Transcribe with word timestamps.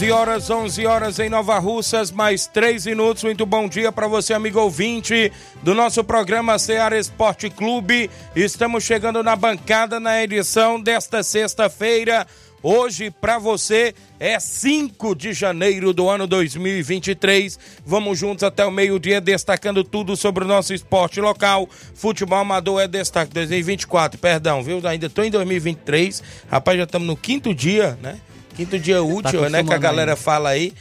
11 0.00 0.12
horas, 0.12 0.48
11 0.48 0.86
horas 0.86 1.18
em 1.18 1.28
Nova 1.28 1.58
Russas, 1.58 2.10
mais 2.10 2.46
3 2.46 2.86
minutos. 2.86 3.22
Muito 3.22 3.44
bom 3.44 3.68
dia 3.68 3.92
para 3.92 4.08
você, 4.08 4.32
amigo 4.32 4.58
ouvinte 4.58 5.30
do 5.62 5.74
nosso 5.74 6.02
programa 6.02 6.58
Ceará 6.58 6.98
Esporte 6.98 7.50
Clube. 7.50 8.08
Estamos 8.34 8.82
chegando 8.82 9.22
na 9.22 9.36
bancada 9.36 10.00
na 10.00 10.22
edição 10.22 10.80
desta 10.80 11.22
sexta-feira. 11.22 12.26
Hoje, 12.62 13.10
para 13.10 13.38
você, 13.38 13.94
é 14.18 14.40
5 14.40 15.14
de 15.14 15.34
janeiro 15.34 15.92
do 15.92 16.08
ano 16.08 16.26
2023. 16.26 17.58
Vamos 17.84 18.18
juntos 18.18 18.42
até 18.42 18.64
o 18.64 18.70
meio-dia, 18.70 19.20
destacando 19.20 19.84
tudo 19.84 20.16
sobre 20.16 20.44
o 20.44 20.48
nosso 20.48 20.72
esporte 20.72 21.20
local. 21.20 21.68
Futebol 21.94 22.38
amador 22.38 22.80
é 22.80 22.88
destaque 22.88 23.34
2024, 23.34 24.18
perdão, 24.18 24.62
viu? 24.62 24.80
Ainda 24.88 25.08
estou 25.08 25.26
em 25.26 25.30
2023. 25.30 26.22
Rapaz, 26.50 26.78
já 26.78 26.84
estamos 26.84 27.06
no 27.06 27.18
quinto 27.18 27.54
dia, 27.54 27.98
né? 28.00 28.18
Quinto 28.54 28.78
dia 28.78 28.96
tá 28.96 29.02
útil, 29.02 29.40
tá 29.42 29.50
né? 29.50 29.64
Que 29.64 29.72
a 29.72 29.78
galera 29.78 30.16
fala 30.16 30.50
aí. 30.50 30.72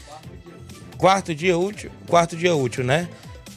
Quarto 0.98 1.34
dia 1.34 1.58
útil, 1.58 1.90
quarto 2.08 2.36
dia 2.36 2.54
útil, 2.56 2.84
né? 2.84 3.08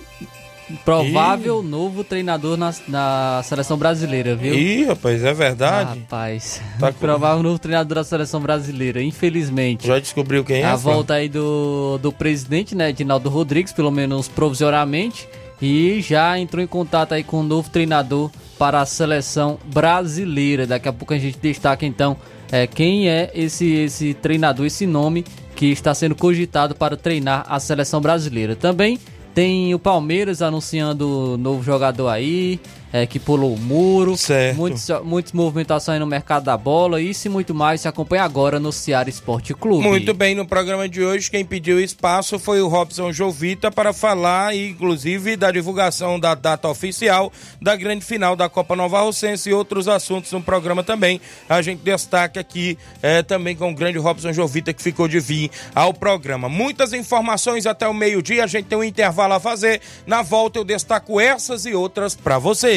Provável 0.84 1.62
Ih. 1.64 1.68
novo 1.68 2.04
treinador 2.04 2.58
na, 2.58 2.74
na 2.88 3.42
seleção 3.44 3.78
brasileira, 3.78 4.36
viu? 4.36 4.54
Ih, 4.54 4.86
rapaz, 4.86 5.24
é 5.24 5.34
verdade? 5.34 6.00
Rapaz, 6.00 6.62
tá 6.80 6.92
com... 6.92 7.00
provável 7.00 7.42
novo 7.42 7.58
treinador 7.58 7.96
da 7.96 8.04
seleção 8.04 8.42
brasileira, 8.42 9.02
infelizmente. 9.02 9.88
Já 9.88 10.00
descobriu 10.00 10.44
quem 10.44 10.62
é? 10.62 10.66
A 10.66 10.76
volta 10.76 11.14
aí 11.14 11.30
do, 11.30 11.98
do 12.00 12.12
presidente, 12.12 12.76
né, 12.76 12.90
Edinaldo 12.90 13.30
Rodrigues, 13.30 13.72
pelo 13.72 13.92
menos 13.92 14.28
provisoriamente, 14.28 15.28
e 15.62 16.02
já 16.02 16.38
entrou 16.38 16.64
em 16.64 16.68
contato 16.68 17.14
aí 17.14 17.24
com 17.24 17.40
o 17.40 17.44
novo 17.44 17.70
treinador 17.70 18.30
para 18.60 18.82
a 18.82 18.86
seleção 18.86 19.58
brasileira. 19.66 20.68
Daqui 20.68 20.90
a 20.90 20.94
pouco 20.94 21.14
a 21.14 21.18
gente 21.18 21.38
destaca 21.40 21.86
então 21.86 22.18
é, 22.52 22.68
quem 22.68 23.10
é 23.10 23.32
esse, 23.34 23.72
esse 23.74 24.14
treinador, 24.14 24.66
esse 24.66 24.86
nome 24.86 25.24
que 25.56 25.68
está 25.68 25.94
sendo 25.94 26.16
cogitado 26.16 26.76
para 26.76 26.96
treinar 26.96 27.46
a 27.50 27.60
seleção 27.60 28.00
brasileira. 28.00 28.56
Também 28.56 29.00
tem 29.38 29.72
o 29.72 29.78
Palmeiras 29.78 30.42
anunciando 30.42 31.38
novo 31.38 31.62
jogador 31.62 32.08
aí 32.08 32.60
é, 32.92 33.06
que 33.06 33.20
pulou 33.20 33.54
o 33.54 33.60
muro. 33.60 34.18
Certo. 34.18 34.58
Muitos, 34.58 34.88
muitas 35.04 35.32
movimentações 35.32 36.00
no 36.00 36.06
mercado 36.06 36.44
da 36.44 36.58
bola. 36.58 37.02
Isso 37.02 37.28
e 37.28 37.30
muito 37.30 37.54
mais 37.54 37.82
se 37.82 37.88
acompanha 37.88 38.24
agora 38.24 38.60
no 38.60 38.72
Ceará 38.72 39.10
Esporte 39.10 39.54
Clube. 39.54 39.84
Muito 39.84 40.14
bem, 40.14 40.36
no 40.36 40.46
programa 40.46 40.88
de 40.88 41.04
hoje, 41.04 41.30
quem 41.30 41.44
pediu 41.44 41.80
espaço 41.80 42.40
foi 42.40 42.62
o 42.62 42.68
Robson 42.68 43.12
Jovita 43.12 43.72
para 43.72 43.94
falar, 43.94 44.56
inclusive, 44.56 45.36
da 45.36 45.52
divulgação 45.52 46.20
da 46.20 46.36
data 46.36 46.68
oficial 46.68 47.32
da 47.62 47.76
grande 47.76 48.06
final 48.06 48.36
da 48.36 48.50
Copa 48.50 48.76
Nova 48.76 49.02
Rocense 49.02 49.50
e 49.50 49.54
outros 49.54 49.88
assuntos 49.88 50.32
no 50.32 50.42
programa 50.42 50.84
também. 50.84 51.20
A 51.50 51.62
gente 51.62 51.82
destaca 51.84 52.40
aqui 52.40 52.78
é, 53.02 53.22
também 53.22 53.56
com 53.56 53.72
o 53.72 53.76
grande 53.76 53.98
Robson 53.98 54.32
Jovita 54.32 54.74
que 54.74 54.82
ficou 54.82 55.08
de 55.08 55.20
vir 55.20 55.52
ao 55.74 55.94
programa. 55.94 56.48
Muitas 56.48 56.94
informações 56.94 57.66
até 57.66 57.88
o 57.88 57.94
meio-dia, 57.94 58.44
a 58.44 58.48
gente 58.48 58.66
tem 58.66 58.78
um 58.78 58.84
intervalo 58.84 59.34
a 59.34 59.40
fazer. 59.40 59.82
Na 60.06 60.22
volta 60.22 60.60
eu 60.60 60.64
destaco 60.64 61.20
essas 61.20 61.66
e 61.66 61.74
outras 61.74 62.16
para 62.16 62.38
você. 62.38 62.77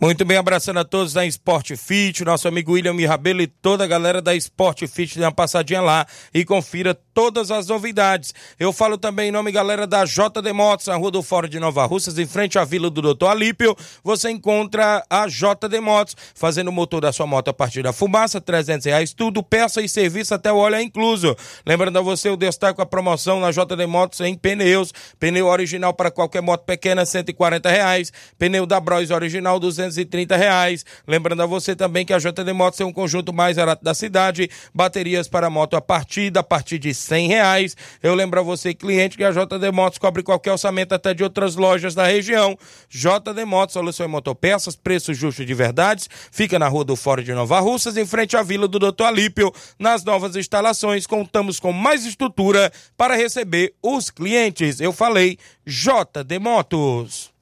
Muito 0.00 0.24
bem, 0.24 0.36
abraçando 0.36 0.78
a 0.78 0.84
todos 0.84 1.12
da 1.12 1.26
Sport 1.26 1.74
Fit, 1.76 2.24
nosso 2.24 2.46
amigo 2.46 2.74
William 2.74 2.94
Mirabelo 2.94 3.42
e 3.42 3.48
toda 3.48 3.82
a 3.82 3.86
galera 3.86 4.22
da 4.22 4.32
Sport 4.36 4.86
Fit, 4.86 5.18
dê 5.18 5.24
uma 5.24 5.32
passadinha 5.32 5.80
lá 5.80 6.06
e 6.32 6.44
confira 6.44 6.94
todas 7.12 7.50
as 7.50 7.66
novidades. 7.66 8.32
Eu 8.60 8.72
falo 8.72 8.96
também 8.96 9.30
em 9.30 9.32
nome, 9.32 9.50
galera, 9.50 9.88
da 9.88 10.04
JD 10.04 10.52
Motos, 10.52 10.86
na 10.86 10.94
Rua 10.94 11.10
do 11.10 11.20
Fórum 11.20 11.48
de 11.48 11.58
Nova 11.58 11.84
Russas, 11.84 12.16
em 12.16 12.28
frente 12.28 12.56
à 12.60 12.64
Vila 12.64 12.88
do 12.88 13.02
Doutor 13.02 13.26
Alípio, 13.26 13.76
você 14.04 14.30
encontra 14.30 15.04
a 15.10 15.26
JD 15.26 15.80
Motos, 15.80 16.14
fazendo 16.32 16.68
o 16.68 16.72
motor 16.72 17.00
da 17.00 17.12
sua 17.12 17.26
moto 17.26 17.48
a 17.48 17.52
partir 17.52 17.82
da 17.82 17.92
fumaça, 17.92 18.40
300 18.40 18.86
reais 18.86 19.12
tudo, 19.12 19.42
peça 19.42 19.82
e 19.82 19.88
serviço 19.88 20.32
até 20.32 20.52
o 20.52 20.58
óleo 20.58 20.76
é 20.76 20.82
incluso. 20.82 21.36
Lembrando 21.66 21.98
a 21.98 22.02
você, 22.02 22.30
o 22.30 22.36
destaque 22.36 22.80
a 22.80 22.86
promoção 22.86 23.40
na 23.40 23.50
JD 23.50 23.84
Motos 23.88 24.20
em 24.20 24.36
pneus, 24.36 24.92
pneu 25.18 25.48
original 25.48 25.92
para 25.92 26.08
qualquer 26.08 26.40
moto 26.40 26.64
pequena, 26.64 27.04
140 27.04 27.68
reais, 27.68 28.12
pneu 28.38 28.64
da 28.64 28.78
Bros 28.78 29.10
original, 29.10 29.58
200 29.58 29.87
230 29.88 30.36
reais. 30.36 30.84
Lembrando 31.06 31.42
a 31.42 31.46
você 31.46 31.74
também 31.74 32.04
que 32.04 32.12
a 32.12 32.18
JD 32.18 32.52
Motos 32.52 32.78
tem 32.78 32.86
um 32.86 32.92
conjunto 32.92 33.32
mais 33.32 33.56
barato 33.56 33.84
da 33.84 33.94
cidade, 33.94 34.50
baterias 34.74 35.28
para 35.28 35.50
moto 35.50 35.74
a 35.74 35.80
partir, 35.80 36.36
a 36.36 36.42
partir 36.42 36.78
de 36.78 36.94
100 36.94 37.28
reais. 37.28 37.76
Eu 38.02 38.14
lembro 38.14 38.40
a 38.40 38.42
você, 38.42 38.74
cliente, 38.74 39.16
que 39.16 39.24
a 39.24 39.30
JD 39.30 39.70
Motos 39.72 39.98
cobre 39.98 40.22
qualquer 40.22 40.52
orçamento 40.52 40.94
até 40.94 41.12
de 41.12 41.22
outras 41.22 41.56
lojas 41.56 41.94
da 41.94 42.06
região. 42.06 42.56
JD 42.88 43.44
Motos, 43.44 43.72
solução 43.72 44.06
em 44.06 44.08
motopeças, 44.08 44.76
preço 44.76 45.12
justo 45.14 45.44
de 45.44 45.54
verdades. 45.54 46.08
Fica 46.30 46.58
na 46.58 46.68
Rua 46.68 46.84
do 46.84 46.96
Fórum 46.96 47.22
de 47.22 47.32
Nova 47.32 47.60
Russas, 47.60 47.96
em 47.96 48.06
frente 48.06 48.36
à 48.36 48.42
Vila 48.42 48.68
do 48.68 48.78
Doutor 48.78 49.04
Alípio. 49.04 49.52
Nas 49.78 50.04
novas 50.04 50.36
instalações, 50.36 51.06
contamos 51.06 51.58
com 51.58 51.72
mais 51.72 52.04
estrutura 52.04 52.70
para 52.96 53.16
receber 53.16 53.74
os 53.82 54.10
clientes. 54.10 54.80
Eu 54.80 54.92
falei 54.92 55.38
JD 55.66 56.38
Motos. 56.38 57.37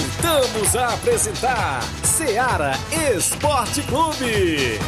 Voltamos 0.00 0.74
a 0.76 0.94
apresentar 0.94 1.82
Seara 2.02 2.72
Esporte 3.14 3.82
Clube. 3.82 4.78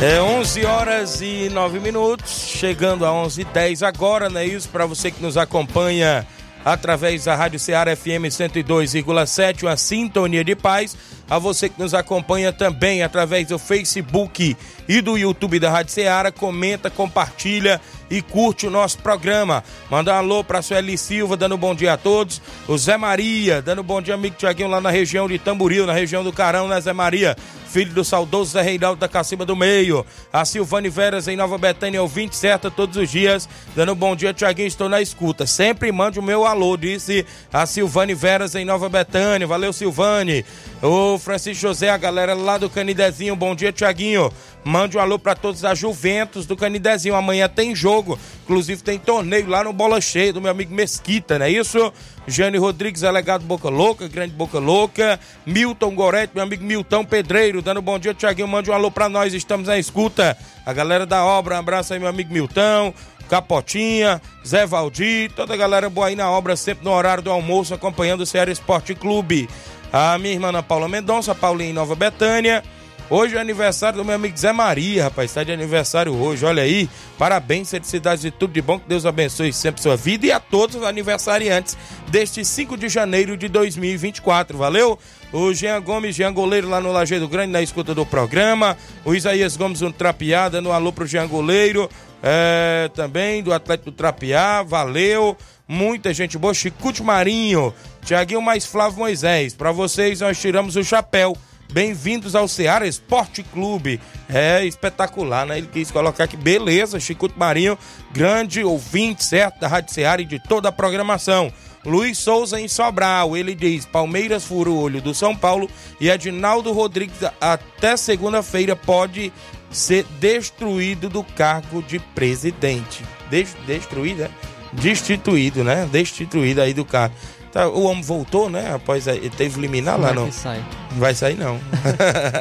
É 0.00 0.20
11 0.20 0.64
horas 0.64 1.20
e 1.20 1.48
9 1.48 1.80
minutos, 1.80 2.30
chegando 2.30 3.04
a 3.04 3.12
11 3.12 3.42
h 3.42 3.52
10 3.52 3.82
agora, 3.82 4.30
né? 4.30 4.46
Isso 4.46 4.68
para 4.68 4.86
você 4.86 5.10
que 5.10 5.20
nos 5.20 5.36
acompanha 5.36 6.24
através 6.64 7.24
da 7.24 7.34
Rádio 7.34 7.58
Ceará 7.58 7.94
FM 7.94 8.26
102,7, 8.28 9.62
uma 9.62 9.76
sintonia 9.76 10.44
de 10.44 10.54
paz. 10.54 10.96
A 11.30 11.38
você 11.38 11.68
que 11.68 11.80
nos 11.80 11.92
acompanha 11.92 12.52
também 12.52 13.02
através 13.02 13.48
do 13.48 13.58
Facebook 13.58 14.56
e 14.88 15.00
do 15.02 15.18
YouTube 15.18 15.58
da 15.58 15.70
Rádio 15.70 15.92
Ceará, 15.92 16.32
comenta, 16.32 16.88
compartilha 16.88 17.80
e 18.10 18.22
curte 18.22 18.66
o 18.66 18.70
nosso 18.70 18.98
programa. 18.98 19.62
Manda 19.90 20.12
um 20.12 20.16
alô 20.16 20.42
para 20.42 20.60
a 20.60 20.62
Sueli 20.62 20.96
Silva, 20.96 21.36
dando 21.36 21.56
um 21.56 21.58
bom 21.58 21.74
dia 21.74 21.92
a 21.92 21.96
todos. 21.98 22.40
O 22.66 22.78
Zé 22.78 22.96
Maria, 22.96 23.60
dando 23.60 23.82
um 23.82 23.84
bom 23.84 24.00
dia, 24.00 24.14
amigo 24.14 24.36
Tiaguinho, 24.36 24.70
lá 24.70 24.80
na 24.80 24.90
região 24.90 25.28
de 25.28 25.38
Tamboril, 25.38 25.86
na 25.86 25.92
região 25.92 26.24
do 26.24 26.32
Carão, 26.32 26.68
né, 26.68 26.80
Zé 26.80 26.94
Maria? 26.94 27.36
Filho 27.68 27.92
do 27.92 28.02
saudoso 28.02 28.52
Zé 28.52 28.62
Reinaldo 28.62 28.98
da 28.98 29.06
Cacimba 29.06 29.44
do 29.44 29.54
Meio. 29.54 30.06
A 30.32 30.42
Silvane 30.46 30.88
Veras 30.88 31.28
em 31.28 31.36
Nova 31.36 31.58
Betânia, 31.58 32.00
ouvinte 32.00 32.34
certa 32.34 32.70
todos 32.70 32.96
os 32.96 33.10
dias. 33.10 33.46
Dando 33.76 33.92
um 33.92 33.96
bom 33.96 34.16
dia, 34.16 34.32
Tiaguinho, 34.32 34.68
estou 34.68 34.88
na 34.88 35.02
escuta. 35.02 35.46
Sempre 35.46 35.92
mande 35.92 36.18
o 36.18 36.22
meu 36.22 36.46
alô, 36.46 36.78
disse 36.78 37.26
a 37.52 37.66
Silvane 37.66 38.14
Veras 38.14 38.54
em 38.54 38.64
Nova 38.64 38.88
Betânia. 38.88 39.46
Valeu, 39.46 39.70
Silvane. 39.70 40.46
O 40.80 41.17
Francisco 41.18 41.60
José, 41.60 41.90
a 41.90 41.96
galera 41.96 42.34
lá 42.34 42.58
do 42.58 42.70
Canidezinho. 42.70 43.34
Bom 43.34 43.54
dia, 43.54 43.72
Tiaguinho. 43.72 44.32
Mande 44.64 44.96
um 44.96 45.00
alô 45.00 45.18
para 45.18 45.34
todos 45.34 45.60
da 45.60 45.74
Juventus 45.74 46.46
do 46.46 46.56
Canidezinho. 46.56 47.14
Amanhã 47.14 47.48
tem 47.48 47.74
jogo. 47.74 48.18
Inclusive 48.44 48.82
tem 48.82 48.98
torneio 48.98 49.48
lá 49.48 49.64
no 49.64 49.72
Bola 49.72 50.00
Cheia 50.00 50.32
do 50.32 50.40
meu 50.40 50.50
amigo 50.50 50.74
Mesquita, 50.74 51.38
não 51.38 51.46
é 51.46 51.50
isso? 51.50 51.92
Jânio 52.26 52.60
Rodrigues, 52.60 53.00
delegado 53.00 53.44
Boca 53.44 53.68
Louca, 53.68 54.08
grande 54.08 54.34
Boca 54.34 54.58
Louca. 54.58 55.18
Milton 55.46 55.94
Gorete, 55.94 56.32
meu 56.34 56.44
amigo 56.44 56.64
Milton 56.64 57.04
Pedreiro, 57.04 57.62
dando 57.62 57.80
bom 57.80 57.98
dia, 57.98 58.12
Tiaguinho. 58.14 58.48
Mande 58.48 58.70
um 58.70 58.74
alô 58.74 58.90
pra 58.90 59.08
nós, 59.08 59.34
estamos 59.34 59.68
na 59.68 59.78
escuta. 59.78 60.36
A 60.64 60.72
galera 60.72 61.06
da 61.06 61.24
obra, 61.24 61.54
um 61.54 61.58
abraço 61.58 61.94
aí, 61.94 61.98
meu 61.98 62.08
amigo 62.08 62.32
Milton. 62.32 62.92
Capotinha, 63.28 64.20
Zé 64.44 64.66
Valdir, 64.66 65.30
toda 65.32 65.52
a 65.52 65.56
galera 65.56 65.90
boa 65.90 66.06
aí 66.06 66.16
na 66.16 66.30
obra, 66.30 66.56
sempre 66.56 66.84
no 66.84 66.90
horário 66.90 67.22
do 67.22 67.30
almoço, 67.30 67.74
acompanhando 67.74 68.22
o 68.22 68.26
Ceará 68.26 68.50
Esporte 68.50 68.94
Clube. 68.94 69.48
A 69.92 70.18
minha 70.18 70.34
irmã 70.34 70.48
Ana 70.48 70.62
Paula 70.62 70.88
Mendonça, 70.88 71.34
Paulinha 71.34 71.70
em 71.70 71.72
Nova 71.72 71.94
Betânia. 71.94 72.62
Hoje 73.10 73.36
é 73.36 73.40
aniversário 73.40 73.96
do 73.96 74.04
meu 74.04 74.16
amigo 74.16 74.36
Zé 74.36 74.52
Maria, 74.52 75.04
rapaz. 75.04 75.30
Está 75.30 75.42
de 75.42 75.50
aniversário 75.50 76.14
hoje, 76.14 76.44
olha 76.44 76.62
aí. 76.62 76.86
Parabéns, 77.16 77.70
felicidades 77.70 78.22
e 78.22 78.30
tudo 78.30 78.52
de 78.52 78.60
bom. 78.60 78.78
Que 78.78 78.86
Deus 78.86 79.06
abençoe 79.06 79.50
sempre 79.50 79.80
sua 79.80 79.96
vida 79.96 80.26
e 80.26 80.32
a 80.32 80.38
todos 80.38 80.76
os 80.76 80.82
aniversariantes 80.82 81.74
deste 82.08 82.44
5 82.44 82.76
de 82.76 82.86
janeiro 82.90 83.34
de 83.34 83.48
2024. 83.48 84.58
Valeu? 84.58 84.98
O 85.32 85.54
Jean 85.54 85.80
Gomes, 85.80 86.14
Jean 86.14 86.34
Goleiro 86.34 86.68
lá 86.68 86.82
no 86.82 86.92
Lajeiro 86.92 87.26
Grande, 87.26 87.50
na 87.50 87.62
escuta 87.62 87.94
do 87.94 88.04
programa. 88.04 88.76
O 89.06 89.14
Isaías 89.14 89.56
Gomes, 89.56 89.80
um 89.80 89.90
trapeada, 89.90 90.60
no 90.60 90.70
alô 90.70 90.92
pro 90.92 91.06
Jean 91.06 91.26
Goleiro. 91.26 91.88
É, 92.22 92.90
também 92.94 93.42
do 93.42 93.54
Atlético 93.54 93.90
Trapiá, 93.90 94.62
valeu. 94.62 95.34
Muita 95.70 96.14
gente 96.14 96.38
boa. 96.38 96.54
Chicute 96.54 97.02
Marinho, 97.02 97.74
Tiaguinho 98.02 98.40
mais 98.40 98.64
Flávio 98.64 99.00
Moisés. 99.00 99.52
Para 99.52 99.70
vocês, 99.70 100.22
nós 100.22 100.40
tiramos 100.40 100.76
o 100.76 100.82
chapéu. 100.82 101.36
Bem-vindos 101.70 102.34
ao 102.34 102.48
Ceará 102.48 102.86
Esporte 102.86 103.42
Clube. 103.42 104.00
É 104.30 104.64
espetacular, 104.64 105.44
né? 105.44 105.58
Ele 105.58 105.66
quis 105.70 105.90
colocar 105.90 106.24
aqui, 106.24 106.38
beleza, 106.38 106.98
Chicuto 106.98 107.38
Marinho, 107.38 107.76
grande 108.10 108.64
ouvinte, 108.64 109.22
certo, 109.22 109.60
da 109.60 109.68
Rádio 109.68 109.92
Ceará 109.92 110.22
e 110.22 110.24
de 110.24 110.38
toda 110.38 110.70
a 110.70 110.72
programação. 110.72 111.52
Luiz 111.84 112.16
Souza 112.16 112.58
em 112.58 112.66
Sobral, 112.66 113.36
ele 113.36 113.54
diz: 113.54 113.84
Palmeiras 113.84 114.44
fura 114.44 114.70
o 114.70 114.80
olho 114.80 115.02
do 115.02 115.12
São 115.12 115.36
Paulo 115.36 115.68
e 116.00 116.08
Edinaldo 116.08 116.72
Rodrigues 116.72 117.18
até 117.38 117.94
segunda-feira 117.94 118.74
pode 118.74 119.30
ser 119.70 120.06
destruído 120.18 121.10
do 121.10 121.22
cargo 121.22 121.82
de 121.82 121.98
presidente. 121.98 123.04
Des 123.28 123.54
destruído, 123.66 124.22
né? 124.22 124.30
Destituído, 124.72 125.64
né? 125.64 125.88
Destituído 125.90 126.60
aí 126.60 126.74
do 126.74 126.84
cargo. 126.84 127.14
Tá, 127.52 127.66
o 127.66 127.84
homem 127.84 128.02
voltou, 128.02 128.50
né? 128.50 128.74
Após 128.74 129.06
teve 129.36 129.60
liminar 129.60 129.98
lá, 129.98 130.10
é 130.10 130.14
não. 130.14 130.30
sai? 130.30 130.62
Não 130.92 130.98
vai 130.98 131.14
sair, 131.14 131.36
não. 131.36 131.58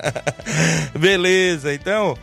Beleza, 1.00 1.74
então. 1.74 2.18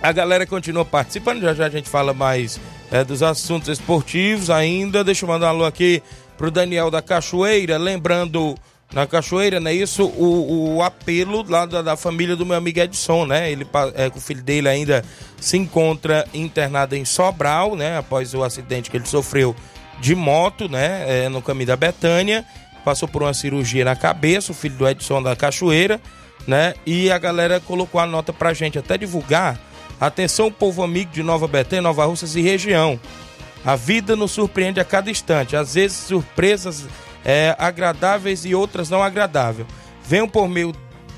A 0.00 0.12
galera 0.12 0.46
continua 0.46 0.84
participando. 0.84 1.40
Já 1.40 1.54
já 1.54 1.66
a 1.66 1.70
gente 1.70 1.88
fala 1.88 2.14
mais 2.14 2.60
é, 2.90 3.02
dos 3.02 3.22
assuntos 3.22 3.68
esportivos 3.68 4.48
ainda. 4.48 5.02
Deixa 5.02 5.24
eu 5.24 5.28
mandar 5.28 5.46
um 5.46 5.50
alô 5.50 5.64
aqui 5.64 6.02
pro 6.36 6.50
Daniel 6.52 6.90
da 6.90 7.02
Cachoeira. 7.02 7.76
Lembrando 7.76 8.54
na 8.92 9.06
Cachoeira, 9.06 9.60
né? 9.60 9.72
Isso, 9.74 10.04
o, 10.04 10.76
o 10.76 10.82
apelo 10.82 11.44
lá 11.48 11.66
da, 11.66 11.82
da, 11.82 11.96
família 11.96 12.34
do 12.34 12.46
meu 12.46 12.56
amigo 12.56 12.80
Edson, 12.80 13.26
né? 13.26 13.50
Ele, 13.50 13.66
é, 13.94 14.10
o 14.14 14.20
filho 14.20 14.42
dele 14.42 14.68
ainda 14.68 15.04
se 15.38 15.56
encontra 15.56 16.26
internado 16.32 16.96
em 16.96 17.04
Sobral, 17.04 17.76
né? 17.76 17.98
Após 17.98 18.32
o 18.32 18.42
acidente 18.42 18.90
que 18.90 18.96
ele 18.96 19.06
sofreu 19.06 19.54
de 20.00 20.14
moto, 20.14 20.68
né? 20.68 21.24
É, 21.24 21.28
no 21.28 21.42
caminho 21.42 21.66
da 21.66 21.76
Betânia. 21.76 22.44
Passou 22.84 23.08
por 23.08 23.22
uma 23.22 23.34
cirurgia 23.34 23.84
na 23.84 23.94
cabeça, 23.94 24.52
o 24.52 24.54
filho 24.54 24.76
do 24.76 24.88
Edson 24.88 25.22
da 25.22 25.36
Cachoeira, 25.36 26.00
né? 26.46 26.72
E 26.86 27.10
a 27.10 27.18
galera 27.18 27.60
colocou 27.60 28.00
a 28.00 28.06
nota 28.06 28.32
pra 28.32 28.54
gente 28.54 28.78
até 28.78 28.96
divulgar. 28.96 29.60
Atenção, 30.00 30.50
povo 30.50 30.82
amigo 30.82 31.12
de 31.12 31.22
Nova 31.22 31.46
Betânia, 31.46 31.82
Nova 31.82 32.06
Russas 32.06 32.36
e 32.36 32.40
região. 32.40 32.98
A 33.64 33.76
vida 33.76 34.16
nos 34.16 34.30
surpreende 34.30 34.80
a 34.80 34.84
cada 34.84 35.10
instante. 35.10 35.56
Às 35.56 35.74
vezes, 35.74 35.96
surpresas 35.98 36.86
é, 37.24 37.54
agradáveis 37.58 38.44
e 38.44 38.54
outras 38.54 38.90
não 38.90 39.02
agradáveis. 39.02 39.66
Venham 40.04 40.28
por 40.28 40.48
meio 40.48 40.72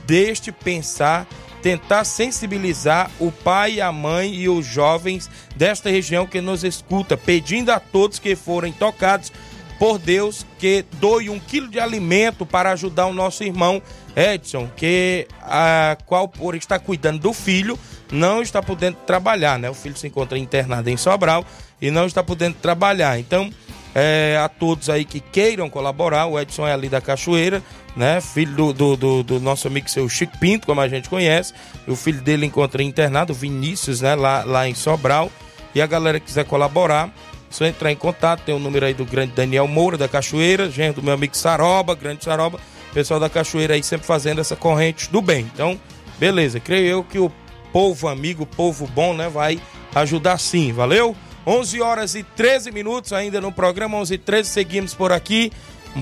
deste 0.07 0.51
pensar, 0.51 1.27
tentar 1.63 2.05
sensibilizar 2.05 3.11
o 3.21 3.31
pai, 3.31 3.81
a 3.81 3.93
mãe 3.93 4.35
e 4.35 4.49
os 4.49 4.67
jovens 4.67 5.31
desta 5.55 5.91
região 5.91 6.27
que 6.27 6.41
nos 6.41 6.65
escuta, 6.65 7.17
pedindo 7.17 7.71
a 7.71 7.79
todos 7.79 8.19
que 8.19 8.35
forem 8.35 8.73
tocados 8.73 9.31
por 9.79 9.99
Deus 9.99 10.45
que 10.59 10.85
doe 11.01 11.31
um 11.31 11.41
quilo 11.41 11.69
de 11.69 11.81
alimento 11.81 12.45
para 12.45 12.71
ajudar 12.73 13.07
o 13.07 13.15
nosso 13.15 13.43
irmão 13.43 13.81
Edson, 14.15 14.69
que 14.77 15.27
a 15.41 15.97
qual 16.05 16.29
por 16.29 16.55
estar 16.55 16.79
cuidando 16.81 17.21
do 17.21 17.33
filho 17.33 17.79
não 18.13 18.43
está 18.43 18.63
podendo 18.63 18.97
trabalhar, 19.07 19.59
né? 19.59 19.71
O 19.71 19.75
filho 19.75 19.97
se 19.97 20.07
encontra 20.07 20.37
internado 20.37 20.91
em 20.91 20.99
Sobral 20.99 21.47
e 21.81 21.91
não 21.91 22.05
está 22.05 22.23
podendo 22.23 22.57
trabalhar. 22.57 23.19
Então 23.19 23.51
é, 23.95 24.39
a 24.43 24.49
todos 24.49 24.89
aí 24.89 25.05
que 25.05 25.21
queiram 25.21 25.69
colaborar. 25.69 26.27
O 26.27 26.39
Edson 26.39 26.67
é 26.67 26.73
ali 26.73 26.89
da 26.89 27.01
Cachoeira, 27.01 27.63
né? 27.97 28.21
Filho 28.21 28.55
do, 28.55 28.73
do, 28.73 28.97
do, 28.97 29.23
do 29.23 29.41
nosso 29.41 29.67
amigo 29.67 29.89
seu 29.91 30.09
Chico 30.09 30.39
Pinto, 30.39 30.67
como 30.67 30.81
a 30.81 30.89
gente 30.89 31.09
conhece. 31.09 31.53
O 31.87 31.97
filho 31.97 32.21
dele 32.21 32.47
encontra 32.47 32.83
internado, 32.83 33.35
Vinícius, 33.35 34.01
né? 34.01 34.15
Lá, 34.15 34.45
lá 34.45 34.69
em 34.69 34.75
Sobral. 34.75 35.31
E 35.75 35.81
a 35.81 35.87
galera 35.87 36.19
que 36.19 36.27
quiser 36.27 36.45
colaborar, 36.45 37.13
só 37.49 37.65
entrar 37.65 37.91
em 37.93 37.97
contato. 37.97 38.43
Tem 38.45 38.55
o 38.55 38.59
número 38.59 38.87
aí 38.87 38.95
do 38.95 39.05
grande 39.05 39.33
Daniel 39.33 39.67
Moura, 39.67 39.97
da 39.97 40.09
Cachoeira, 40.09 40.71
gente 40.71 40.97
do 40.97 41.03
meu 41.03 41.15
amigo 41.15 41.37
Saroba, 41.37 41.95
grande 41.95 42.25
Saroba. 42.25 42.59
Pessoal 42.93 43.21
da 43.21 43.29
Cachoeira 43.31 43.75
aí 43.75 43.83
sempre 43.83 44.07
fazendo 44.07 44.41
essa 44.41 44.57
corrente 44.57 45.11
do 45.11 45.23
bem. 45.23 45.49
Então, 45.53 45.79
beleza. 46.19 46.59
Creio 46.59 46.87
eu 46.87 47.05
que 47.05 47.19
o 47.19 47.31
povo 47.73 48.09
amigo, 48.09 48.45
povo 48.45 48.87
bom, 48.89 49.15
né? 49.15 49.29
Vai 49.29 49.61
ajudar 49.95 50.39
sim. 50.39 50.73
Valeu? 50.73 51.17
11 51.47 51.81
horas 51.81 52.15
e 52.15 52.23
13 52.23 52.71
minutos 52.71 53.13
ainda 53.13 53.41
no 53.41 53.51
programa 53.51 53.97
11 53.99 54.15
e 54.15 54.19
13 54.19 54.49
seguimos 54.49 54.95
por 54.95 55.13
aqui 55.13 55.51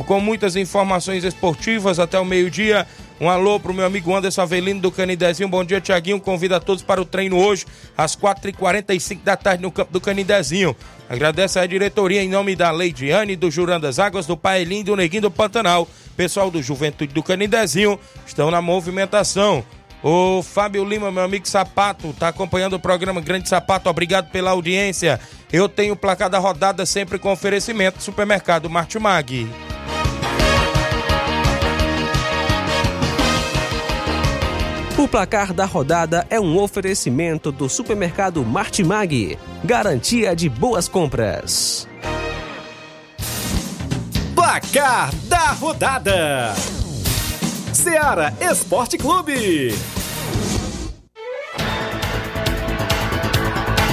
com 0.07 0.21
muitas 0.21 0.57
informações 0.57 1.25
esportivas 1.25 1.99
até 1.99 2.19
o 2.19 2.25
meio-dia. 2.25 2.87
Um 3.21 3.29
alô 3.29 3.59
pro 3.59 3.75
meu 3.75 3.85
amigo 3.85 4.15
Anderson 4.15 4.43
Avelino 4.43 4.81
do 4.81 4.93
Canidezinho. 4.93 5.49
Bom 5.49 5.65
dia, 5.65 5.81
Tiaguinho. 5.81 6.21
Convido 6.21 6.55
a 6.55 6.61
todos 6.61 6.83
para 6.83 7.01
o 7.01 7.05
treino 7.05 7.37
hoje, 7.37 7.67
às 7.97 8.15
4h45 8.15 9.23
da 9.25 9.37
tarde, 9.37 9.63
no 9.63 9.73
campo 9.73 9.93
do 9.93 10.01
Canidezinho. 10.01 10.77
Agradeço 11.09 11.59
a 11.59 11.67
diretoria 11.67 12.23
em 12.23 12.29
nome 12.29 12.55
da 12.55 12.71
Leidiane, 12.71 13.35
do 13.35 13.51
Jurando 13.51 13.83
das 13.83 13.99
Águas, 13.99 14.27
do 14.27 14.37
Paelim, 14.37 14.85
do 14.85 14.95
Neguinho 14.95 15.23
do 15.23 15.31
Pantanal. 15.31 15.89
Pessoal 16.17 16.51
do 16.51 16.63
Juventude 16.63 17.13
do 17.13 17.23
Canidezinho 17.23 17.99
estão 18.27 18.51
na 18.51 18.61
movimentação. 18.61 19.65
O 20.03 20.43
Fábio 20.43 20.85
Lima, 20.85 21.11
meu 21.11 21.25
amigo 21.25 21.49
Sapato, 21.49 22.13
tá 22.13 22.29
acompanhando 22.29 22.75
o 22.75 22.81
programa 22.81 23.21
Grande 23.21 23.49
Sapato. 23.49 23.89
Obrigado 23.89 24.31
pela 24.31 24.51
audiência. 24.51 25.21
Eu 25.53 25.69
tenho 25.69 25.95
o 25.95 25.97
placar 25.97 26.31
da 26.31 26.39
rodada 26.39 26.87
sempre 26.87 27.19
com 27.19 27.33
oferecimento 27.33 28.03
Supermercado 28.03 28.71
Martimag. 28.71 29.49
O 34.99 35.07
placar 35.07 35.53
da 35.53 35.65
rodada 35.65 36.27
é 36.29 36.41
um 36.41 36.59
oferecimento 36.59 37.53
do 37.53 37.69
Supermercado 37.69 38.45
Martimag. 38.45 39.39
Garantia 39.65 40.35
de 40.35 40.49
boas 40.49 40.89
compras. 40.89 41.89
Placar 44.35 45.15
da 45.29 45.53
rodada. 45.53 46.53
Seara 47.79 48.35
Esporte 48.41 48.99
Clube. 48.99 49.73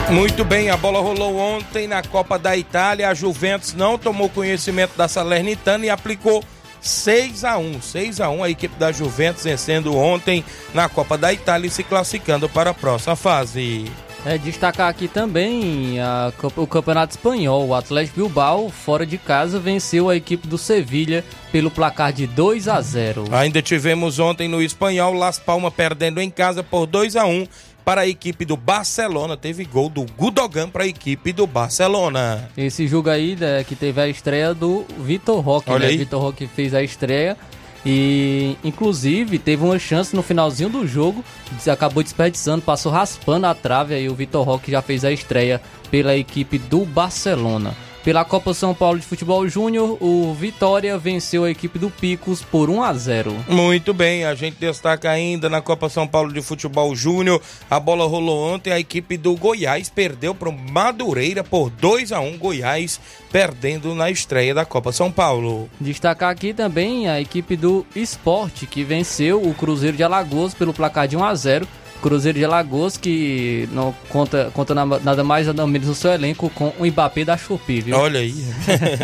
Muito 0.10 0.44
bem, 0.44 0.72
a 0.72 0.77
bola 0.77 1.00
rolou 1.00 1.38
ontem 1.38 1.88
na 1.88 2.01
Copa 2.01 2.39
da 2.39 2.58
Itália. 2.58 3.10
A 3.10 3.13
Juventus 3.13 3.75
não 3.75 3.96
tomou 3.96 4.27
conhecimento 4.27 4.98
da 4.98 5.08
Salernitana 5.08 5.86
e 5.86 5.89
aplicou 5.92 6.44
6 6.82 7.44
a 7.44 7.60
1 7.60 7.80
6 7.80 8.22
a 8.22 8.30
1 8.32 8.44
a 8.44 8.50
equipe 8.50 8.75
da 8.80 8.92
Juventus 8.92 9.44
vencendo 9.44 9.96
ontem 9.96 10.44
na 10.74 10.89
Copa 10.89 11.15
da 11.15 11.32
Itália 11.32 11.68
e 11.68 11.72
se 11.72 11.84
classificando 11.84 12.50
para 12.50 12.72
a 12.72 12.74
próxima 12.74 13.15
fase. 13.15 13.86
É, 14.25 14.39
destacar 14.39 14.89
aqui 14.89 15.08
também 15.08 16.00
a, 16.00 16.34
o 16.58 16.65
Campeonato 16.65 17.15
Espanhol. 17.15 17.67
O 17.67 17.75
Atlético 17.75 18.22
Bilbao, 18.22 18.72
fora 18.72 19.05
de 19.05 19.20
casa, 19.20 19.60
venceu 19.60 20.10
a 20.10 20.15
equipe 20.15 20.48
do 20.48 20.58
Sevilha 20.58 21.24
pelo 21.51 21.70
placar 21.70 22.12
de 22.12 22.25
2 22.25 22.67
a 22.67 22.82
0. 22.82 23.25
Ainda 23.32 23.62
tivemos 23.62 24.17
ontem 24.17 24.48
no 24.48 24.63
Espanhol 24.63 25.13
Las 25.13 25.38
Palmas 25.38 25.72
perdendo 25.74 26.20
em 26.20 26.32
casa 26.32 26.63
por 26.63 26.88
2 26.88 27.15
a 27.15 27.25
1 27.25 27.48
para 27.86 28.01
a 28.01 28.08
equipe 28.08 28.44
do 28.46 28.58
Barcelona. 28.58 29.38
Teve 29.38 29.63
gol 29.63 29.89
do 29.89 30.03
Gudogan 30.17 30.70
para 30.70 30.86
a 30.86 30.88
equipe 30.88 31.32
do 31.32 31.46
Barcelona. 31.46 32.50
Esse 32.58 32.88
jogo 32.88 33.12
aí 33.12 33.36
né, 33.36 33.63
que 33.63 33.75
teve 33.75 34.01
a 34.01 34.08
estreia 34.08 34.55
do 34.55 34.88
Vitor 35.01 35.39
Roque, 35.39 35.70
Olha 35.70 35.88
né? 35.88 35.96
Vitor 35.98 36.20
Roque 36.20 36.48
fez 36.48 36.74
a 36.74 36.82
estreia 36.82 37.38
e 37.86 38.58
inclusive 38.63 39.38
teve 39.38 39.63
uma 39.63 39.77
chance 39.77 40.15
no 40.15 40.24
finalzinho 40.24 40.70
do 40.70 40.88
jogo, 40.88 41.24
acabou 41.72 42.01
desperdiçando, 42.01 42.63
passou 42.63 42.92
raspando 42.92 43.46
a 43.46 43.54
trave 43.54 43.94
aí 43.94 44.10
o 44.10 44.15
Vitor 44.15 44.44
Roque 44.44 44.72
já 44.72 44.82
fez 44.82 45.06
a 45.06 45.12
estreia 45.12 45.62
pela 45.92 46.15
equipe 46.15 46.58
do 46.58 46.84
Barcelona. 46.84 47.75
Pela 48.06 48.24
Copa 48.24 48.54
São 48.54 48.72
Paulo 48.72 49.00
de 49.00 49.06
Futebol 49.08 49.50
Júnior, 49.50 49.98
o 50.00 50.32
Vitória 50.36 50.96
venceu 50.96 51.44
a 51.44 51.50
equipe 51.50 51.80
do 51.80 51.90
Picos 51.90 52.40
por 52.44 52.70
1 52.70 52.84
a 52.84 52.94
0. 52.94 53.36
Muito 53.48 53.96
bem, 53.96 54.24
a 54.26 54.36
gente 54.36 54.58
destaca 54.60 55.10
ainda 55.10 55.50
na 55.50 55.60
Copa 55.60 55.90
São 55.90 56.08
Paulo 56.08 56.32
de 56.32 56.40
Futebol 56.40 56.96
Júnior. 56.96 57.42
A 57.68 57.80
bola 57.80 58.06
rolou 58.06 58.54
ontem, 58.54 58.72
a 58.72 58.80
equipe 58.80 59.18
do 59.18 59.36
Goiás 59.36 59.90
perdeu 59.90 60.36
para 60.36 60.50
o 60.50 60.52
Madureira 60.52 61.44
por 61.44 61.72
2 61.72 62.12
a 62.12 62.20
1. 62.20 62.38
Goiás 62.38 63.02
perdendo 63.32 63.96
na 63.96 64.12
estreia 64.12 64.54
da 64.54 64.66
Copa 64.66 64.92
São 64.92 65.12
Paulo. 65.12 65.68
Destacar 65.82 66.30
aqui 66.30 66.54
também 66.54 67.10
a 67.10 67.20
equipe 67.20 67.58
do 67.58 67.88
Esporte, 67.96 68.68
que 68.68 68.84
venceu 68.84 69.42
o 69.42 69.52
Cruzeiro 69.56 69.98
de 69.98 70.04
Alagoas 70.04 70.54
pelo 70.54 70.76
placar 70.76 71.08
de 71.08 71.18
1 71.18 71.24
a 71.24 71.34
0 71.34 71.68
Cruzeiro 72.06 72.38
de 72.38 72.46
Alagoas, 72.46 72.98
que 72.98 73.68
não 73.72 73.92
conta, 74.10 74.52
conta 74.54 74.76
nada 74.76 75.24
mais 75.24 75.48
nada 75.48 75.66
menos 75.66 75.88
no 75.88 75.96
seu 75.96 76.12
elenco 76.12 76.52
com 76.52 76.72
o 76.78 76.86
Mbappé 76.86 77.26
da 77.26 77.36
Chupi, 77.36 77.82
viu? 77.82 77.98
Olha 77.98 78.20
aí. 78.20 78.36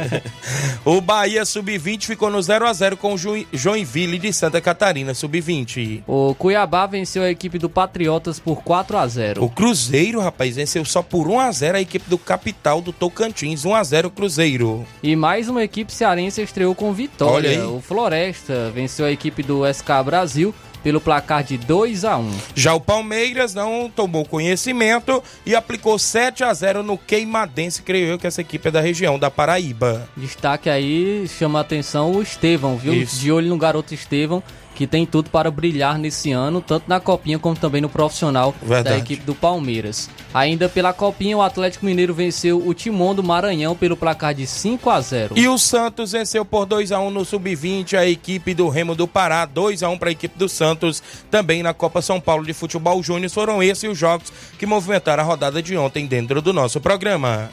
o 0.85 1.01
Bahia 1.01 1.43
Sub-20 1.43 2.03
ficou 2.03 2.29
no 2.29 2.39
0 2.39 2.67
a 2.67 2.71
0 2.71 2.95
com 2.95 3.15
o 3.15 3.17
Joinville 3.51 4.19
de 4.19 4.31
Santa 4.31 4.61
Catarina, 4.61 5.15
Sub-20. 5.15 6.03
O 6.05 6.35
Cuiabá 6.35 6.85
venceu 6.85 7.23
a 7.23 7.31
equipe 7.31 7.57
do 7.57 7.67
Patriotas 7.67 8.39
por 8.39 8.61
4 8.61 8.95
a 8.95 9.07
0 9.07 9.43
O 9.43 9.49
Cruzeiro, 9.49 10.19
rapaz, 10.19 10.57
venceu 10.57 10.85
só 10.85 11.01
por 11.01 11.27
1 11.27 11.39
a 11.39 11.51
0 11.51 11.77
a 11.79 11.81
equipe 11.81 12.07
do 12.07 12.19
Capital 12.19 12.81
do 12.81 12.93
Tocantins, 12.93 13.65
1 13.65 13.73
a 13.73 13.83
0 13.83 14.11
Cruzeiro. 14.11 14.85
E 15.01 15.15
mais 15.15 15.49
uma 15.49 15.63
equipe 15.63 15.91
cearense 15.91 16.39
estreou 16.39 16.75
com 16.75 16.93
vitória. 16.93 17.67
O 17.67 17.81
Floresta 17.81 18.69
venceu 18.69 19.07
a 19.07 19.11
equipe 19.11 19.41
do 19.41 19.63
SK 19.65 19.89
Brasil 20.05 20.53
pelo 20.83 21.01
placar 21.01 21.43
de 21.43 21.57
2 21.57 22.05
a 22.05 22.17
1. 22.17 22.31
Já 22.55 22.73
o 22.73 22.79
Palmeiras 22.79 23.53
não 23.53 23.91
tomou 23.93 24.25
conhecimento 24.25 25.23
e 25.45 25.55
aplicou 25.55 25.97
7 25.97 26.43
a 26.43 26.53
0 26.53 26.83
no 26.83 26.97
Queimadense, 26.97 27.81
creio 27.81 28.07
eu 28.07 28.19
que 28.19 28.27
essa 28.27 28.41
equipe 28.41 28.67
é 28.67 28.71
da 28.71 28.81
região 28.81 29.17
da 29.17 29.29
Paraíba. 29.31 30.07
Destaque 30.15 30.69
aí, 30.69 31.27
chama 31.27 31.59
a 31.59 31.61
atenção 31.61 32.11
o 32.11 32.21
Estevão, 32.21 32.77
viu? 32.77 32.93
Isso. 32.93 33.19
De 33.19 33.31
olho 33.31 33.49
no 33.49 33.57
garoto 33.57 33.93
Estevão, 33.93 34.43
que 34.81 34.87
tem 34.87 35.05
tudo 35.05 35.29
para 35.29 35.51
brilhar 35.51 35.99
nesse 35.99 36.31
ano, 36.31 36.59
tanto 36.59 36.85
na 36.87 36.99
Copinha 36.99 37.37
como 37.37 37.55
também 37.55 37.81
no 37.81 37.87
profissional 37.87 38.51
Verdade. 38.63 38.89
da 38.89 38.97
equipe 38.97 39.23
do 39.23 39.35
Palmeiras. 39.35 40.09
Ainda 40.33 40.67
pela 40.67 40.91
Copinha, 40.91 41.37
o 41.37 41.41
Atlético 41.43 41.85
Mineiro 41.85 42.15
venceu 42.15 42.57
o 42.65 42.73
Timão 42.73 43.13
do 43.13 43.21
Maranhão 43.21 43.75
pelo 43.75 43.95
placar 43.95 44.33
de 44.33 44.47
5 44.47 44.89
a 44.89 44.99
0. 44.99 45.37
E 45.37 45.47
o 45.47 45.55
Santos 45.59 46.13
venceu 46.13 46.43
por 46.43 46.65
2 46.65 46.91
a 46.91 46.99
1 46.99 47.11
no 47.11 47.23
Sub-20 47.23 47.93
a 47.95 48.07
equipe 48.07 48.55
do 48.55 48.69
Remo 48.69 48.95
do 48.95 49.07
Pará, 49.07 49.45
2 49.45 49.83
a 49.83 49.89
1 49.89 49.99
para 49.99 50.09
a 50.09 50.13
equipe 50.13 50.35
do 50.35 50.49
Santos, 50.49 51.03
também 51.29 51.61
na 51.61 51.75
Copa 51.75 52.01
São 52.01 52.19
Paulo 52.19 52.43
de 52.43 52.53
Futebol 52.53 53.03
Júnior. 53.03 53.29
Foram 53.29 53.61
esses 53.61 53.87
os 53.87 53.95
jogos 53.95 54.33
que 54.57 54.65
movimentaram 54.65 55.21
a 55.21 55.25
rodada 55.25 55.61
de 55.61 55.77
ontem 55.77 56.07
dentro 56.07 56.41
do 56.41 56.51
nosso 56.51 56.81
programa. 56.81 57.51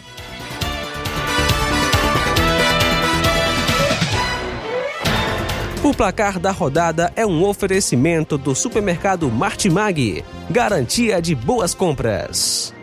O 5.89 5.95
placar 5.95 6.39
da 6.39 6.51
rodada 6.51 7.11
é 7.17 7.25
um 7.25 7.43
oferecimento 7.43 8.37
do 8.37 8.55
supermercado 8.55 9.31
Martimag. 9.31 10.23
Garantia 10.51 11.23
de 11.23 11.35
boas 11.35 11.75
compras. 11.75 12.75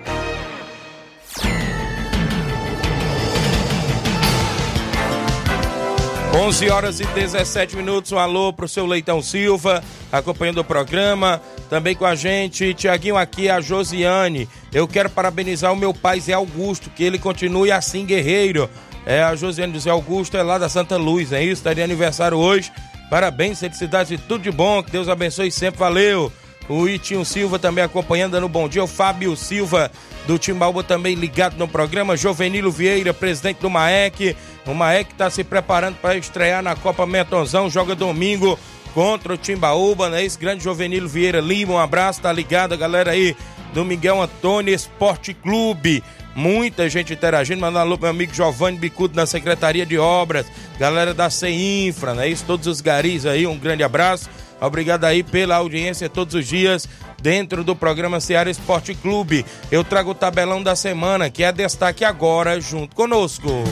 11 6.34 6.70
horas 6.72 7.00
e 7.00 7.06
17 7.06 7.76
minutos. 7.76 8.12
Um 8.12 8.18
alô 8.18 8.52
pro 8.52 8.68
seu 8.68 8.88
Leitão 8.88 9.22
Silva, 9.22 9.84
acompanhando 10.12 10.62
o 10.62 10.64
programa. 10.64 11.40
Também 11.70 11.96
com 11.96 12.06
a 12.06 12.16
gente, 12.16 12.74
Tiaguinho 12.74 13.18
aqui, 13.18 13.48
a 13.48 13.62
Josiane. 13.62 14.50
Eu 14.74 14.88
quero 14.88 15.12
parabenizar 15.12 15.72
o 15.72 15.76
meu 15.78 15.94
pai 15.94 16.20
Zé 16.20 16.34
Augusto, 16.34 16.90
que 16.90 17.04
ele 17.04 17.20
continue 17.20 17.72
assim, 17.72 18.04
guerreiro. 18.04 18.68
É, 19.06 19.22
a 19.22 19.36
Josiane 19.36 19.72
do 19.72 19.80
Zé 19.80 19.92
Augusto 19.92 20.36
é 20.36 20.42
lá 20.42 20.58
da 20.58 20.68
Santa 20.68 20.98
Luz, 20.98 21.32
é 21.32 21.44
isso? 21.44 21.60
Estaria 21.60 21.84
aniversário 21.84 22.40
hoje. 22.40 22.72
Parabéns, 23.10 23.60
felicidade, 23.60 24.18
tudo 24.18 24.44
de 24.44 24.52
bom. 24.52 24.82
Que 24.82 24.92
Deus 24.92 25.08
abençoe 25.08 25.52
sempre, 25.52 25.80
valeu. 25.80 26.32
O 26.68 26.88
Itinho 26.88 27.24
Silva 27.24 27.60
também 27.60 27.84
acompanhando, 27.84 28.32
dando 28.32 28.50
bom 28.50 28.68
dia. 28.68 28.84
O 28.84 28.88
Fábio 28.88 29.36
Silva 29.36 29.92
do 30.26 30.40
Timbaúba 30.40 30.84
também 30.84 31.16
ligado 31.16 31.58
no 31.58 31.68
programa. 31.68 32.18
Jovenilo 32.18 32.72
Vieira, 32.72 33.14
presidente 33.14 33.60
do 33.60 33.70
MAEC. 33.70 34.36
O 34.66 34.74
MAEC 34.74 35.12
está 35.12 35.30
se 35.30 35.44
preparando 35.44 35.98
para 35.98 36.18
estrear 36.18 36.64
na 36.64 36.76
Copa 36.76 37.06
Metonzão. 37.06 37.70
Joga 37.70 37.94
domingo 37.94 38.58
contra 38.96 39.34
o 39.34 39.38
Timbaúba, 39.38 40.10
né? 40.10 40.24
Esse 40.24 40.40
grande 40.40 40.64
Jovenilo 40.64 41.08
Vieira 41.08 41.40
Lima, 41.40 41.74
um 41.74 41.78
abraço, 41.78 42.22
tá 42.22 42.32
ligado, 42.32 42.78
galera 42.78 43.12
aí 43.12 43.36
do 43.74 43.86
Miguel 43.86 44.22
Antônio 44.22 44.74
Esporte 44.74 45.34
Clube. 45.34 46.02
Muita 46.36 46.90
gente 46.90 47.14
interagindo, 47.14 47.62
mandando 47.62 47.80
alô 47.80 47.98
pro 47.98 48.08
meu 48.08 48.12
amigo 48.12 48.34
Giovanni 48.34 48.78
Bicudo 48.78 49.16
na 49.16 49.26
Secretaria 49.26 49.86
de 49.86 49.98
Obras, 49.98 50.46
galera 50.78 51.14
da 51.14 51.30
CEINFRA, 51.30 52.14
né? 52.14 52.28
Isso, 52.28 52.44
todos 52.46 52.68
os 52.68 52.82
garis 52.82 53.26
aí, 53.26 53.48
um 53.48 53.58
grande 53.58 53.84
abraço. 53.84 54.30
Obrigado 54.60 55.06
aí 55.06 55.24
pela 55.24 55.56
audiência 55.56 56.10
todos 56.10 56.36
os 56.36 56.46
dias 56.46 56.90
dentro 57.22 57.64
do 57.64 57.74
programa 57.74 58.20
Seara 58.20 58.50
Esporte 58.50 58.94
Clube. 58.94 59.46
Eu 59.72 59.84
trago 59.84 60.12
o 60.12 60.16
tabelão 60.16 60.62
da 60.62 60.76
semana, 60.76 61.30
que 61.30 61.42
é 61.42 61.54
destaque 61.54 62.04
agora, 62.04 62.60
junto 62.60 62.94
conosco. 62.96 63.64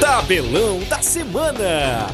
Tabelão 0.00 0.80
da 0.88 1.02
semana. 1.02 2.06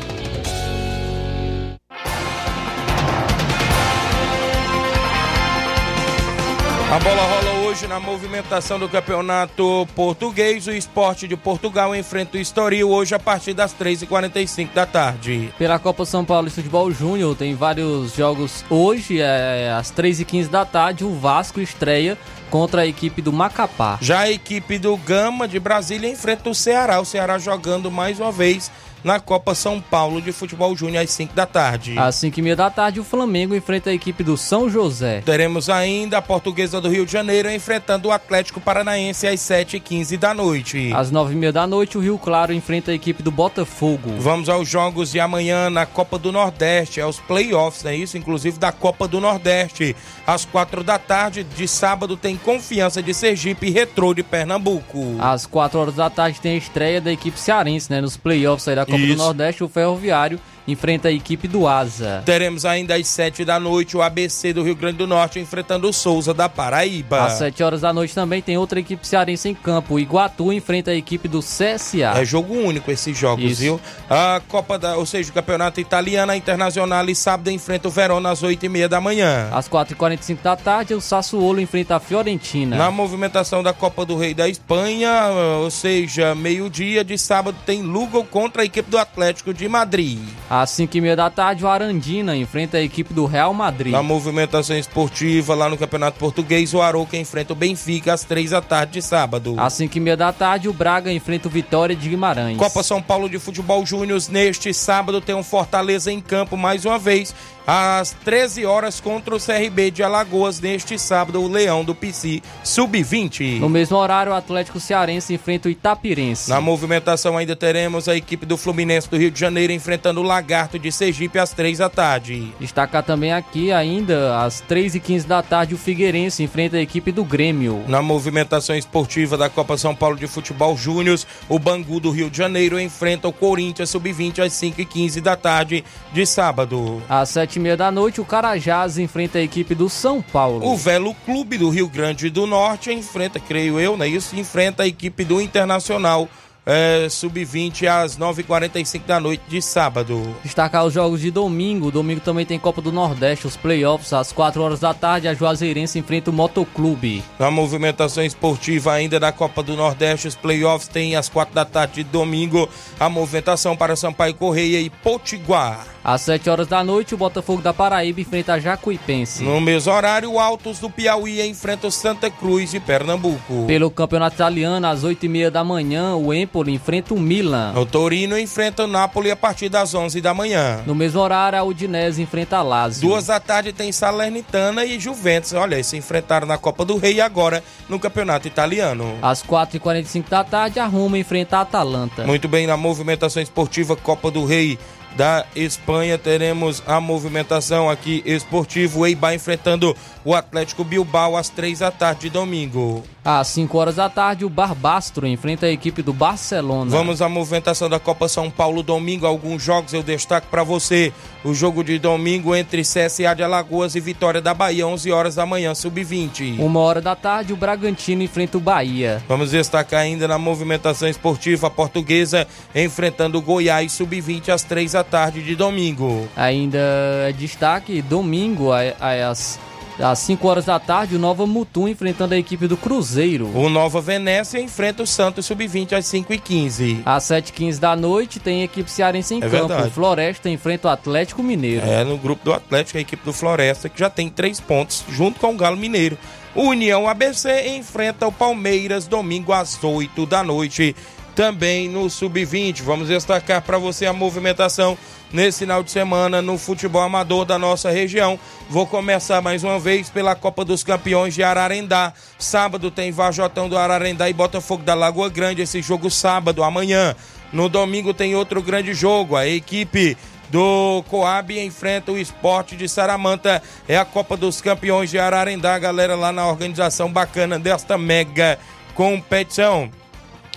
A 6.91 6.99
bola 7.01 7.23
rola 7.23 7.67
hoje 7.67 7.89
na 7.89 7.99
movimentação 7.99 8.79
do 8.79 8.89
campeonato 8.89 9.89
português. 9.97 10.69
O 10.69 10.71
esporte 10.71 11.27
de 11.27 11.37
Portugal 11.37 11.97
enfrenta 11.97 12.37
o 12.37 12.41
Estoril 12.41 12.91
hoje 12.91 13.15
a 13.15 13.19
partir 13.19 13.53
das 13.53 13.75
3h45 13.75 14.73
da 14.73 14.87
tarde. 14.87 15.53
Pela 15.59 15.79
Copa 15.79 16.05
São 16.05 16.25
Paulo 16.25 16.49
de 16.49 16.55
Futebol 16.55 16.93
Júnior, 16.93 17.35
tem 17.35 17.55
vários 17.55 18.15
jogos 18.15 18.65
hoje, 18.71 19.21
é, 19.21 19.75
às 19.77 19.91
3h15 19.91 20.49
da 20.49 20.65
tarde. 20.65 21.05
O 21.05 21.19
Vasco 21.19 21.61
estreia 21.61 22.17
contra 22.49 22.83
a 22.83 22.87
equipe 22.87 23.21
do 23.21 23.33
Macapá. 23.33 23.99
Já 24.01 24.21
a 24.21 24.31
equipe 24.31 24.79
do 24.79 24.97
Gama 24.97 25.49
de 25.49 25.59
Brasília 25.59 26.09
enfrenta 26.09 26.49
o 26.49 26.55
Ceará. 26.55 27.01
O 27.01 27.05
Ceará 27.05 27.39
jogando 27.39 27.91
mais 27.91 28.21
uma 28.21 28.31
vez 28.31 28.71
na 29.05 29.21
Copa 29.21 29.55
São 29.55 29.81
Paulo 29.81 30.21
de 30.21 30.33
Futebol 30.33 30.75
Júnior 30.75 31.05
às 31.05 31.11
5 31.11 31.35
da 31.35 31.45
tarde. 31.45 31.99
Às 31.99 32.15
5 32.17 32.41
e 32.41 32.43
meia 32.43 32.57
da 32.57 32.71
tarde, 32.71 32.99
o 32.99 33.05
Flamengo 33.05 33.55
enfrenta 33.55 33.91
a 33.91 33.95
equipe 33.95 34.25
do 34.25 34.37
São 34.37 34.69
José. 34.71 35.21
Teremos 35.21 35.69
ainda 35.69 36.19
a 36.19 36.23
Portuguesa 36.23 36.81
do 36.81 36.89
Rio 36.89 37.05
de 37.05 37.13
Janeiro 37.13 37.51
enfrentando 37.51 38.09
o 38.09 38.13
Atlético 38.13 38.61
Paranaense 38.61 39.27
às 39.27 39.41
7h15 39.41 40.17
da 40.17 40.33
noite. 40.33 40.91
Às 40.95 41.11
9 41.11 41.35
e 41.35 41.37
meia 41.37 41.53
da 41.53 41.67
noite, 41.67 41.99
o 41.99 42.01
Rio 42.01 42.19
Claro 42.19 42.53
enfrenta 42.53 42.91
a 42.91 42.95
equipe 42.95 43.23
do 43.23 43.31
Botafogo. 43.31 44.15
Vamos 44.19 44.49
aos 44.49 44.67
jogos 44.69 45.13
de 45.13 45.21
amanhã 45.21 45.69
na 45.69 45.85
Copa 45.85 46.19
do 46.19 46.33
Nordeste, 46.33 47.01
aos 47.01 47.21
playoffs, 47.21 47.85
é 47.85 47.95
isso? 47.95 48.17
Inclusive 48.17 48.59
da 48.59 48.73
Copa 48.73 49.07
do 49.07 49.21
Nordeste. 49.21 49.95
Às 50.27 50.47
4 50.47 50.83
da 50.83 50.99
tarde 50.99 51.45
de 51.45 51.69
sábado 51.69 52.17
tem 52.17 52.37
Confiança 52.37 53.03
de 53.03 53.13
Sergipe 53.13 53.67
e 53.67 53.71
Retrô 53.71 54.15
de 54.15 54.23
Pernambuco. 54.23 55.17
Às 55.19 55.45
4 55.45 55.79
horas 55.79 55.95
da 55.95 56.09
tarde 56.09 56.41
tem 56.41 56.55
a 56.55 56.57
estreia 56.57 57.01
da 57.01 57.13
equipe 57.13 57.39
cearense, 57.39 57.91
né? 57.91 58.01
Nos 58.01 58.17
playoffs 58.17 58.67
aí 58.67 58.75
da 58.75 58.87
Copa 58.87 58.94
Isso. 58.99 59.17
do 59.17 59.23
Nordeste, 59.23 59.65
o 59.65 59.69
Ferroviário 59.69 60.41
enfrenta 60.67 61.09
a 61.09 61.13
equipe 61.13 61.47
do 61.47 61.67
Asa. 61.69 62.23
Teremos 62.25 62.65
ainda 62.65 62.95
às 62.95 63.07
7 63.07 63.45
da 63.45 63.61
noite 63.61 63.97
o 63.97 64.03
ABC 64.03 64.53
do 64.53 64.63
Rio 64.63 64.75
Grande 64.75 64.99
do 64.99 65.07
Norte 65.07 65.39
enfrentando 65.39 65.89
o 65.89 65.93
Souza 65.93 66.33
da 66.33 66.49
Paraíba. 66.49 67.25
Às 67.25 67.35
7 67.35 67.63
horas 67.63 67.81
da 67.83 67.93
noite 67.93 68.15
também 68.15 68.41
tem 68.41 68.57
outra 68.57 68.81
equipe 68.81 69.07
cearense 69.07 69.49
em 69.49 69.55
campo. 69.55 69.95
O 69.95 70.01
Iguatu 70.01 70.53
enfrenta 70.53 70.91
a 70.91 70.95
equipe 70.95 71.29
do 71.29 71.41
CSA. 71.41 72.13
É 72.17 72.25
jogo 72.25 72.55
único 72.55 72.91
esses 72.91 73.17
jogos, 73.17 73.45
Isso. 73.45 73.61
viu? 73.61 73.81
A 74.09 74.41
Copa 74.49 74.79
da, 74.79 74.97
ou 74.97 75.07
seja, 75.07 75.31
o 75.31 75.35
Campeonato 75.35 75.81
Italiano, 75.81 76.33
a 76.33 76.37
Internacional 76.37 77.09
e 77.09 77.15
sábado 77.15 77.51
enfrenta 77.51 77.89
o 77.89 77.91
Verona 77.91 78.31
às 78.31 78.43
8 78.43 78.65
e 78.65 78.69
meia 78.69 78.89
da 78.89 79.01
manhã. 79.01 79.49
Às 79.53 79.69
4h45 79.69 80.39
da 80.43 80.57
tarde, 80.57 80.95
o 80.95 81.01
Sassuolo 81.01 81.61
enfrenta 81.61 81.97
a 81.97 82.01
Fiorentina. 82.01 82.77
Na 82.77 82.91
movimentação 82.91 83.63
da 83.63 83.73
Copa 83.73 84.05
do 84.05 84.17
Rei 84.17 84.35
da 84.35 84.49
Espanha, 84.49 85.29
ou 85.61 85.71
seja, 85.71 86.35
meio-dia 86.35 87.05
de 87.05 87.19
sábado 87.19 87.57
tem 87.67 87.83
Lugo 87.83 88.25
contra 88.25 88.63
a 88.63 88.65
equipe 88.65 88.91
do 88.91 88.99
Atlético 88.99 89.53
de 89.53 89.69
Madrid. 89.69 90.19
Às 90.57 90.71
5h30 90.71 91.17
da 91.17 91.29
tarde, 91.29 91.65
o 91.65 91.69
Arandina 91.69 92.37
enfrenta 92.37 92.77
a 92.77 92.81
equipe 92.81 93.13
do 93.13 93.27
Real 93.27 93.53
Madrid. 93.53 93.91
Na 93.91 94.05
movimentação 94.05 94.79
esportiva, 94.79 95.53
lá 95.53 95.69
no 95.69 95.77
Campeonato 95.77 96.17
Português, 96.17 96.73
o 96.73 96.81
Arouca 96.81 97.17
enfrenta 97.17 97.53
o 97.53 97.57
Benfica 97.57 98.13
às 98.13 98.23
3 98.23 98.53
da 98.53 98.63
tarde 98.63 98.93
de 98.93 99.03
sábado. 99.03 99.57
Às 99.59 99.75
5h30 99.75 100.15
da 100.15 100.33
tarde, 100.33 100.69
o 100.69 100.73
Braga 100.73 101.13
enfrenta 101.13 101.49
o 101.49 101.51
Vitória 101.51 101.97
de 101.97 102.09
Guimarães. 102.09 102.57
Copa 102.57 102.85
São 102.85 103.03
Paulo 103.03 103.29
de 103.29 103.41
Futebol 103.41 103.85
Júnior 103.85 104.21
neste 104.31 104.73
sábado 104.73 105.21
tem 105.21 105.35
um 105.35 105.43
Fortaleza 105.43 106.13
em 106.13 106.21
campo 106.21 106.57
mais 106.57 106.85
uma 106.85 107.01
vez 107.01 107.35
às 107.67 108.13
13 108.25 108.65
horas 108.67 109.01
contra 109.01 109.35
o 109.35 109.41
CRB 109.41 109.91
de 109.91 110.03
Alagoas 110.03 110.61
neste 110.61 110.99
sábado 110.99 111.41
o 111.41 111.49
Leão 111.49 111.85
do 111.85 111.95
PC 111.95 112.43
Sub-20. 112.63 113.61
No 113.61 113.69
mesmo 113.69 113.97
horário, 113.97 114.33
o 114.33 114.35
Atlético 114.35 114.79
Cearense 114.79 115.35
enfrenta 115.35 115.69
o 115.69 115.71
Itapirense. 115.71 116.51
Na 116.51 116.61
movimentação 116.61 117.37
ainda 117.37 117.57
teremos 117.57 118.09
a 118.09 118.17
equipe 118.17 118.47
do 118.47 118.57
Fluminense 118.57 119.09
do 119.09 119.17
Rio 119.17 119.31
de 119.31 119.41
Janeiro 119.41 119.73
enfrentando 119.73 120.21
o 120.21 120.25
Lagarto 120.25 120.79
de 120.79 120.91
Sergipe 120.93 121.39
às 121.39 121.53
3 121.53 121.79
da 121.79 121.89
tarde. 121.89 122.53
Destacar 122.61 123.03
também 123.03 123.33
aqui, 123.33 123.73
ainda 123.73 124.43
às 124.45 124.63
3h15 124.63 125.27
da 125.27 125.43
tarde, 125.43 125.75
o 125.75 125.79
Figueirense 125.79 126.43
enfrenta 126.43 126.77
a 126.77 126.81
equipe 126.81 127.13
do 127.13 127.25
Grêmio. 127.25 127.85
Na 127.89 128.03
movimentação 128.03 128.77
esportiva 128.77 129.37
da 129.37 129.49
Copa 129.49 129.77
São 129.77 129.95
Paulo 129.95 130.17
de 130.17 130.27
Futebol 130.27 130.77
Júnior, 130.77 131.19
o 131.49 131.59
Bangu 131.59 132.01
do 132.01 132.11
Rio 132.11 132.29
de 132.29 132.39
Janeiro 132.39 132.81
enfrenta 132.81 133.29
o 133.29 133.33
Corinthians 133.33 133.91
Sub-20 133.91 134.41
às 134.41 134.53
5h15 134.53 135.21
da 135.21 135.37
tarde 135.37 135.85
de 136.13 136.27
sábado. 136.27 137.03
Às 137.09 137.31
7h30 137.55 137.77
da 137.77 137.91
noite, 137.91 138.21
o 138.21 138.25
Carajás 138.25 138.99
enfrenta 138.99 139.39
a 139.39 139.43
equipe 139.43 139.75
do 139.75 139.89
São 139.89 140.21
Paulo. 140.21 140.67
O 140.67 140.77
Velo 140.77 141.15
Clube 141.25 141.59
do 141.59 141.71
Rio 141.71 141.89
Grande 141.89 142.31
do 142.31 142.47
Norte 142.47 142.93
enfrenta, 142.93 143.39
creio 143.39 143.79
eu, 143.79 143.97
né? 143.97 144.09
Isso 144.09 144.37
enfrenta 144.37 144.83
a 144.83 144.87
equipe 144.87 145.25
do 145.25 145.41
Internacional 145.41 146.29
é, 146.67 147.09
Sub-20 147.11 147.87
às 147.87 148.17
9h45 148.17 149.05
da 149.07 149.21
noite 149.21 149.43
de 149.49 149.61
sábado. 149.61 150.35
Destacar 150.43 150.85
os 150.85 150.95
jogos 150.95 151.21
de 151.21 151.31
domingo. 151.31 151.91
Domingo 151.91 152.21
também 152.21 152.47
tem 152.47 152.59
Copa 152.59 152.81
do 152.81 152.91
Nordeste, 152.91 153.47
os 153.47 153.57
playoffs. 153.57 154.13
Às 154.13 154.33
4 154.33 154.63
horas 154.63 154.81
da 154.81 154.95
tarde, 154.95 155.29
a 155.29 155.35
Juazeirense 155.35 155.99
enfrenta 155.99 156.31
o 156.31 156.33
Motoclube. 156.33 157.23
Na 157.39 157.51
movimentação 157.51 158.25
esportiva 158.25 158.93
ainda 158.93 159.21
da 159.21 159.31
Copa 159.31 159.63
do 159.63 159.77
Nordeste, 159.77 160.29
os 160.29 160.35
playoffs 160.35 160.89
tem 160.89 161.17
às 161.17 161.29
4 161.29 161.55
da 161.55 161.65
tarde 161.65 162.03
de 162.03 162.05
domingo 162.05 162.69
a 162.99 163.09
movimentação 163.09 163.77
para 163.77 163.97
Sampaio 163.97 164.35
Correia 164.35 164.81
e 164.81 164.89
Potiguar. 164.89 165.94
Às 166.05 166.21
7 166.21 166.51
horas 166.51 166.67
da 166.67 166.85
noite, 166.85 167.15
o 167.15 167.17
Botafogo 167.17 167.63
da 167.63 167.73
Paraíba 167.73 168.21
enfrenta 168.21 168.53
a 168.53 168.59
Jacuipense. 168.59 169.43
No 169.43 169.59
mesmo 169.59 169.91
horário, 169.91 170.33
o 170.33 170.39
Altos 170.39 170.79
do 170.79 170.91
Piauí 170.91 171.41
enfrenta 171.49 171.87
o 171.87 171.91
Santa 171.91 172.29
Cruz 172.29 172.73
de 172.73 172.79
Pernambuco. 172.79 173.65
Pelo 173.67 173.91
Campeonato 173.91 174.37
Italiano, 174.37 174.87
às 174.87 175.03
8h30 175.03 175.49
da 175.49 175.65
manhã, 175.65 176.15
o 176.15 176.35
Empoli 176.35 176.75
enfrenta 176.75 177.15
o 177.15 177.19
Milan. 177.19 177.73
O 177.75 177.87
Torino 177.87 178.39
enfrenta 178.39 178.85
o 178.85 178.87
Napoli 178.87 179.31
a 179.31 179.37
partir 179.37 179.71
das 179.71 179.95
11 179.95 180.21
da 180.21 180.35
manhã. 180.35 180.83
No 180.85 180.95
mesmo 180.95 181.23
horário, 181.23 181.59
a 181.59 181.63
Udinese 181.63 182.21
enfrenta 182.21 182.59
a 182.59 182.63
Lazio. 182.63 183.09
Duas 183.09 183.29
da 183.29 183.41
tarde 183.41 183.73
tem 183.73 183.91
Salernitana 183.91 184.85
e 184.85 185.01
Juventus. 185.01 185.55
Olha, 185.55 185.77
eles 185.77 185.87
se 185.87 185.97
enfrentaram 185.97 186.47
na 186.47 186.59
Copa 186.59 186.85
do 186.85 186.99
Rei 186.99 187.15
e 187.15 187.21
agora 187.23 187.65
no 187.89 187.99
Campeonato 187.99 188.47
Italiano. 188.47 189.17
Às 189.23 189.43
4h45 189.43 190.29
da 190.29 190.45
tarde, 190.45 190.79
a 190.79 190.85
Roma 190.85 191.17
enfrenta 191.17 191.57
a 191.57 191.61
Atalanta. 191.63 192.25
Muito 192.27 192.47
bem, 192.47 192.67
na 192.67 192.77
movimentação 192.77 193.43
esportiva 193.43 193.97
Copa 193.97 194.31
do 194.31 194.45
Rei 194.45 194.79
da 195.17 195.47
Espanha 195.55 196.19
teremos 196.19 196.83
a 196.87 197.01
movimentação 197.01 197.89
aqui 197.89 198.23
esportivo 198.25 199.07
Eibar 199.07 199.35
enfrentando 199.35 199.97
o 200.25 200.35
Atlético 200.35 200.85
Bilbao 200.85 201.37
às 201.37 201.49
três 201.49 201.79
da 201.79 201.91
tarde 201.91 202.23
de 202.23 202.31
domingo. 202.31 203.05
Às 203.25 203.49
5 203.49 203.79
horas 203.79 203.97
da 203.97 204.11
tarde, 204.11 204.45
o 204.45 204.51
Barbastro 204.51 205.27
enfrenta 205.27 205.65
a 205.65 205.71
equipe 205.71 206.03
do 206.03 206.13
Barcelona. 206.13 206.91
Vamos 206.91 207.23
à 207.23 207.29
movimentação 207.29 207.89
da 207.89 207.99
Copa 207.99 208.29
São 208.29 208.51
Paulo 208.51 208.83
domingo. 208.83 209.27
Alguns 209.27 209.63
jogos 209.63 209.95
eu 209.95 210.03
destaco 210.03 210.47
para 210.51 210.63
você. 210.63 211.11
O 211.43 211.55
jogo 211.55 211.83
de 211.83 211.99
domingo 211.99 212.55
entre 212.55 212.83
CSA 212.83 213.35
de 213.35 213.43
Alagoas 213.43 213.95
e 213.95 214.01
Vitória 214.01 214.43
da 214.43 214.53
Bahia, 214.53 214.87
11 214.87 215.11
horas 215.11 215.35
da 215.37 215.47
manhã, 215.47 215.75
sub-20. 215.75 216.59
Uma 216.59 216.81
hora 216.81 217.01
da 217.01 217.17
tarde, 217.17 217.55
o 217.55 217.57
Bragantino 217.57 218.23
enfrenta 218.23 218.59
o 218.59 218.61
Bahia. 218.61 219.23
Vamos 219.27 219.53
destacar 219.53 220.01
ainda 220.01 220.29
na 220.29 220.37
movimentação 220.37 221.09
esportiva 221.09 221.69
a 221.69 221.71
portuguesa 221.71 222.47
enfrentando 222.75 223.39
o 223.39 223.43
Goiás, 223.43 223.93
sub-20 223.93 224.51
às 224.51 224.63
três 224.63 224.93
da 224.93 225.03
tarde 225.03 225.43
de 225.43 225.57
domingo. 225.57 226.29
Ainda 226.37 226.79
é 227.27 227.33
destaque, 227.33 228.03
domingo, 228.03 228.71
às 228.73 229.59
Às 229.99 230.19
5 230.21 230.49
horas 230.49 230.65
da 230.65 230.79
tarde, 230.81 231.15
o 231.15 231.19
Nova 231.21 231.47
Mutum 231.47 231.87
enfrentando 231.87 232.35
a 232.35 232.37
equipe 232.39 232.67
do 232.67 232.77
Cruzeiro. 232.77 233.49
O 233.57 233.69
Nova 233.69 234.01
Venécia 234.01 234.59
enfrenta 234.61 235.05
o 235.05 235.07
Santos 235.07 235.47
Sub-20 235.47 235.93
às 235.93 236.05
5h15. 236.07 237.03
Às 237.07 237.25
7h15 237.25 237.79
da 237.79 237.95
noite, 237.95 238.41
tem 238.41 238.63
a 238.63 238.65
equipe 238.65 238.91
cearense 238.91 239.35
em 239.35 239.39
É 239.39 239.41
campo. 239.43 239.69
verdade. 239.69 239.89
O 239.89 239.91
Floresta 239.93 240.51
enfrenta 240.51 240.89
o 240.89 240.91
Atlético 240.91 241.43
Mineiro. 241.45 241.87
É, 241.87 242.03
no 242.03 242.19
grupo 242.19 242.45
do 242.45 242.53
Atlético, 242.53 242.99
a 242.99 243.01
equipe 243.03 243.25
do 243.25 243.33
Floresta, 243.33 243.89
que 243.89 244.01
já 244.01 244.11
tem 244.11 244.29
três 244.29 244.59
pontos, 244.61 245.05
junto 245.09 245.39
com 245.39 245.55
o 245.55 245.57
Galo 245.57 245.77
Mineiro. 245.77 246.19
O 246.57 246.63
União 246.69 247.09
ABC 247.09 247.69
enfrenta 247.77 248.27
o 248.27 248.33
Palmeiras 248.33 249.07
domingo 249.07 249.53
às 249.53 249.83
8 249.83 250.27
da 250.27 250.43
noite, 250.43 250.95
também 251.37 251.89
no 251.89 252.11
Sub-20. 252.11 252.83
Vamos 252.83 253.09
destacar 253.09 253.63
para 253.63 253.79
você 253.79 254.07
a 254.07 254.13
movimentação 254.13 254.97
nesse 255.35 255.59
final 255.59 255.83
de 255.83 255.91
semana 255.91 256.41
no 256.41 256.57
futebol 256.57 257.03
amador 257.03 257.45
da 257.45 257.59
nossa 257.59 257.91
região. 257.91 258.39
Vou 258.71 258.87
começar 258.87 259.43
mais 259.43 259.65
uma 259.65 259.81
vez 259.81 260.09
pela 260.09 260.37
Copa 260.37 260.65
dos 260.65 260.85
Campeões 260.85 261.35
de 261.35 261.43
Ararendá. 261.43 262.13
Sábado 262.39 262.89
tem 262.89 263.11
Vajotão 263.11 263.69
do 263.69 263.77
Ararendá 263.77 264.31
e 264.31 264.33
Botafogo 264.33 264.85
da 264.85 264.95
Lagoa 264.95 265.29
Grande. 265.29 265.61
Esse 265.61 265.83
jogo 265.83 266.09
sábado, 266.09 266.63
amanhã. 266.63 267.17
No 267.53 267.69
domingo 267.69 268.15
tem 268.15 268.37
outro 268.37 268.63
grande 268.63 268.95
jogo. 268.95 269.35
A 269.35 269.47
equipe 269.47 270.17
do 270.51 271.03
Coab 271.11 271.59
enfrenta 271.59 272.13
o 272.13 272.19
esporte 272.19 272.77
de 272.77 272.89
Saramanta. 272.89 273.61
É 273.89 273.97
a 273.97 274.05
Copa 274.05 274.37
dos 274.37 274.61
Campeões 274.61 275.11
de 275.11 275.19
Ararendá, 275.19 275.77
galera, 275.81 276.15
lá 276.15 276.31
na 276.31 276.47
organização 276.47 277.11
bacana 277.11 277.59
desta 277.59 277.99
mega 277.99 278.57
competição. 278.95 279.91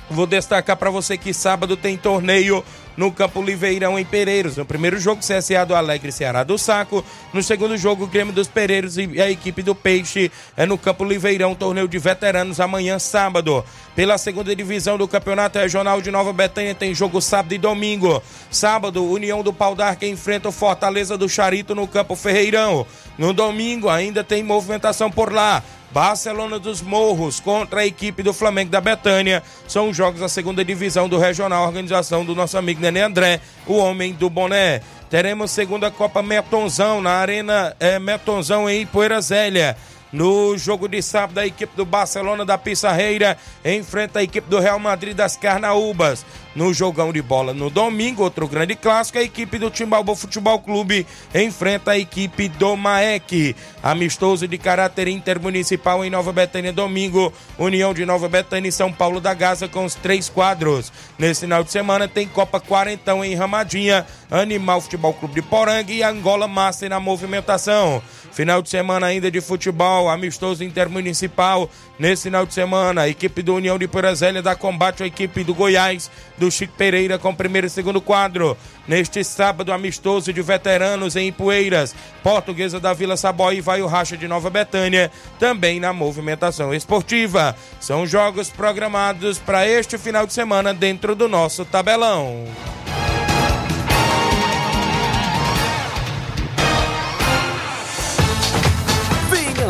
Vou 0.09 0.27
destacar 0.27 0.77
para 0.77 0.91
você 0.91 1.17
que 1.17 1.33
sábado 1.33 1.75
tem 1.75 1.97
torneio 1.97 2.63
no 2.97 3.11
Campo 3.11 3.41
Liveirão 3.41 3.97
em 3.97 4.03
Pereiros. 4.03 4.57
No 4.57 4.65
primeiro 4.65 4.99
jogo, 4.99 5.21
CSA 5.21 5.65
do 5.65 5.75
Alegre 5.75 6.11
Ceará 6.11 6.43
do 6.43 6.57
Saco. 6.57 7.05
No 7.31 7.43
segundo 7.43 7.77
jogo, 7.77 8.05
o 8.05 8.07
Grêmio 8.07 8.33
dos 8.33 8.47
Pereiros 8.47 8.97
e 8.97 9.21
a 9.21 9.29
equipe 9.29 9.61
do 9.61 9.75
Peixe 9.75 10.31
é 10.57 10.65
no 10.65 10.77
Campo 10.77 11.05
Liveirão, 11.05 11.53
torneio 11.53 11.87
de 11.87 11.99
veteranos 11.99 12.59
amanhã, 12.59 12.97
sábado. 12.97 13.63
Pela 13.95 14.17
segunda 14.17 14.55
divisão 14.55 14.97
do 14.97 15.07
Campeonato 15.07 15.59
Regional 15.59 16.01
de 16.01 16.11
Nova 16.11 16.33
Betânia 16.33 16.73
tem 16.73 16.93
jogo 16.93 17.21
sábado 17.21 17.53
e 17.53 17.57
domingo. 17.57 18.21
Sábado, 18.49 19.05
União 19.05 19.43
do 19.43 19.53
Pau 19.53 19.75
d'Arca 19.75 20.05
enfrenta 20.07 20.49
o 20.49 20.51
Fortaleza 20.51 21.17
do 21.17 21.29
Charito 21.29 21.75
no 21.75 21.87
Campo 21.87 22.15
Ferreirão. 22.15 22.85
No 23.17 23.33
domingo, 23.33 23.89
ainda 23.89 24.23
tem 24.23 24.43
movimentação 24.43 25.11
por 25.11 25.31
lá. 25.31 25.63
Barcelona 25.91 26.59
dos 26.59 26.81
Morros 26.81 27.39
contra 27.39 27.81
a 27.81 27.85
equipe 27.85 28.21
do 28.21 28.33
Flamengo 28.33 28.71
da 28.71 28.81
Betânia. 28.81 29.41
São 29.67 29.89
os 29.89 29.97
jogos 29.97 30.19
da 30.19 30.29
segunda 30.29 30.63
divisão 30.63 31.07
do 31.07 31.17
Regional, 31.17 31.65
organização 31.65 32.25
do 32.25 32.35
nosso 32.35 32.57
amigo 32.57 32.81
Nenê 32.81 33.01
André, 33.01 33.41
o 33.65 33.77
homem 33.77 34.13
do 34.13 34.29
boné. 34.29 34.81
Teremos 35.09 35.51
segunda 35.51 35.89
Copa 35.89 36.21
Metonzão 36.21 37.01
na 37.01 37.11
Arena 37.11 37.75
é, 37.79 37.97
Metonzão 37.97 38.69
em 38.69 38.85
Poeira 38.85 39.21
Zélia. 39.21 39.77
No 40.11 40.57
jogo 40.57 40.87
de 40.87 41.01
sábado, 41.01 41.39
a 41.39 41.45
equipe 41.45 41.75
do 41.75 41.85
Barcelona 41.85 42.45
da 42.45 42.57
Pissarreira 42.57 43.37
enfrenta 43.63 44.19
a 44.19 44.23
equipe 44.23 44.49
do 44.49 44.59
Real 44.59 44.79
Madrid 44.79 45.15
das 45.15 45.35
Carnaúbas. 45.35 46.25
No 46.57 46.73
jogão 46.73 47.13
de 47.13 47.21
bola 47.21 47.53
no 47.53 47.69
domingo, 47.69 48.23
outro 48.23 48.47
grande 48.47 48.73
clássico, 48.73 49.19
a 49.19 49.21
equipe 49.21 49.59
do 49.59 49.69
Timbalbo 49.69 50.15
Futebol 50.15 50.59
Clube 50.59 51.05
enfrenta 51.31 51.91
a 51.91 51.99
equipe 51.99 52.49
do 52.49 52.75
Maek. 52.75 53.55
Amistoso 53.83 54.47
de 54.47 54.57
caráter 54.57 55.07
intermunicipal 55.07 56.03
em 56.03 56.09
Nova 56.09 56.33
Betânia, 56.33 56.73
domingo, 56.73 57.31
União 57.59 57.93
de 57.93 58.07
Nova 58.07 58.27
Betânia 58.27 58.69
e 58.69 58.71
São 58.71 58.91
Paulo 58.91 59.21
da 59.21 59.35
Gaza 59.35 59.67
com 59.67 59.85
os 59.85 59.93
três 59.93 60.29
quadros. 60.29 60.91
Nesse 61.19 61.41
final 61.41 61.63
de 61.63 61.71
semana 61.71 62.07
tem 62.07 62.27
Copa 62.27 62.59
Quarentão 62.59 63.23
em 63.23 63.35
Ramadinha, 63.35 64.03
Animal 64.31 64.81
Futebol 64.81 65.13
Clube 65.13 65.35
de 65.35 65.43
Poranga 65.43 65.93
e 65.93 66.01
Angola 66.01 66.47
Master 66.47 66.89
na 66.89 66.99
movimentação. 66.99 68.01
Final 68.31 68.61
de 68.61 68.69
semana 68.69 69.07
ainda 69.07 69.31
de 69.31 69.41
futebol, 69.41 70.09
amistoso 70.09 70.63
intermunicipal. 70.63 71.69
Nesse 71.99 72.23
final 72.23 72.45
de 72.45 72.53
semana, 72.53 73.01
a 73.01 73.09
equipe 73.09 73.41
do 73.41 73.55
União 73.55 73.77
de 73.79 73.87
Purazélia 73.87 74.41
dá 74.41 74.55
combate 74.55 75.01
à 75.01 75.07
equipe 75.07 75.43
do 75.43 75.55
Goiás, 75.55 76.11
do 76.37 76.51
Chico 76.51 76.73
Pereira, 76.77 77.17
com 77.17 77.33
primeiro 77.33 77.65
e 77.65 77.69
segundo 77.69 77.99
quadro. 77.99 78.55
Neste 78.87 79.23
sábado, 79.23 79.73
amistoso 79.73 80.31
de 80.31 80.41
veteranos 80.43 81.15
em 81.15 81.29
Ipueiras, 81.29 81.95
Portuguesa 82.21 82.79
da 82.79 82.93
Vila 82.93 83.17
Saboia 83.17 83.57
e 83.57 83.61
vai 83.61 83.81
o 83.81 83.87
Racha 83.87 84.15
de 84.15 84.27
Nova 84.27 84.49
Betânia, 84.51 85.11
também 85.39 85.79
na 85.79 85.91
movimentação 85.91 86.71
esportiva. 86.71 87.55
São 87.79 88.05
jogos 88.05 88.49
programados 88.49 89.39
para 89.39 89.67
este 89.67 89.97
final 89.97 90.27
de 90.27 90.33
semana 90.33 90.75
dentro 90.75 91.15
do 91.15 91.27
nosso 91.27 91.65
tabelão. 91.65 92.45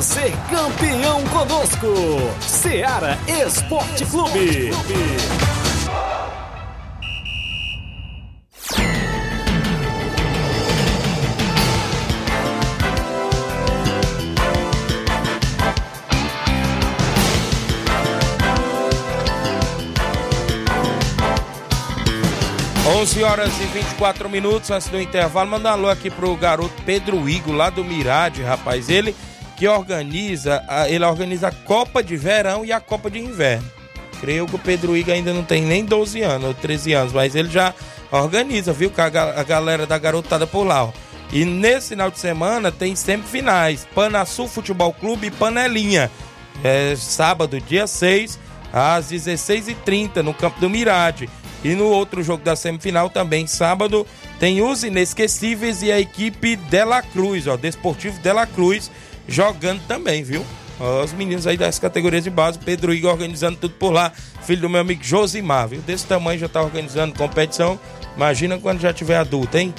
Ser 0.02 0.32
campeão 0.48 1.24
conosco. 1.26 1.88
Seara 2.40 3.18
Esporte 3.28 4.06
Clube. 4.06 4.72
Onze 22.96 23.24
horas 23.24 23.52
e 23.60 23.66
24 23.66 24.30
minutos 24.30 24.70
antes 24.70 24.88
do 24.90 25.02
intervalo. 25.02 25.50
Manda 25.50 25.70
um 25.70 25.74
alô 25.74 25.90
aqui 25.90 26.12
pro 26.12 26.36
garoto 26.36 26.82
Pedro 26.86 27.28
Igo, 27.28 27.52
lá 27.52 27.72
do 27.72 27.84
Mirade, 27.84 28.44
rapaz. 28.44 28.90
Ele 28.90 29.16
que 29.58 29.68
organiza, 29.68 30.64
a- 30.68 30.88
ele 30.90 31.04
organiza 31.04 31.48
a 31.48 31.52
Copa 31.52 32.02
de 32.04 32.16
Verão 32.16 32.64
e 32.64 32.72
a 32.72 32.80
Copa 32.80 33.10
de 33.10 33.20
Inverno. 33.20 33.70
Creio 34.22 34.46
que 34.48 34.56
o 34.56 34.60
Pedro 34.60 34.96
Igo 34.96 35.12
ainda 35.12 35.34
não 35.34 35.44
tem 35.44 35.62
nem 35.64 35.84
12 35.84 36.22
anos, 36.22 36.48
ou 36.48 36.54
13 36.54 36.94
anos, 36.94 37.14
mas 37.14 37.36
ele 37.36 37.50
já 37.50 37.74
organiza, 38.12 38.72
viu? 38.74 38.90
Com 38.90 39.02
a, 39.02 39.06
a 39.06 39.44
galera 39.44 39.86
da 39.86 39.98
garotada 39.98 40.48
por 40.48 40.64
lá, 40.64 40.86
ó. 40.86 40.92
E 41.32 41.44
nesse 41.44 41.90
final 41.90 42.10
de 42.10 42.20
semana 42.20 42.72
tem 42.72 42.96
semifinais: 42.96 43.86
Panasul 43.94 44.48
Futebol 44.48 44.94
Clube 44.94 45.28
e 45.28 45.32
Panelinha. 45.32 46.10
É 46.64 46.96
sábado, 46.96 47.60
dia 47.62 47.86
6, 47.86 48.40
às 48.74 49.12
16h30, 49.12 50.24
no 50.24 50.34
campo 50.34 50.60
do 50.60 50.70
Mirade. 50.70 51.30
E 51.64 51.70
no 51.76 51.86
outro 51.86 52.24
jogo 52.24 52.44
da 52.44 52.56
semifinal, 52.56 53.10
também 53.10 53.46
sábado, 53.46 54.06
tem 54.40 54.62
os 54.62 54.84
inesquecíveis 54.84 55.82
e 55.82 55.92
a 55.92 56.00
equipe 56.00 56.56
Dela 56.56 57.02
Cruz, 57.02 57.46
ó, 57.48 57.58
Desportivo 57.58 58.20
Dela 58.20 58.46
Cruz, 58.46 58.90
jogando 59.28 59.82
também, 59.88 60.24
viu? 60.24 60.46
Os 61.04 61.12
meninos 61.12 61.48
aí 61.48 61.58
das 61.58 61.80
categorias 61.80 62.24
de 62.24 62.30
base, 62.30 62.60
Pedro 62.60 62.94
Igor 62.94 63.12
organizando 63.12 63.58
tudo 63.58 63.74
por 63.76 63.92
lá, 63.92 64.12
filho 64.44 64.62
do 64.62 64.70
meu 64.70 64.82
amigo 64.82 65.04
Josimar, 65.04 65.68
viu? 65.68 65.82
Desse 65.82 66.06
tamanho 66.06 66.40
já 66.40 66.48
tá 66.48 66.62
organizando 66.62 67.18
competição. 67.18 67.80
Imagina 68.16 68.60
quando 68.60 68.80
já 68.80 68.94
tiver 68.94 69.18
adulto, 69.18 69.58
hein? 69.58 69.74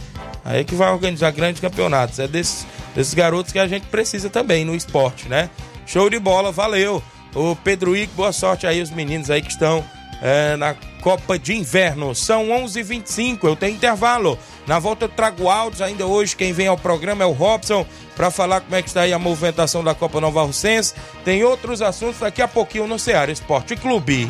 Aí 0.45 0.61
é 0.61 0.65
que 0.65 0.75
vai 0.75 0.91
organizar 0.91 1.31
grandes 1.31 1.61
campeonatos. 1.61 2.19
É 2.19 2.27
desses, 2.27 2.67
desses 2.97 3.15
garotos 3.15 3.53
que 3.53 3.59
a 3.59 3.69
gente 3.69 3.87
precisa 3.87 4.29
também 4.29 4.65
no 4.65 4.75
esporte, 4.75 5.29
né? 5.29 5.49
Show 5.87 6.11
de 6.11 6.19
bola, 6.19 6.51
valeu. 6.51 7.03
O 7.35 7.55
Pedro 7.55 7.97
Ico, 7.97 8.15
boa 8.15 8.33
sorte 8.33 8.67
aí 8.67 8.83
os 8.83 8.91
meninos 8.91 9.31
aí 9.31 9.41
que 9.41 9.51
estão 9.51 9.85
é, 10.23 10.57
na 10.57 10.75
Copa 11.01 11.39
de 11.39 11.55
Inverno. 11.55 12.15
São 12.15 12.51
11 12.51 12.81
h 12.81 12.89
25 12.89 13.47
eu 13.47 13.57
tenho 13.57 13.77
intervalo. 13.77 14.39
Na 14.67 14.79
volta 14.79 15.05
eu 15.05 15.09
trago 15.09 15.49
áudios 15.49 15.83
ainda 15.83 16.07
hoje. 16.07 16.37
Quem 16.37 16.53
vem 16.53 16.67
ao 16.67 16.77
programa 16.77 17.25
é 17.25 17.27
o 17.27 17.33
Robson 17.33 17.87
para 18.17 18.31
falar 18.31 18.61
como 18.61 18.75
é 18.75 18.83
que 18.83 18.89
está 18.89 19.03
aí 19.03 19.13
a 19.13 19.19
movimentação 19.19 19.83
da 19.83 19.95
Copa 19.95 20.21
Nova 20.21 20.43
Russense. 20.43 20.95
Tem 21.25 21.45
outros 21.45 21.81
assuntos 21.83 22.21
daqui 22.21 22.43
a 22.43 22.49
pouquinho 22.49 22.87
no 22.87 22.99
Ceará 22.99 23.31
Esporte 23.31 23.77
Clube. 23.77 24.29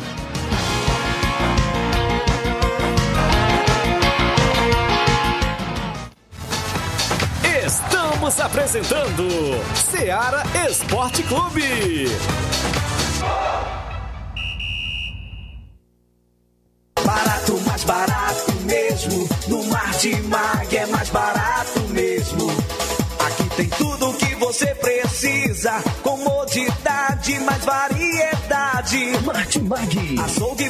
Estamos 7.65 8.39
apresentando 8.39 9.27
Seara 9.75 10.43
Esporte 10.69 11.23
Clube. 11.23 12.05
Barato, 17.09 17.59
mais 17.65 17.83
barato 17.85 18.53
mesmo. 18.65 19.27
No 19.47 19.63
Martimag 19.63 20.77
é 20.77 20.85
mais 20.85 21.09
barato 21.09 21.79
mesmo. 21.89 22.51
Aqui 23.25 23.49
tem 23.55 23.67
tudo 23.69 24.09
o 24.09 24.13
que 24.13 24.35
você 24.35 24.67
precisa. 24.75 25.71
Comodidade, 26.03 27.39
mais 27.39 27.65
variedade. 27.65 29.11
Martimag. 29.25 30.19
Açougue, 30.23 30.69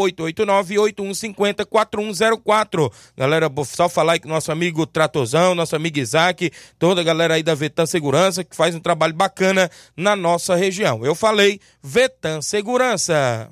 889-8150-4104. 1.87 2.93
Galera, 3.17 3.51
só 3.65 3.89
falar 3.89 4.15
aí 4.15 4.21
com 4.21 4.29
nosso 4.29 4.53
amigo 4.53 4.87
Tratozão, 4.87 5.55
nosso 5.55 5.77
amigo 5.77 5.99
Isaac, 5.99 6.51
toda 6.79 7.01
a 7.01 7.05
galera 7.05 7.35
aí 7.35 7.43
da 7.43 7.55
Vetan 7.55 7.87
Segurança 7.87 8.45
que 8.45 8.57
faz 8.57 8.75
um 8.75 8.81
trabalho 8.81 9.15
bacana 9.15 9.71
na 9.97 10.15
nossa 10.17 10.55
região. 10.55 11.05
Eu 11.05 11.15
falei 11.15 11.61
Vetan 11.83 12.43
Segurança. 12.43 13.51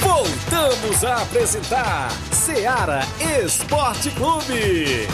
Voltamos 0.00 1.04
a 1.04 1.22
apresentar 1.22 2.10
Seara 2.32 3.00
Esporte 3.44 4.10
Clube. 4.10 5.08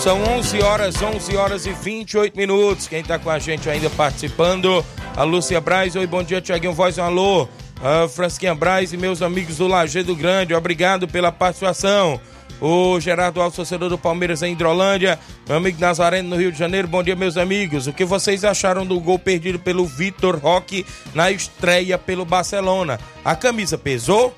São 0.00 0.22
11 0.22 0.62
horas, 0.62 1.02
11 1.02 1.36
horas 1.36 1.66
e 1.66 1.72
28 1.72 2.34
minutos. 2.34 2.88
Quem 2.88 3.00
está 3.00 3.18
com 3.18 3.28
a 3.28 3.38
gente 3.38 3.68
ainda 3.68 3.90
participando, 3.90 4.82
a 5.14 5.24
Lúcia 5.24 5.60
Braz. 5.60 5.94
Oi, 5.94 6.06
bom 6.06 6.22
dia, 6.22 6.40
Tiaguinho 6.40 6.72
Voz, 6.72 6.96
um 6.96 7.02
alô. 7.02 7.46
A 7.82 8.08
Fransquinha 8.08 8.54
Braz 8.54 8.94
e 8.94 8.96
meus 8.96 9.20
amigos 9.20 9.58
do 9.58 9.66
Lajeado 9.66 10.16
Grande, 10.16 10.54
obrigado 10.54 11.06
pela 11.06 11.30
participação. 11.30 12.18
O 12.62 12.98
Gerardo 12.98 13.42
Alves, 13.42 13.56
torcedor 13.56 13.90
do 13.90 13.98
Palmeiras 13.98 14.42
em 14.42 14.52
Hidrolândia. 14.52 15.18
Meu 15.46 15.58
amigo 15.58 15.78
Nazareno 15.78 16.30
no 16.30 16.36
Rio 16.36 16.50
de 16.52 16.58
Janeiro. 16.58 16.88
Bom 16.88 17.02
dia, 17.02 17.14
meus 17.14 17.36
amigos. 17.36 17.86
O 17.86 17.92
que 17.92 18.04
vocês 18.04 18.42
acharam 18.42 18.86
do 18.86 18.98
gol 19.00 19.18
perdido 19.18 19.58
pelo 19.58 19.84
Vitor 19.84 20.38
Roque 20.38 20.86
na 21.14 21.30
estreia 21.30 21.98
pelo 21.98 22.24
Barcelona? 22.24 22.98
A 23.22 23.36
camisa 23.36 23.76
pesou? 23.76 24.34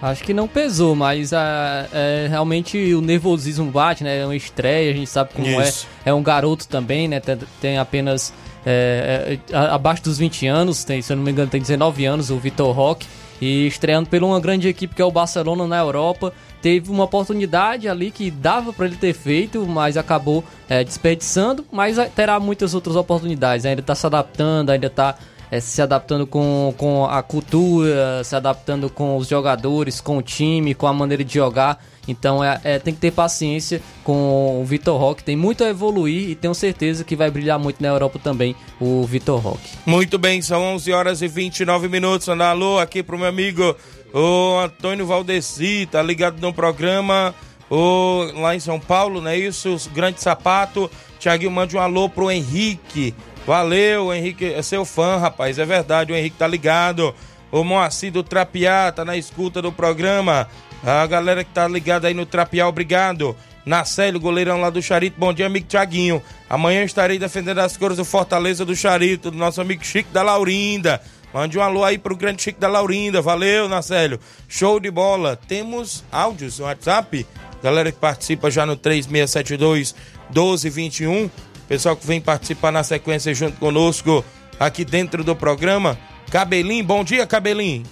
Acho 0.00 0.22
que 0.22 0.32
não 0.32 0.46
pesou, 0.46 0.94
mas 0.94 1.32
a, 1.32 1.88
é, 1.92 2.26
realmente 2.30 2.94
o 2.94 3.00
nervosismo 3.00 3.70
bate, 3.70 4.04
né? 4.04 4.20
É 4.20 4.24
uma 4.24 4.36
estreia, 4.36 4.92
a 4.92 4.94
gente 4.94 5.10
sabe 5.10 5.32
como 5.32 5.46
Isso. 5.46 5.86
é. 6.04 6.10
É 6.10 6.14
um 6.14 6.22
garoto 6.22 6.68
também, 6.68 7.08
né? 7.08 7.18
Tem, 7.18 7.38
tem 7.60 7.78
apenas 7.78 8.32
é, 8.64 9.38
é, 9.50 9.56
abaixo 9.56 10.04
dos 10.04 10.18
20 10.18 10.46
anos, 10.46 10.84
tem, 10.84 11.02
se 11.02 11.12
eu 11.12 11.16
não 11.16 11.24
me 11.24 11.30
engano, 11.30 11.50
tem 11.50 11.60
19 11.60 12.04
anos, 12.04 12.30
o 12.30 12.38
Vitor 12.38 12.70
Roque. 12.74 13.06
E 13.40 13.66
estreando 13.66 14.08
por 14.08 14.22
uma 14.22 14.40
grande 14.40 14.68
equipe 14.68 14.94
que 14.94 15.02
é 15.02 15.04
o 15.04 15.12
Barcelona 15.12 15.66
na 15.66 15.78
Europa. 15.78 16.32
Teve 16.60 16.90
uma 16.90 17.04
oportunidade 17.04 17.88
ali 17.88 18.10
que 18.10 18.32
dava 18.32 18.72
para 18.72 18.86
ele 18.86 18.96
ter 18.96 19.12
feito, 19.12 19.64
mas 19.64 19.96
acabou 19.96 20.44
é, 20.68 20.82
desperdiçando. 20.82 21.64
Mas 21.70 21.96
terá 22.16 22.40
muitas 22.40 22.74
outras 22.74 22.96
oportunidades. 22.96 23.64
Ainda 23.64 23.80
está 23.80 23.94
se 23.94 24.04
adaptando, 24.04 24.70
ainda 24.70 24.88
está 24.88 25.16
é, 25.50 25.60
se 25.60 25.80
adaptando 25.80 26.26
com, 26.26 26.74
com 26.76 27.04
a 27.04 27.22
cultura, 27.22 28.22
se 28.24 28.34
adaptando 28.36 28.90
com 28.90 29.16
os 29.16 29.28
jogadores, 29.28 30.00
com 30.00 30.18
o 30.18 30.22
time, 30.22 30.74
com 30.74 30.86
a 30.86 30.92
maneira 30.92 31.24
de 31.24 31.34
jogar. 31.34 31.82
Então 32.06 32.42
é, 32.42 32.60
é, 32.64 32.78
tem 32.78 32.94
que 32.94 33.00
ter 33.00 33.10
paciência 33.10 33.82
com 34.02 34.60
o 34.60 34.64
Vitor 34.64 34.98
Roque, 34.98 35.22
tem 35.22 35.36
muito 35.36 35.62
a 35.62 35.68
evoluir 35.68 36.30
e 36.30 36.34
tenho 36.34 36.54
certeza 36.54 37.04
que 37.04 37.14
vai 37.14 37.30
brilhar 37.30 37.58
muito 37.58 37.82
na 37.82 37.88
Europa 37.88 38.18
também 38.18 38.56
o 38.80 39.04
Vitor 39.04 39.38
Roque. 39.40 39.70
Muito 39.84 40.18
bem, 40.18 40.40
são 40.40 40.62
11 40.74 40.92
horas 40.92 41.22
e 41.22 41.28
29 41.28 41.88
minutos. 41.88 42.28
Andar 42.28 42.50
alô 42.50 42.78
aqui 42.78 43.02
pro 43.02 43.18
meu 43.18 43.28
amigo 43.28 43.76
o 44.12 44.58
Antônio 44.58 45.06
Valdeci, 45.06 45.86
tá 45.90 46.02
ligado 46.02 46.40
no 46.40 46.52
programa 46.52 47.34
o, 47.70 48.30
lá 48.34 48.56
em 48.56 48.60
São 48.60 48.80
Paulo, 48.80 49.20
não 49.20 49.30
é 49.30 49.36
isso? 49.36 49.76
Grande 49.92 50.20
sapato. 50.20 50.90
Tiaguinho, 51.18 51.50
mande 51.50 51.76
um 51.76 51.80
alô 51.80 52.08
pro 52.08 52.30
Henrique. 52.30 53.14
Valeu, 53.48 54.12
Henrique, 54.12 54.44
é 54.44 54.60
seu 54.60 54.84
fã, 54.84 55.16
rapaz, 55.16 55.58
é 55.58 55.64
verdade, 55.64 56.12
o 56.12 56.14
Henrique 56.14 56.36
tá 56.36 56.46
ligado. 56.46 57.14
O 57.50 57.64
Moacir 57.64 58.12
do 58.12 58.22
Trapiá 58.22 58.92
tá 58.92 59.06
na 59.06 59.16
escuta 59.16 59.62
do 59.62 59.72
programa. 59.72 60.46
A 60.84 61.06
galera 61.06 61.42
que 61.42 61.50
tá 61.50 61.66
ligada 61.66 62.08
aí 62.08 62.12
no 62.12 62.26
Trapiá, 62.26 62.68
obrigado. 62.68 63.34
Nacélio, 63.64 64.20
goleirão 64.20 64.60
lá 64.60 64.68
do 64.68 64.82
Charito. 64.82 65.18
Bom 65.18 65.32
dia, 65.32 65.46
amigo 65.46 65.66
Tiaguinho. 65.66 66.22
Amanhã 66.46 66.84
estarei 66.84 67.18
defendendo 67.18 67.60
as 67.60 67.74
cores 67.74 67.96
do 67.96 68.04
Fortaleza 68.04 68.66
do 68.66 68.76
Charito, 68.76 69.30
do 69.30 69.38
nosso 69.38 69.62
amigo 69.62 69.82
Chico 69.82 70.12
da 70.12 70.22
Laurinda. 70.22 71.00
Mande 71.32 71.58
um 71.58 71.62
alô 71.62 71.84
aí 71.84 71.96
pro 71.96 72.14
grande 72.14 72.42
Chico 72.42 72.60
da 72.60 72.68
Laurinda. 72.68 73.22
Valeu, 73.22 73.66
Nacélio. 73.66 74.20
Show 74.46 74.78
de 74.78 74.90
bola. 74.90 75.36
Temos 75.48 76.04
áudios 76.12 76.58
no 76.58 76.66
WhatsApp. 76.66 77.26
Galera 77.62 77.90
que 77.90 77.98
participa 77.98 78.50
já 78.50 78.66
no 78.66 78.76
3672 78.76 79.94
1221. 80.28 81.30
Pessoal 81.68 81.94
que 81.94 82.06
vem 82.06 82.18
participar 82.18 82.72
na 82.72 82.82
sequência 82.82 83.34
junto 83.34 83.58
conosco 83.58 84.24
aqui 84.58 84.86
dentro 84.86 85.22
do 85.22 85.36
programa. 85.36 85.98
Cabelinho, 86.32 86.82
bom 86.82 87.04
dia, 87.04 87.26
Cabelinho. 87.26 87.84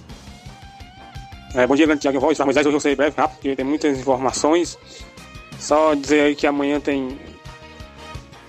É, 1.55 1.67
bom 1.67 1.77
dia, 1.77 1.85
grande 1.85 2.01
Tiago 2.01 2.19
Voz. 2.19 2.39
Moisés, 2.39 2.67
hoje 2.67 2.75
eu 2.75 2.81
sei 2.81 2.97
breve, 2.97 3.15
rápido, 3.17 3.37
porque 3.37 3.55
tem 3.55 3.65
muitas 3.65 3.99
informações. 3.99 4.79
Só 5.59 5.95
dizer 5.95 6.23
aí 6.23 6.35
que 6.35 6.47
amanhã 6.47 6.81
tem 6.81 7.19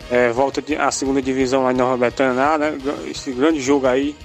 é, 0.10 0.32
volta 0.32 0.62
de, 0.62 0.76
a 0.76 0.92
segunda 0.92 1.22
divisão 1.22 1.64
lá 1.64 1.74
em 1.74 1.76
Nova 1.76 1.98
Betânia, 1.98 2.58
né? 2.58 2.78
Esse 3.10 3.32
grande 3.32 3.60
jogo 3.60 3.86
aí. 3.86 4.16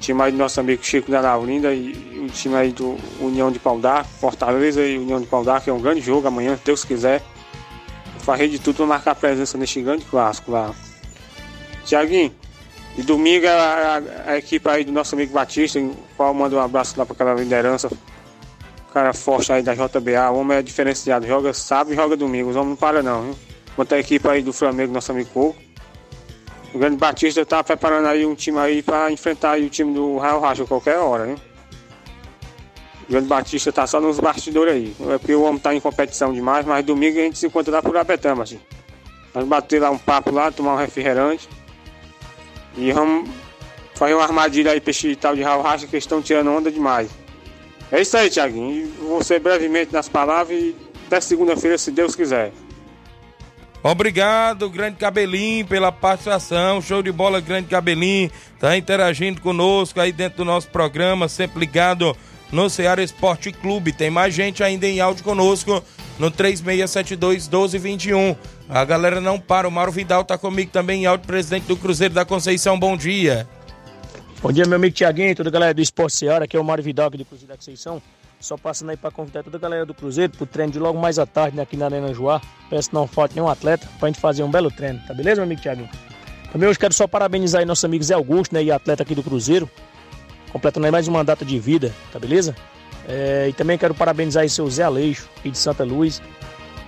Time 0.00 0.20
aí 0.22 0.32
do 0.32 0.38
nosso 0.38 0.58
amigo 0.60 0.84
Chico 0.84 1.10
da 1.10 1.20
Laurinda 1.20 1.72
e 1.72 1.92
o 2.24 2.28
time 2.28 2.56
aí 2.56 2.72
do 2.72 2.96
União 3.20 3.50
de 3.50 3.58
Pau 3.58 3.80
Fortaleza 4.20 4.84
e 4.84 4.98
União 4.98 5.20
de 5.20 5.26
Pau 5.26 5.44
que 5.62 5.70
é 5.70 5.72
um 5.72 5.80
grande 5.80 6.00
jogo 6.00 6.26
amanhã, 6.26 6.56
se 6.56 6.64
Deus 6.64 6.84
quiser. 6.84 7.22
Farei 8.26 8.48
de 8.48 8.58
tudo 8.58 8.78
para 8.78 8.86
marcar 8.86 9.14
presença 9.14 9.56
neste 9.56 9.80
grande 9.80 10.04
clássico 10.04 10.50
lá. 10.50 10.74
Tiaguinho, 11.84 12.34
e 12.98 13.02
domingo 13.02 13.46
a, 13.46 13.52
a, 13.52 14.32
a, 14.32 14.36
equipe 14.36 14.68
aí 14.68 14.82
do 14.82 14.90
nosso 14.90 15.14
amigo 15.14 15.32
Batista, 15.32 15.78
qual 16.16 16.34
manda 16.34 16.56
um 16.56 16.60
abraço 16.60 16.98
lá 16.98 17.06
para 17.06 17.14
aquela 17.14 17.34
liderança. 17.34 17.88
Cara 18.92 19.12
forte 19.12 19.52
aí 19.52 19.62
da 19.62 19.74
JBA, 19.74 20.28
o 20.32 20.40
homem 20.40 20.58
é 20.58 20.62
diferenciado, 20.62 21.24
joga 21.24 21.52
sábado 21.54 21.92
e 21.92 21.94
joga 21.94 22.16
domingo, 22.16 22.50
os 22.50 22.56
homens 22.56 22.70
não 22.70 22.76
param 22.76 23.00
não, 23.00 23.22
viu? 23.26 23.36
Quanto 23.76 23.94
a 23.94 23.98
equipe 24.00 24.26
aí 24.28 24.42
do 24.42 24.52
Flamengo, 24.52 24.92
nosso 24.92 25.12
amigo 25.12 25.30
Coco. 25.30 25.56
O 26.74 26.78
grande 26.80 26.96
Batista 26.96 27.46
tá 27.46 27.62
preparando 27.62 28.08
aí 28.08 28.26
um 28.26 28.34
time 28.34 28.58
aí 28.58 28.82
para 28.82 29.08
enfrentar 29.12 29.52
aí 29.52 29.64
o 29.64 29.70
time 29.70 29.94
do 29.94 30.18
Raio 30.18 30.40
Racha 30.40 30.64
qualquer 30.64 30.98
hora, 30.98 31.26
viu? 31.26 31.36
O 33.08 33.12
grande 33.12 33.28
Batista 33.28 33.72
tá 33.72 33.86
só 33.86 34.00
nos 34.00 34.18
bastidores 34.18 34.74
aí. 34.74 34.96
É 35.10 35.18
porque 35.18 35.34
o 35.34 35.42
homem 35.42 35.60
tá 35.60 35.74
em 35.74 35.80
competição 35.80 36.32
demais, 36.32 36.66
mas 36.66 36.84
domingo 36.84 37.18
a 37.18 37.22
gente 37.22 37.38
se 37.38 37.46
encontra 37.46 37.76
lá 37.76 37.82
por 37.82 37.96
Abetama, 37.96 38.42
assim. 38.42 38.58
Vamos 39.32 39.48
bater 39.48 39.80
lá 39.80 39.90
um 39.90 39.98
papo 39.98 40.32
lá, 40.32 40.50
tomar 40.50 40.74
um 40.74 40.78
refrigerante. 40.78 41.48
E 42.76 42.92
vamos 42.92 43.30
fazer 43.94 44.14
uma 44.14 44.24
armadilha 44.24 44.72
aí 44.72 44.80
pra 44.80 44.90
esse 44.90 45.14
tal 45.14 45.36
de 45.36 45.42
Raul 45.42 45.62
Racha 45.62 45.86
que 45.86 45.96
estão 45.96 46.20
tirando 46.20 46.50
onda 46.50 46.70
demais. 46.70 47.08
É 47.92 48.00
isso 48.00 48.16
aí, 48.16 48.28
Tiaguinho. 48.28 48.92
Você 49.18 49.38
brevemente 49.38 49.92
nas 49.92 50.08
palavras 50.08 50.58
e 50.58 50.74
até 51.06 51.20
segunda-feira, 51.20 51.78
se 51.78 51.92
Deus 51.92 52.16
quiser. 52.16 52.52
Obrigado, 53.82 54.68
Grande 54.68 54.96
Cabelinho, 54.96 55.64
pela 55.64 55.92
participação. 55.92 56.82
Show 56.82 57.02
de 57.02 57.12
bola, 57.12 57.40
Grande 57.40 57.68
Cabelinho. 57.68 58.32
Tá 58.58 58.76
interagindo 58.76 59.40
conosco 59.40 60.00
aí 60.00 60.10
dentro 60.10 60.38
do 60.38 60.44
nosso 60.44 60.68
programa, 60.68 61.28
sempre 61.28 61.60
ligado 61.60 62.16
no 62.50 62.68
Ceará 62.70 63.02
Esporte 63.02 63.52
Clube. 63.52 63.92
Tem 63.92 64.10
mais 64.10 64.34
gente 64.34 64.62
ainda 64.62 64.86
em 64.86 65.00
áudio 65.00 65.24
conosco 65.24 65.82
no 66.18 66.30
3672 66.30 67.48
1221. 67.48 68.36
A 68.68 68.84
galera 68.84 69.20
não 69.20 69.38
para. 69.38 69.68
O 69.68 69.70
Mauro 69.70 69.92
Vidal 69.92 70.24
tá 70.24 70.36
comigo 70.36 70.70
também 70.70 71.02
em 71.02 71.06
áudio, 71.06 71.26
presidente 71.26 71.66
do 71.66 71.76
Cruzeiro 71.76 72.14
da 72.14 72.24
Conceição. 72.24 72.78
Bom 72.78 72.96
dia. 72.96 73.48
Bom 74.42 74.52
dia, 74.52 74.66
meu 74.66 74.76
amigo 74.76 74.94
Tiaguinho, 74.94 75.34
toda 75.34 75.48
a 75.48 75.52
galera 75.52 75.74
do 75.74 75.80
Esporte 75.80 76.14
Ceará, 76.14 76.44
aqui 76.44 76.56
é 76.56 76.60
o 76.60 76.64
Mário 76.64 76.84
Vidal 76.84 77.08
aqui 77.08 77.16
do 77.16 77.24
Cruzeiro 77.24 77.48
da 77.48 77.56
Conceição. 77.56 78.02
Só 78.38 78.56
passando 78.56 78.90
aí 78.90 78.96
para 78.96 79.10
convidar 79.10 79.42
toda 79.42 79.56
a 79.56 79.60
galera 79.60 79.86
do 79.86 79.94
Cruzeiro 79.94 80.32
pro 80.36 80.46
treino 80.46 80.72
de 80.72 80.78
logo 80.78 80.98
mais 81.00 81.18
à 81.18 81.24
tarde 81.24 81.56
né, 81.56 81.62
aqui 81.62 81.76
na 81.76 81.86
Arena 81.86 82.12
Joá. 82.12 82.40
Peço 82.68 82.90
não 82.92 83.06
falte 83.06 83.34
nenhum 83.34 83.48
atleta 83.48 83.88
pra 83.98 84.08
gente 84.08 84.20
fazer 84.20 84.42
um 84.42 84.50
belo 84.50 84.70
treino, 84.70 85.00
tá 85.06 85.14
beleza, 85.14 85.36
meu 85.36 85.44
amigo 85.44 85.62
Tiaguinho? 85.62 85.88
Também 86.52 86.68
hoje 86.68 86.78
quero 86.78 86.92
só 86.92 87.06
parabenizar 87.06 87.60
aí 87.60 87.64
nosso 87.64 87.86
amigo 87.86 88.04
Zé 88.04 88.14
Augusto, 88.14 88.54
né, 88.54 88.62
e 88.62 88.70
atleta 88.70 89.02
aqui 89.02 89.14
do 89.14 89.22
Cruzeiro, 89.22 89.68
completando 90.56 90.90
mais 90.90 91.06
uma 91.06 91.22
data 91.22 91.44
de 91.44 91.58
vida, 91.58 91.92
tá 92.10 92.18
beleza? 92.18 92.56
É, 93.06 93.46
e 93.50 93.52
também 93.52 93.76
quero 93.76 93.94
parabenizar 93.94 94.42
aí 94.42 94.48
seu 94.48 94.68
Zé 94.70 94.84
Aleixo, 94.84 95.28
aqui 95.36 95.50
de 95.50 95.58
Santa 95.58 95.84
Luz. 95.84 96.22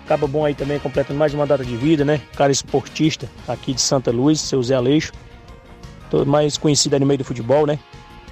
Acaba 0.07 0.27
bom 0.27 0.43
aí 0.43 0.55
também, 0.55 0.79
completando 0.79 1.19
mais 1.19 1.35
uma 1.35 1.47
data 1.47 1.63
de 1.63 1.77
vida, 1.77 2.03
né? 2.03 2.19
Cara 2.35 2.51
esportista 2.51 3.29
aqui 3.47 3.75
de 3.75 3.83
Santa 3.83 4.11
Luz, 4.11 4.41
seu 4.41 4.63
Zé 4.63 4.75
Aleixo. 4.75 5.13
Todo 6.11 6.25
mais 6.27 6.57
conhecido 6.57 6.95
aí 6.95 7.01
no 7.01 7.05
meio 7.05 7.19
do 7.19 7.25
futebol, 7.25 7.67
né? 7.67 7.79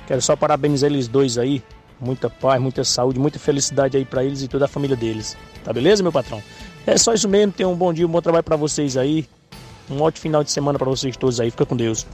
Quero 0.06 0.22
só 0.22 0.34
parabenizar 0.34 0.90
eles 0.90 1.06
dois 1.06 1.36
aí. 1.36 1.62
Muita 2.00 2.30
paz, 2.30 2.60
muita 2.60 2.82
saúde, 2.82 3.18
muita 3.18 3.38
felicidade 3.38 3.94
aí 3.94 4.06
para 4.06 4.24
eles 4.24 4.40
e 4.40 4.48
toda 4.48 4.64
a 4.64 4.68
família 4.68 4.96
deles. 4.96 5.36
Tá 5.62 5.70
beleza, 5.70 6.02
meu 6.02 6.12
patrão? 6.12 6.42
É 6.86 6.96
só 6.96 7.12
isso 7.12 7.28
mesmo. 7.28 7.52
Tenham 7.52 7.74
um 7.74 7.76
bom 7.76 7.92
dia, 7.92 8.06
um 8.06 8.10
bom 8.10 8.22
trabalho 8.22 8.44
para 8.44 8.56
vocês 8.56 8.96
aí. 8.96 9.28
Um 9.90 10.00
ótimo 10.00 10.22
final 10.22 10.42
de 10.42 10.50
semana 10.50 10.78
para 10.78 10.88
vocês 10.88 11.14
todos 11.14 11.38
aí. 11.40 11.50
Fica 11.50 11.66
com 11.66 11.76
Deus. 11.76 12.06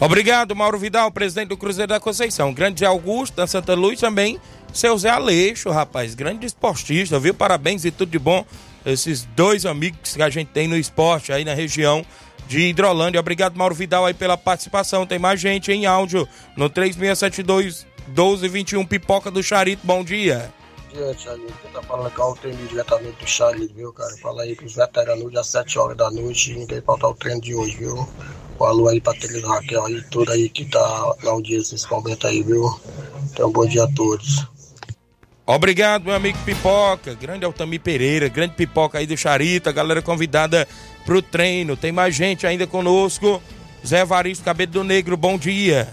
Obrigado, 0.00 0.54
Mauro 0.54 0.78
Vidal, 0.78 1.10
presidente 1.10 1.48
do 1.48 1.56
Cruzeiro 1.56 1.88
da 1.88 1.98
Conceição. 1.98 2.54
Grande 2.54 2.84
Augusto, 2.84 3.34
da 3.34 3.48
Santa 3.48 3.74
Luz 3.74 3.98
também. 3.98 4.40
Seu 4.72 4.96
Zé 4.96 5.10
Aleixo, 5.10 5.70
rapaz, 5.70 6.14
grande 6.14 6.46
esportista, 6.46 7.18
viu? 7.18 7.34
Parabéns 7.34 7.84
e 7.84 7.90
tudo 7.90 8.10
de 8.10 8.18
bom. 8.18 8.44
Esses 8.86 9.24
dois 9.24 9.66
amigos 9.66 10.14
que 10.14 10.22
a 10.22 10.30
gente 10.30 10.48
tem 10.48 10.68
no 10.68 10.76
esporte 10.76 11.32
aí 11.32 11.44
na 11.44 11.52
região 11.52 12.06
de 12.46 12.60
Hidrolândia. 12.60 13.18
Obrigado, 13.18 13.56
Mauro 13.56 13.74
Vidal, 13.74 14.06
aí 14.06 14.14
pela 14.14 14.36
participação. 14.36 15.04
Tem 15.04 15.18
mais 15.18 15.40
gente 15.40 15.72
em 15.72 15.84
áudio 15.84 16.28
no 16.56 16.70
3672 16.70 17.84
1221 18.06 18.86
Pipoca 18.86 19.32
do 19.32 19.42
Charito. 19.42 19.84
Bom 19.84 20.04
dia. 20.04 20.52
Bom 20.90 20.96
dia, 20.96 21.14
Thiago. 21.16 21.44
Quem 21.60 21.72
tá 21.72 21.82
falando 21.82 22.06
aqui 22.06 22.20
é 22.20 22.24
o 22.24 22.36
treino 22.36 22.68
diretamente 22.68 23.16
do 23.20 23.28
Charito, 23.28 23.74
viu, 23.74 23.92
cara? 23.92 24.16
Fala 24.18 24.42
aí 24.44 24.54
pros 24.54 24.76
veteranos 24.76 25.34
às 25.34 25.48
7 25.48 25.76
horas 25.76 25.96
da 25.96 26.08
noite. 26.08 26.54
Ninguém 26.54 26.80
faltar 26.80 27.10
o 27.10 27.14
treino 27.14 27.40
de 27.40 27.52
hoje, 27.52 27.76
viu? 27.78 28.08
Um 28.60 28.64
alô 28.64 28.88
aí 28.88 29.00
pra 29.00 29.14
Teresa 29.14 29.46
Raquel 29.46 29.84
aí, 29.86 30.02
tudo 30.10 30.32
aí 30.32 30.48
que 30.48 30.64
tá 30.64 31.14
na 31.22 31.30
audiência 31.30 31.74
nesse 31.74 31.90
momento 31.90 32.26
aí, 32.26 32.42
viu? 32.42 32.68
Então, 33.30 33.52
bom 33.52 33.64
dia 33.66 33.84
a 33.84 33.92
todos. 33.92 34.46
Obrigado, 35.46 36.04
meu 36.04 36.14
amigo 36.14 36.36
Pipoca. 36.44 37.14
Grande 37.14 37.44
Altamir 37.44 37.80
Pereira, 37.80 38.28
grande 38.28 38.54
Pipoca 38.54 38.98
aí 38.98 39.06
do 39.06 39.16
Charita, 39.16 39.72
galera 39.72 40.02
convidada 40.02 40.68
pro 41.06 41.22
treino. 41.22 41.76
Tem 41.76 41.92
mais 41.92 42.14
gente 42.14 42.46
ainda 42.46 42.66
conosco. 42.66 43.40
Zé 43.86 44.04
Varisto 44.04 44.44
Cabelo 44.44 44.72
do 44.72 44.84
Negro, 44.84 45.16
bom 45.16 45.38
dia. 45.38 45.88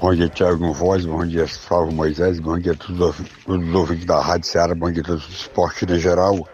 Bom 0.00 0.14
dia, 0.14 0.28
Tiago 0.28 0.72
Voz, 0.72 1.06
bom 1.06 1.24
dia, 1.24 1.46
Salvo 1.46 1.92
Moisés, 1.92 2.40
bom 2.40 2.58
dia 2.58 2.72
a 2.72 2.74
todos 2.74 3.20
os 3.46 3.74
ouvintes 3.74 4.04
da 4.04 4.20
Rádio 4.20 4.48
Ceará, 4.48 4.74
bom 4.74 4.90
dia 4.90 5.02
a 5.02 5.06
todos 5.06 5.28
os 5.28 5.34
esportes 5.42 5.88
em 5.88 5.98
geral. 5.98 6.48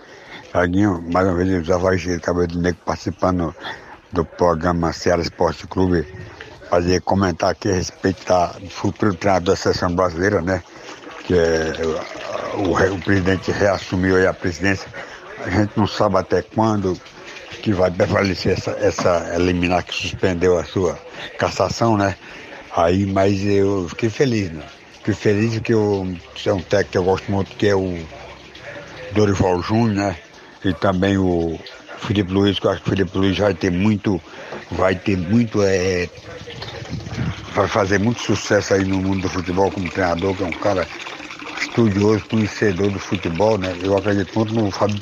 Tiaguinho, 0.51 1.03
mais 1.13 1.27
uma 1.27 1.37
vez, 1.37 1.63
o 1.63 1.65
Zé 1.65 1.79
Varisto 1.79 2.21
Cabelo 2.21 2.49
do 2.49 2.61
Negro 2.61 2.81
participando 2.85 3.55
do 4.13 4.25
programa 4.25 4.93
Ceará 4.93 5.23
Esporte 5.23 5.67
Clube. 5.67 6.07
Fazer 6.69 7.01
comentar 7.01 7.51
aqui 7.51 7.69
a 7.69 7.75
respeito 7.75 8.25
da, 8.27 8.55
futuro 8.69 9.15
treinador 9.15 9.55
da 9.55 9.57
seleção 9.57 9.93
brasileira, 9.93 10.41
né? 10.41 10.63
que 11.31 11.35
é, 11.35 11.73
o, 12.57 12.95
o, 12.95 13.01
presidente 13.01 13.53
reassumiu 13.53 14.17
aí 14.17 14.27
a 14.27 14.33
presidência. 14.35 14.89
A 15.45 15.49
gente 15.49 15.73
não 15.77 15.87
sabe 15.87 16.17
até 16.17 16.43
quando 16.43 17.01
que 17.63 17.73
vai 17.73 17.91
prevalecer 17.91 18.55
essa, 18.55 18.73
essa 18.81 19.33
eliminar 19.37 19.85
que 19.85 19.95
suspendeu 19.95 20.59
a 20.59 20.65
sua 20.65 20.99
cassação, 21.39 21.97
né? 21.97 22.17
Aí, 22.75 23.07
mas 23.07 23.45
eu 23.45 23.89
fiquei 23.91 24.09
feliz, 24.09 24.51
né? 24.51 24.65
Fiquei 24.95 25.15
feliz 25.15 25.59
que 25.61 25.73
eu, 25.73 26.07
é 26.47 26.53
um 26.53 26.63
técnico 26.63 26.91
que 26.91 26.99
eu 26.99 27.05
gosto 27.05 27.31
muito, 27.31 27.55
que 27.57 27.69
é 27.69 27.75
o 27.77 27.99
Dorival 29.13 29.63
Júnior, 29.63 29.95
né? 29.95 30.17
E 30.65 30.75
também 30.75 31.17
o 31.17 31.59
Felipe 32.01 32.33
Luiz, 32.33 32.59
que 32.59 32.67
eu 32.67 32.71
acho 32.71 32.83
que 32.83 32.89
o 32.89 32.91
Felipe 32.91 33.17
Luiz 33.19 33.39
vai 33.39 33.55
ter 33.55 33.71
muito, 33.71 34.21
vai 34.73 34.95
ter 34.95 35.17
muito, 35.17 35.63
é, 35.63 36.09
vai 37.55 37.69
fazer 37.69 37.99
muito 37.99 38.21
sucesso 38.21 38.75
aí 38.75 38.85
no 38.85 38.97
mundo 38.99 39.23
do 39.23 39.29
futebol 39.29 39.71
como 39.71 39.89
treinador, 39.91 40.35
que 40.35 40.43
é 40.43 40.47
um 40.47 40.53
cara 40.53 40.87
estudioso, 41.61 42.25
conhecedor 42.27 42.91
do 42.91 42.99
futebol, 42.99 43.59
né? 43.59 43.77
Eu 43.83 43.97
acredito 43.97 44.35
muito 44.35 44.55
no 44.55 44.71
Fábio, 44.71 44.99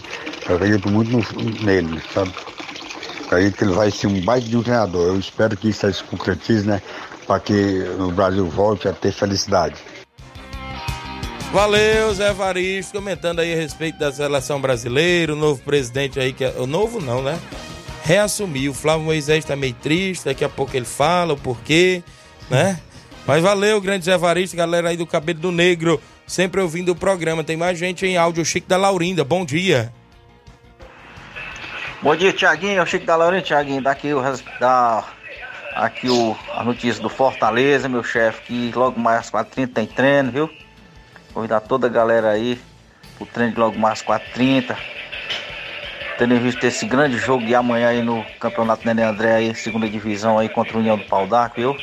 acredito 0.49 0.89
muito 0.89 1.11
no, 1.11 1.65
nele, 1.65 2.03
sabe? 2.13 2.33
Acredito 3.27 3.57
que 3.57 3.65
ele 3.65 3.75
vai 3.75 3.91
ser 3.91 4.07
um 4.07 4.21
baita 4.21 4.49
de 4.49 4.57
um 4.57 4.63
treinador. 4.63 5.09
Eu 5.09 5.19
espero 5.19 5.57
que 5.57 5.69
isso 5.69 5.91
se 5.93 6.03
concretize, 6.05 6.67
né? 6.67 6.83
Para 7.27 7.41
que 7.41 7.85
o 7.99 8.11
Brasil 8.11 8.47
volte 8.47 8.89
a 8.89 8.93
ter 8.93 9.13
felicidade. 9.13 9.77
Valeu, 11.53 12.13
Zé 12.13 12.31
Varisto, 12.35 12.93
comentando 12.93 13.41
aí 13.41 13.55
a 13.55 13.57
respeito 13.57 13.99
da 13.99 14.13
seleção 14.13 14.61
brasileira, 14.61 15.33
o 15.33 15.37
novo 15.37 15.63
presidente 15.63 16.21
aí, 16.21 16.31
que 16.33 16.45
é, 16.45 16.55
o 16.59 16.67
novo 16.67 17.01
não, 17.01 17.23
né? 17.23 17.39
Reassumiu. 18.05 18.71
O 18.71 18.75
Flávio 18.75 19.07
Moisés 19.07 19.47
tá 19.47 19.57
meio 19.57 19.73
triste, 19.73 20.27
daqui 20.27 20.45
a 20.45 20.49
pouco 20.49 20.77
ele 20.77 20.85
fala 20.85 21.33
o 21.33 21.39
porquê, 21.39 22.03
né? 22.51 22.79
Mas 23.27 23.43
valeu, 23.43 23.81
grande 23.81 24.05
Zé 24.05 24.17
Varisto, 24.19 24.57
galera 24.57 24.91
aí 24.91 24.97
do 24.97 25.07
Cabelo 25.07 25.41
do 25.41 25.51
Negro, 25.51 26.01
sempre 26.27 26.61
ouvindo 26.61 26.93
o 26.93 26.97
programa. 26.97 27.43
Tem 27.43 27.57
mais 27.57 27.79
gente 27.79 28.05
em 28.05 28.19
áudio, 28.19 28.45
Chico 28.45 28.69
da 28.69 28.77
Laurinda, 28.77 29.25
bom 29.25 29.45
dia. 29.45 29.91
Bom 32.03 32.15
dia, 32.15 32.33
Tiaguinho, 32.33 32.87
Chico 32.87 33.07
da 33.07 33.17
Laurinda, 33.17 33.43
Tiaguinho, 33.43 33.83
daqui 33.83 34.13
o 34.13 34.21
da 34.61 35.03
aqui 35.75 36.11
o, 36.11 36.37
a 36.53 36.63
notícia 36.63 37.03
do 37.03 37.09
Fortaleza, 37.09 37.89
meu 37.89 38.05
chefe, 38.05 38.43
que 38.43 38.73
logo 38.75 39.01
mais 39.01 39.21
às 39.21 39.31
4h30 39.31 39.73
tem 39.73 39.87
treino, 39.87 40.31
viu? 40.31 40.51
Convidar 41.33 41.61
toda 41.61 41.87
a 41.87 41.91
galera 41.91 42.31
aí 42.31 42.61
pro 43.17 43.27
treino 43.27 43.53
de 43.53 43.61
logo 43.61 43.79
mais 43.79 44.01
às 44.01 44.07
4h30. 44.07 44.77
Tendo 46.19 46.35
em 46.35 46.41
vista 46.41 46.67
esse 46.67 46.85
grande 46.85 47.17
jogo 47.17 47.45
de 47.45 47.55
amanhã 47.55 47.89
aí 47.89 48.03
no 48.03 48.25
Campeonato 48.41 48.85
Nenê 48.85 49.03
André 49.03 49.35
aí, 49.35 49.55
segunda 49.55 49.89
divisão 49.89 50.39
aí 50.39 50.49
contra 50.49 50.77
o 50.77 50.81
União 50.81 50.99
do 50.99 51.05
Pau 51.05 51.27
d'Arco, 51.27 51.61
viu? 51.61 51.77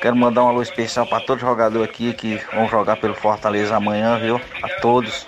Quero 0.00 0.14
mandar 0.14 0.44
um 0.44 0.48
alô 0.48 0.62
especial 0.62 1.06
para 1.06 1.20
todos 1.20 1.42
os 1.42 1.48
jogadores 1.48 1.88
aqui 1.88 2.12
que 2.12 2.40
vão 2.54 2.68
jogar 2.68 2.96
pelo 2.96 3.14
Fortaleza 3.14 3.76
amanhã, 3.76 4.16
viu? 4.16 4.40
A 4.62 4.68
todos. 4.80 5.26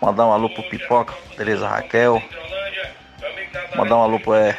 Mandar 0.00 0.26
um 0.26 0.32
alô 0.32 0.48
pro 0.48 0.62
Pipoca, 0.64 1.14
Tereza 1.36 1.68
Raquel. 1.68 2.22
Mandar 3.76 3.96
um 3.96 4.02
alô 4.02 4.18
pro, 4.18 4.34
é, 4.34 4.56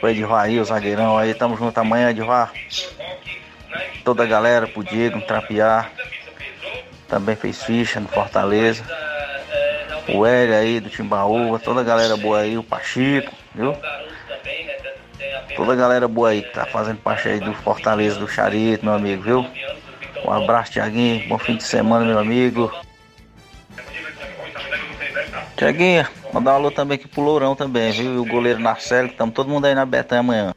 pro 0.00 0.10
Edvar 0.10 0.50
o 0.50 0.64
zagueirão 0.64 1.16
aí. 1.16 1.32
Tamo 1.32 1.56
junto 1.56 1.78
amanhã, 1.78 2.10
Edvar. 2.10 2.52
Toda 4.04 4.24
a 4.24 4.26
galera, 4.26 4.66
pro 4.66 4.82
Diego, 4.82 5.16
no 5.16 5.22
Trapiar. 5.22 5.90
Também 7.08 7.36
fez 7.36 7.62
ficha 7.62 8.00
no 8.00 8.08
Fortaleza. 8.08 8.84
O 10.08 10.24
Hélio 10.24 10.54
aí 10.54 10.80
do 10.80 10.88
Timbaúba, 10.88 11.58
toda 11.58 11.80
a 11.80 11.84
galera 11.84 12.16
boa 12.16 12.40
aí, 12.40 12.56
o 12.56 12.62
Pachico, 12.62 13.32
viu? 13.54 13.76
Toda 15.56 15.72
a 15.72 15.76
galera 15.76 16.06
boa 16.06 16.30
aí 16.30 16.42
que 16.42 16.52
tá 16.52 16.66
fazendo 16.66 16.98
parte 16.98 17.28
aí 17.28 17.40
do 17.40 17.52
Fortaleza 17.54 18.18
do 18.18 18.28
Charito, 18.28 18.84
meu 18.84 18.94
amigo, 18.94 19.22
viu? 19.22 19.46
Um 20.24 20.30
abraço, 20.30 20.72
Tiaguinho. 20.72 21.28
Bom 21.28 21.38
fim 21.38 21.56
de 21.56 21.64
semana, 21.64 22.04
meu 22.04 22.18
amigo. 22.18 22.72
Tiaguinho, 25.56 26.06
mandar 26.32 26.52
um 26.52 26.56
alô 26.56 26.70
também 26.70 26.96
aqui 26.96 27.08
pro 27.08 27.22
Lourão 27.22 27.56
também, 27.56 27.90
viu? 27.92 28.14
E 28.14 28.18
o 28.18 28.24
goleiro 28.24 28.60
Marcelo, 28.60 29.08
que 29.08 29.14
estamos 29.14 29.34
todo 29.34 29.48
mundo 29.48 29.64
aí 29.64 29.74
na 29.74 29.86
Betanha 29.86 30.20
amanhã. 30.20 30.54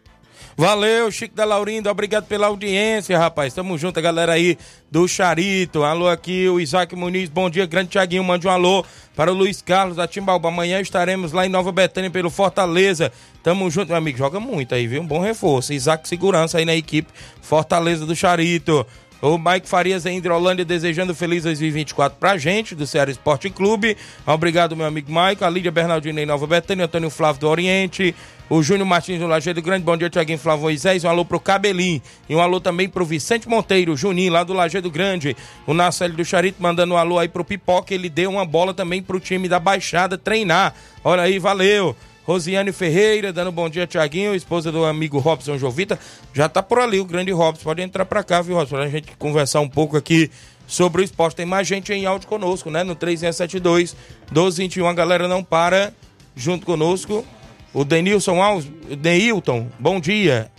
Valeu, 0.60 1.10
Chico 1.10 1.34
da 1.34 1.45
Laurinda, 1.45 1.89
obrigado 1.89 2.26
pela 2.26 2.48
audiência, 2.48 3.17
rapaz. 3.17 3.54
Tamo 3.54 3.78
junto, 3.78 3.98
a 3.98 4.02
galera 4.02 4.34
aí 4.34 4.57
do 4.91 5.07
Charito. 5.07 5.86
Alô 5.86 6.10
aqui, 6.10 6.49
o 6.49 6.60
Isaac 6.60 6.93
Muniz, 6.97 7.30
bom 7.30 7.49
dia, 7.49 7.66
grande 7.66 7.91
Tiaguinho. 7.91 8.26
Mande 8.26 8.45
um 8.45 8.51
alô 8.51 8.84
para 9.16 9.32
o 9.32 9.34
Luiz 9.34 9.62
Carlos 9.62 9.95
da 9.95 10.05
Timbalba. 10.05 10.49
Amanhã 10.49 10.82
estaremos 10.82 11.32
lá 11.32 11.45
em 11.45 11.49
Nova 11.49 11.72
Betânia 11.72 12.12
pelo 12.12 12.30
Fortaleza. 12.30 13.10
Tamo 13.41 13.72
junto, 13.72 13.88
meu 13.88 13.95
amigo. 13.95 14.18
Joga 14.18 14.38
muito 14.38 14.76
aí, 14.76 14.86
viu? 14.86 15.01
Um 15.01 15.07
bom 15.07 15.22
reforço. 15.22 15.72
Isaac 15.72 16.05
Segurança 16.05 16.57
aí 16.57 16.66
na 16.66 16.76
equipe 16.76 17.10
Fortaleza 17.41 18.05
do 18.05 18.14
Charito. 18.14 18.86
O 19.22 19.38
Mike 19.38 19.68
Farias 19.68 20.05
em 20.05 20.18
Hidrolândia 20.18 20.66
desejando 20.66 21.16
feliz 21.16 21.43
2024 21.43 22.18
pra 22.20 22.38
gente, 22.38 22.76
do 22.76 22.86
Ceará 22.86 23.10
Esporte 23.10 23.49
Clube. 23.49 23.95
Obrigado, 24.26 24.76
meu 24.76 24.86
amigo 24.86 25.10
Mike. 25.10 25.41
A 25.41 25.49
Lídia 25.49 25.72
Bernardino 25.72 26.20
em 26.20 26.26
Nova 26.26 26.45
Betânia, 26.45 26.84
Antônio 26.84 27.10
Flávio 27.10 27.39
do 27.39 27.47
Oriente. 27.47 28.14
O 28.50 28.64
Júnior 28.64 28.88
Martins 28.88 29.20
do 29.20 29.28
Lajeado 29.28 29.62
Grande. 29.62 29.84
Bom 29.86 29.95
dia, 29.95 30.10
Tiaguinho 30.10 30.39
Flávio 30.39 30.64
Moisés. 30.64 31.04
Um 31.04 31.10
alô 31.10 31.24
pro 31.24 31.39
Cabelim. 31.39 32.02
E 32.28 32.36
um 32.36 32.39
alô 32.39 32.60
também 32.60 32.89
pro 32.89 33.06
Vicente 33.06 33.47
Monteiro, 33.47 33.95
Juninho, 33.95 34.34
lá 34.34 34.43
do 34.43 34.54
Lajeado 34.54 34.89
Grande. 34.89 35.38
O 35.68 35.74
Narcélio 35.74 36.18
do 36.18 36.26
Charito 36.26 36.60
mandando 36.60 36.95
um 36.95 36.97
alô 36.97 37.20
aí 37.20 37.28
pro 37.28 37.45
Pipoca. 37.45 37.93
Ele 37.93 38.10
deu 38.10 38.32
uma 38.32 38.45
bola 38.45 38.74
também 38.74 39.04
pro 39.04 39.20
time 39.20 39.47
da 39.47 39.60
Baixada 39.60 40.18
treinar. 40.18 40.74
Olha 41.04 41.22
aí, 41.22 41.38
valeu. 41.38 41.95
Rosiane 42.24 42.72
Ferreira, 42.72 43.32
dando 43.32 43.52
bom 43.52 43.70
dia, 43.70 43.88
Tiaguinho, 43.88 44.36
esposa 44.36 44.72
do 44.72 44.84
amigo 44.84 45.20
Robson 45.20 45.58
Jovita. 45.58 46.00
Já 46.34 46.50
tá 46.50 46.62
por 46.62 46.80
ali, 46.80 47.00
o 47.00 47.06
grande 47.06 47.32
Robson. 47.32 47.64
Pode 47.64 47.82
entrar 47.84 48.06
pra 48.06 48.24
cá, 48.24 48.41
viu, 48.41 48.56
Robson? 48.56 48.78
Pra 48.78 48.88
gente 48.88 49.16
conversar 49.18 49.62
um 49.62 49.70
pouco 49.70 49.95
aqui 49.95 50.30
sobre 50.68 51.02
o 51.02 51.06
esporte. 51.06 51.36
Tem 51.36 51.45
mais 51.45 51.68
gente 51.68 51.93
em 51.93 52.08
áudio 52.08 52.28
conosco, 52.28 52.72
né? 52.72 52.84
No 52.84 52.95
3672 52.95 53.95
1221. 54.32 54.88
A 54.88 54.93
galera 54.93 55.28
não 55.28 55.43
para 55.43 55.93
junto 56.36 56.66
conosco. 56.66 57.26
O 57.72 57.86
Denilson 57.86 58.41
Alves, 58.41 58.67
Deilton, 58.97 59.67
bom 59.78 59.99
dia. 59.99 60.49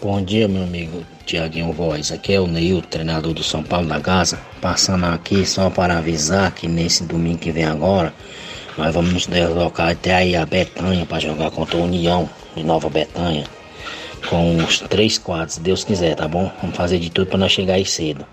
Bom 0.00 0.22
dia, 0.22 0.48
meu 0.48 0.62
amigo 0.62 1.04
Tiaguinho 1.26 1.72
Voz. 1.72 2.10
Aqui 2.10 2.32
é 2.32 2.40
o 2.40 2.46
Neil, 2.46 2.80
treinador 2.80 3.34
do 3.34 3.42
São 3.42 3.62
Paulo 3.62 3.86
da 3.86 3.98
Gaza. 3.98 4.38
Passando 4.62 5.04
aqui 5.04 5.44
só 5.44 5.68
para 5.68 5.98
avisar 5.98 6.52
que 6.52 6.66
nesse 6.66 7.04
domingo 7.04 7.38
que 7.38 7.52
vem 7.52 7.64
agora, 7.64 8.14
nós 8.78 8.94
vamos 8.94 9.12
nos 9.12 9.26
deslocar 9.26 9.90
até 9.90 10.14
aí 10.14 10.34
a 10.34 10.46
Betanha 10.46 11.04
para 11.04 11.20
jogar 11.20 11.50
contra 11.50 11.76
a 11.78 11.82
União 11.82 12.28
de 12.56 12.64
Nova 12.64 12.88
Betanha. 12.88 13.44
Com 14.30 14.56
os 14.56 14.80
três 14.80 15.18
quadros, 15.18 15.56
se 15.56 15.60
Deus 15.60 15.84
quiser, 15.84 16.16
tá 16.16 16.26
bom? 16.26 16.50
Vamos 16.62 16.76
fazer 16.76 16.98
de 16.98 17.10
tudo 17.10 17.26
para 17.26 17.38
nós 17.38 17.52
chegar 17.52 17.74
aí 17.74 17.84
cedo. 17.84 18.24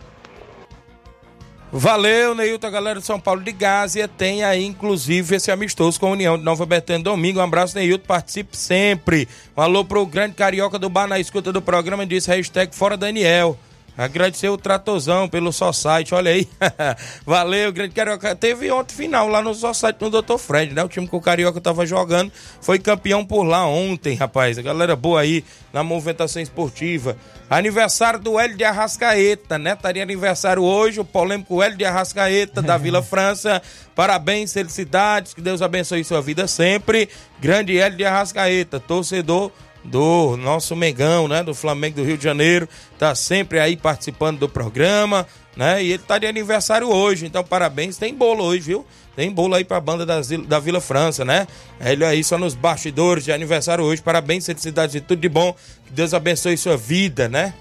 Valeu, 1.71 2.33
Neilton, 2.33 2.71
galera 2.71 2.99
de 2.99 3.05
São 3.05 3.19
Paulo 3.19 3.41
de 3.41 3.51
Gásia. 3.51 4.07
Tem 4.07 4.43
aí, 4.43 4.65
inclusive, 4.65 5.35
esse 5.35 5.51
amistoso 5.51 5.99
com 5.99 6.07
a 6.07 6.11
União 6.11 6.35
de 6.35 6.43
Nova 6.43 6.65
Betânia 6.65 7.03
domingo. 7.03 7.39
Um 7.39 7.43
abraço, 7.43 7.75
Neilton, 7.75 8.07
participe 8.07 8.57
sempre. 8.57 9.27
Um 9.55 9.61
alô 9.61 9.85
pro 9.85 10.03
grande 10.05 10.33
carioca 10.33 10.79
do 10.79 10.89
bar 10.89 11.07
na 11.07 11.19
escuta 11.19 11.53
do 11.53 11.61
programa, 11.61 12.07
disse 12.07 12.27
hashtag 12.27 12.75
Fora 12.75 12.97
Daniel. 12.97 13.55
Agradecer 13.99 14.47
o 14.47 14.57
Tratozão 14.57 15.27
pelo 15.27 15.51
só 15.51 15.73
site, 15.73 16.15
olha 16.15 16.31
aí. 16.31 16.47
Valeu, 17.27 17.69
grande 17.73 17.93
Carioca. 17.93 18.33
Teve 18.33 18.71
ontem 18.71 18.95
final 18.95 19.27
lá 19.27 19.41
no 19.41 19.53
só 19.53 19.73
site 19.73 19.97
no 19.99 20.09
Dr. 20.09 20.37
Fred, 20.37 20.73
né? 20.73 20.81
O 20.81 20.87
time 20.87 21.05
que 21.05 21.13
o 21.17 21.19
Carioca 21.19 21.59
tava 21.59 21.85
jogando 21.85 22.31
foi 22.61 22.79
campeão 22.79 23.25
por 23.25 23.43
lá 23.43 23.67
ontem, 23.67 24.15
rapaz. 24.15 24.57
A 24.57 24.61
galera 24.61 24.95
boa 24.95 25.19
aí 25.19 25.43
na 25.73 25.83
movimentação 25.83 26.41
esportiva. 26.41 27.17
Aniversário 27.49 28.21
do 28.21 28.39
Hélio 28.39 28.55
de 28.55 28.63
Arrascaeta, 28.63 29.57
né? 29.57 29.73
Estaria 29.73 30.01
aniversário 30.01 30.63
hoje, 30.63 31.01
o 31.01 31.05
polêmico 31.05 31.61
Hélio 31.61 31.77
de 31.77 31.83
Arrascaeta 31.83 32.61
da 32.61 32.77
Vila 32.77 33.03
França. 33.03 33.61
Parabéns, 33.93 34.53
felicidades, 34.53 35.33
que 35.33 35.41
Deus 35.41 35.61
abençoe 35.61 36.05
sua 36.05 36.21
vida 36.21 36.47
sempre. 36.47 37.09
Grande 37.41 37.77
Hélio 37.77 37.97
de 37.97 38.05
Arrascaeta, 38.05 38.79
torcedor 38.79 39.51
do 39.83 40.35
nosso 40.37 40.75
Megão, 40.75 41.27
né? 41.27 41.43
Do 41.43 41.53
Flamengo 41.53 41.97
do 41.97 42.03
Rio 42.03 42.17
de 42.17 42.23
Janeiro. 42.23 42.67
Tá 42.97 43.15
sempre 43.15 43.59
aí 43.59 43.77
participando 43.77 44.39
do 44.39 44.49
programa, 44.49 45.25
né? 45.55 45.83
E 45.83 45.91
ele 45.91 46.03
tá 46.03 46.17
de 46.17 46.27
aniversário 46.27 46.89
hoje, 46.89 47.25
então 47.25 47.43
parabéns. 47.43 47.97
Tem 47.97 48.13
bolo 48.13 48.43
hoje, 48.43 48.61
viu? 48.61 48.85
Tem 49.15 49.31
bolo 49.31 49.55
aí 49.55 49.65
pra 49.65 49.79
banda 49.79 50.05
da, 50.05 50.21
da 50.47 50.59
Vila 50.59 50.79
França, 50.79 51.25
né? 51.25 51.47
Ele 51.81 52.05
aí 52.05 52.23
só 52.23 52.37
nos 52.37 52.55
bastidores 52.55 53.25
de 53.25 53.31
aniversário 53.31 53.83
hoje. 53.83 54.01
Parabéns, 54.01 54.45
felicidades 54.45 55.01
tudo 55.01 55.19
de 55.19 55.29
bom. 55.29 55.53
Que 55.85 55.93
Deus 55.93 56.13
abençoe 56.13 56.55
sua 56.57 56.77
vida, 56.77 57.27
né? 57.27 57.53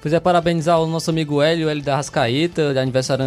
Pois 0.00 0.12
é, 0.12 0.20
parabenizar 0.20 0.78
o 0.80 0.86
nosso 0.86 1.08
amigo 1.08 1.40
Hélio, 1.40 1.68
Hélio 1.68 1.82
da 1.82 1.96
Rascaeta, 1.96 2.74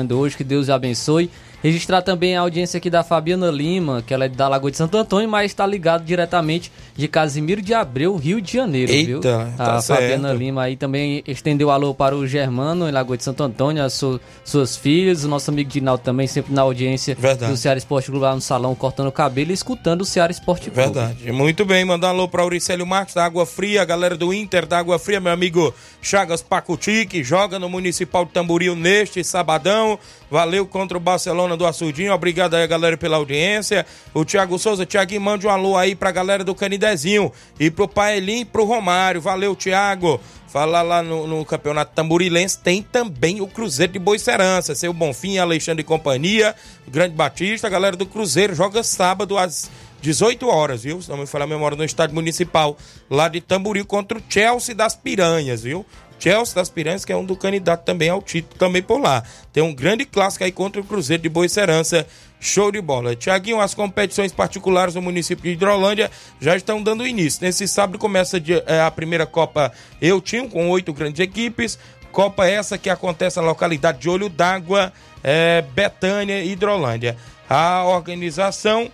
de 0.05 0.13
hoje, 0.13 0.37
que 0.37 0.43
Deus 0.43 0.69
abençoe. 0.69 1.29
Registrar 1.63 2.03
também 2.03 2.37
a 2.37 2.41
audiência 2.41 2.77
aqui 2.77 2.87
da 2.89 3.03
Fabiana 3.03 3.49
Lima, 3.49 4.03
que 4.05 4.13
ela 4.13 4.25
é 4.25 4.29
da 4.29 4.47
Lagoa 4.47 4.69
de 4.69 4.77
Santo 4.77 4.95
Antônio, 4.95 5.27
mas 5.27 5.47
está 5.51 5.65
ligado 5.65 6.03
diretamente 6.05 6.71
de 6.95 7.07
Casimiro 7.07 7.61
de 7.63 7.73
Abreu, 7.73 8.15
Rio 8.15 8.39
de 8.39 8.53
Janeiro, 8.53 8.91
Eita, 8.91 9.07
viu? 9.07 9.19
tá 9.21 9.75
a 9.75 9.81
certo. 9.81 9.99
Fabiana 10.01 10.33
Lima 10.33 10.61
aí 10.63 10.75
também 10.75 11.23
estendeu 11.27 11.71
alô 11.71 11.95
para 11.95 12.15
o 12.15 12.27
Germano, 12.27 12.87
em 12.87 12.91
Lagoa 12.91 13.17
de 13.17 13.23
Santo 13.23 13.41
Antônio, 13.43 13.83
as 13.83 13.93
su- 13.93 14.21
suas 14.45 14.75
filhas, 14.77 15.23
o 15.23 15.27
nosso 15.27 15.49
amigo 15.49 15.69
Dinaldo 15.69 16.03
também, 16.03 16.27
sempre 16.27 16.53
na 16.53 16.61
audiência 16.61 17.15
Verdade. 17.19 17.51
do 17.51 17.57
Ceará 17.57 17.77
Esporte 17.77 18.05
Clube 18.11 18.23
lá 18.23 18.35
no 18.35 18.41
salão, 18.41 18.75
cortando 18.75 19.07
o 19.07 19.11
cabelo 19.11 19.49
e 19.49 19.53
escutando 19.55 20.01
o 20.01 20.05
Ceará 20.05 20.31
Esporte 20.31 20.69
Clube. 20.69 20.75
Verdade. 20.75 21.31
Muito 21.31 21.65
bem, 21.65 21.83
mandar 21.83 22.09
alô 22.09 22.27
para 22.27 22.43
Auricélio 22.43 22.85
Marques 22.85 23.15
da 23.15 23.25
Água 23.25 23.45
Fria, 23.47 23.81
a 23.81 23.85
galera 23.85 24.15
do 24.15 24.31
Inter 24.31 24.65
da 24.67 24.77
Água 24.77 24.99
Fria, 24.99 25.19
meu 25.19 25.31
amigo 25.33 25.73
Chagas 26.03 26.41
Pacuti, 26.43 27.05
que 27.07 27.23
joga 27.23 27.57
no 27.57 27.67
Municipal 27.67 28.25
de 28.25 28.31
Tamboril 28.31 28.75
neste 28.75 29.23
sabadão. 29.23 29.97
Valeu 30.29 30.65
contra 30.67 30.97
o 30.97 31.01
Barcelona 31.01 31.55
do 31.55 31.65
Açudinho. 31.65 32.13
Obrigado 32.13 32.55
aí, 32.55 32.67
galera, 32.67 32.97
pela 32.97 33.17
audiência. 33.17 33.85
O 34.13 34.25
Thiago 34.25 34.59
Souza, 34.59 34.85
Thiaguinho, 34.85 35.21
mande 35.21 35.47
um 35.47 35.49
alô 35.49 35.77
aí 35.77 35.95
pra 35.95 36.11
galera 36.11 36.43
do 36.43 36.53
Canidezinho 36.53 37.31
e 37.59 37.71
pro 37.71 37.87
Paelim 37.87 38.41
e 38.41 38.45
pro 38.45 38.65
Romário. 38.65 39.21
Valeu, 39.21 39.55
Thiago. 39.55 40.19
Falar 40.47 40.81
lá 40.81 41.03
no, 41.03 41.27
no 41.27 41.45
Campeonato 41.45 41.93
Tamborilense 41.93 42.59
tem 42.59 42.81
também 42.81 43.41
o 43.41 43.47
Cruzeiro 43.47 43.93
de 43.93 43.99
Boicerança. 43.99 44.73
Seu 44.75 44.93
Bonfim, 44.93 45.37
Alexandre 45.37 45.81
e 45.81 45.85
companhia, 45.85 46.55
Grande 46.87 47.15
Batista, 47.15 47.67
a 47.67 47.69
galera 47.69 47.95
do 47.95 48.05
Cruzeiro 48.05 48.55
joga 48.55 48.81
sábado 48.81 49.37
às 49.37 49.69
18 50.01 50.47
horas, 50.47 50.83
viu? 50.83 51.01
Se 51.01 51.09
não 51.09 51.17
me 51.17 51.25
falar 51.25 51.45
a 51.45 51.47
memória, 51.47 51.77
no 51.77 51.83
estádio 51.83 52.15
municipal 52.15 52.77
lá 53.09 53.27
de 53.27 53.41
Tamboril 53.41 53.85
contra 53.85 54.17
o 54.17 54.23
Chelsea 54.29 54.73
das 54.73 54.95
Piranhas, 54.95 55.63
viu? 55.63 55.85
Chelsea 56.19 56.55
das 56.55 56.69
Piranhas, 56.69 57.05
que 57.05 57.11
é 57.11 57.15
um 57.15 57.25
do 57.25 57.35
candidato 57.35 57.83
também 57.83 58.09
ao 58.09 58.21
título, 58.21 58.57
também 58.57 58.81
por 58.81 58.99
lá. 58.99 59.23
Tem 59.53 59.63
um 59.63 59.73
grande 59.73 60.05
clássico 60.05 60.43
aí 60.43 60.51
contra 60.51 60.81
o 60.81 60.83
Cruzeiro 60.83 61.23
de 61.23 61.29
Boicerança. 61.29 62.07
Show 62.39 62.71
de 62.71 62.79
bola. 62.79 63.15
Tiaguinho, 63.15 63.59
as 63.59 63.73
competições 63.73 64.31
particulares 64.31 64.93
do 64.93 65.01
município 65.01 65.43
de 65.43 65.51
Hidrolândia 65.51 66.11
já 66.39 66.55
estão 66.55 66.83
dando 66.83 67.05
início. 67.05 67.41
Nesse 67.41 67.67
sábado 67.67 67.97
começa 67.97 68.37
eh, 68.37 68.79
a 68.79 68.91
primeira 68.91 69.25
Copa 69.25 69.71
Eu 69.99 70.21
Tinha, 70.21 70.47
com 70.47 70.69
oito 70.69 70.93
grandes 70.93 71.19
equipes. 71.19 71.79
Copa 72.11 72.45
essa 72.47 72.77
que 72.77 72.91
acontece 72.91 73.37
na 73.37 73.45
localidade 73.45 73.99
de 73.99 74.09
Olho 74.09 74.29
d'Água, 74.29 74.93
eh, 75.23 75.63
Betânia 75.73 76.43
e 76.43 76.51
Hidrolândia. 76.51 77.17
A 77.49 77.83
organização 77.85 78.91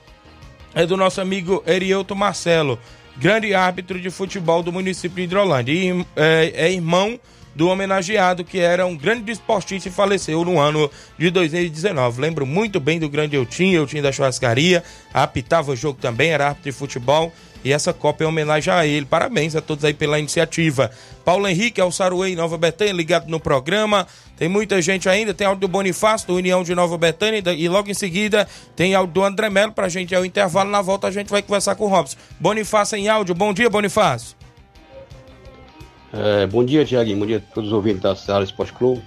é 0.73 0.85
do 0.85 0.97
nosso 0.97 1.19
amigo 1.19 1.63
Erielto 1.67 2.15
Marcelo, 2.15 2.79
grande 3.17 3.53
árbitro 3.53 3.99
de 3.99 4.09
futebol 4.09 4.63
do 4.63 4.71
município 4.71 5.17
de 5.17 5.23
Hidrolândia. 5.23 5.73
E 5.73 6.05
é, 6.15 6.51
é 6.67 6.71
irmão 6.71 7.19
do 7.55 7.67
homenageado, 7.67 8.43
que 8.43 8.59
era 8.59 8.85
um 8.85 8.95
grande 8.95 9.23
desportista 9.23 9.87
e 9.87 9.91
faleceu 9.91 10.43
no 10.43 10.59
ano 10.59 10.89
de 11.17 11.29
2019. 11.29 12.19
Lembro 12.19 12.45
muito 12.45 12.79
bem 12.79 12.99
do 12.99 13.09
grande 13.09 13.35
Eutinho, 13.35 13.81
Eutinho 13.81 14.03
da 14.03 14.11
churrascaria, 14.11 14.83
apitava 15.13 15.71
o 15.71 15.75
jogo 15.75 15.99
também, 16.01 16.31
era 16.31 16.47
árbitro 16.47 16.71
de 16.71 16.77
futebol. 16.77 17.31
E 17.63 17.71
essa 17.71 17.93
Copa 17.93 18.25
é 18.25 18.27
homenagem 18.27 18.73
a 18.73 18.85
ele. 18.85 19.05
Parabéns 19.05 19.55
a 19.55 19.61
todos 19.61 19.85
aí 19.85 19.93
pela 19.93 20.19
iniciativa. 20.19 20.91
Paulo 21.23 21.47
Henrique, 21.47 21.79
Saruei 21.93 22.35
Nova 22.35 22.57
Betânia, 22.57 22.91
ligado 22.91 23.29
no 23.29 23.39
programa. 23.39 24.05
Tem 24.43 24.49
muita 24.49 24.81
gente 24.81 25.07
ainda. 25.07 25.33
Tem 25.33 25.47
áudio 25.47 25.61
do 25.61 25.67
Bonifácio, 25.69 26.27
do 26.27 26.35
União 26.35 26.63
de 26.63 26.75
Nova 26.75 26.97
Betânia. 26.97 27.41
E 27.53 27.69
logo 27.69 27.89
em 27.89 27.93
seguida 27.93 28.45
tem 28.75 28.93
áudio 28.93 29.13
do 29.13 29.23
André 29.23 29.49
Melo 29.49 29.71
pra 29.71 29.87
gente. 29.87 30.13
É 30.13 30.19
o 30.19 30.25
intervalo. 30.25 30.69
Na 30.69 30.81
volta 30.81 31.07
a 31.07 31.11
gente 31.11 31.29
vai 31.29 31.41
conversar 31.41 31.75
com 31.75 31.85
o 31.85 31.87
Robson. 31.87 32.17
Bonifácio 32.41 32.97
em 32.97 33.07
áudio. 33.07 33.33
Bom 33.33 33.53
dia, 33.53 33.69
Bonifácio. 33.69 34.35
É, 36.11 36.45
bom 36.45 36.61
dia, 36.61 36.83
Tiaguinho. 36.83 37.19
Bom 37.19 37.25
dia 37.25 37.37
a 37.37 37.53
todos 37.53 37.69
os 37.69 37.73
ouvintes 37.73 38.01
da 38.01 38.17
Seara 38.17 38.43
Esporte 38.43 38.73
Clube. 38.73 39.01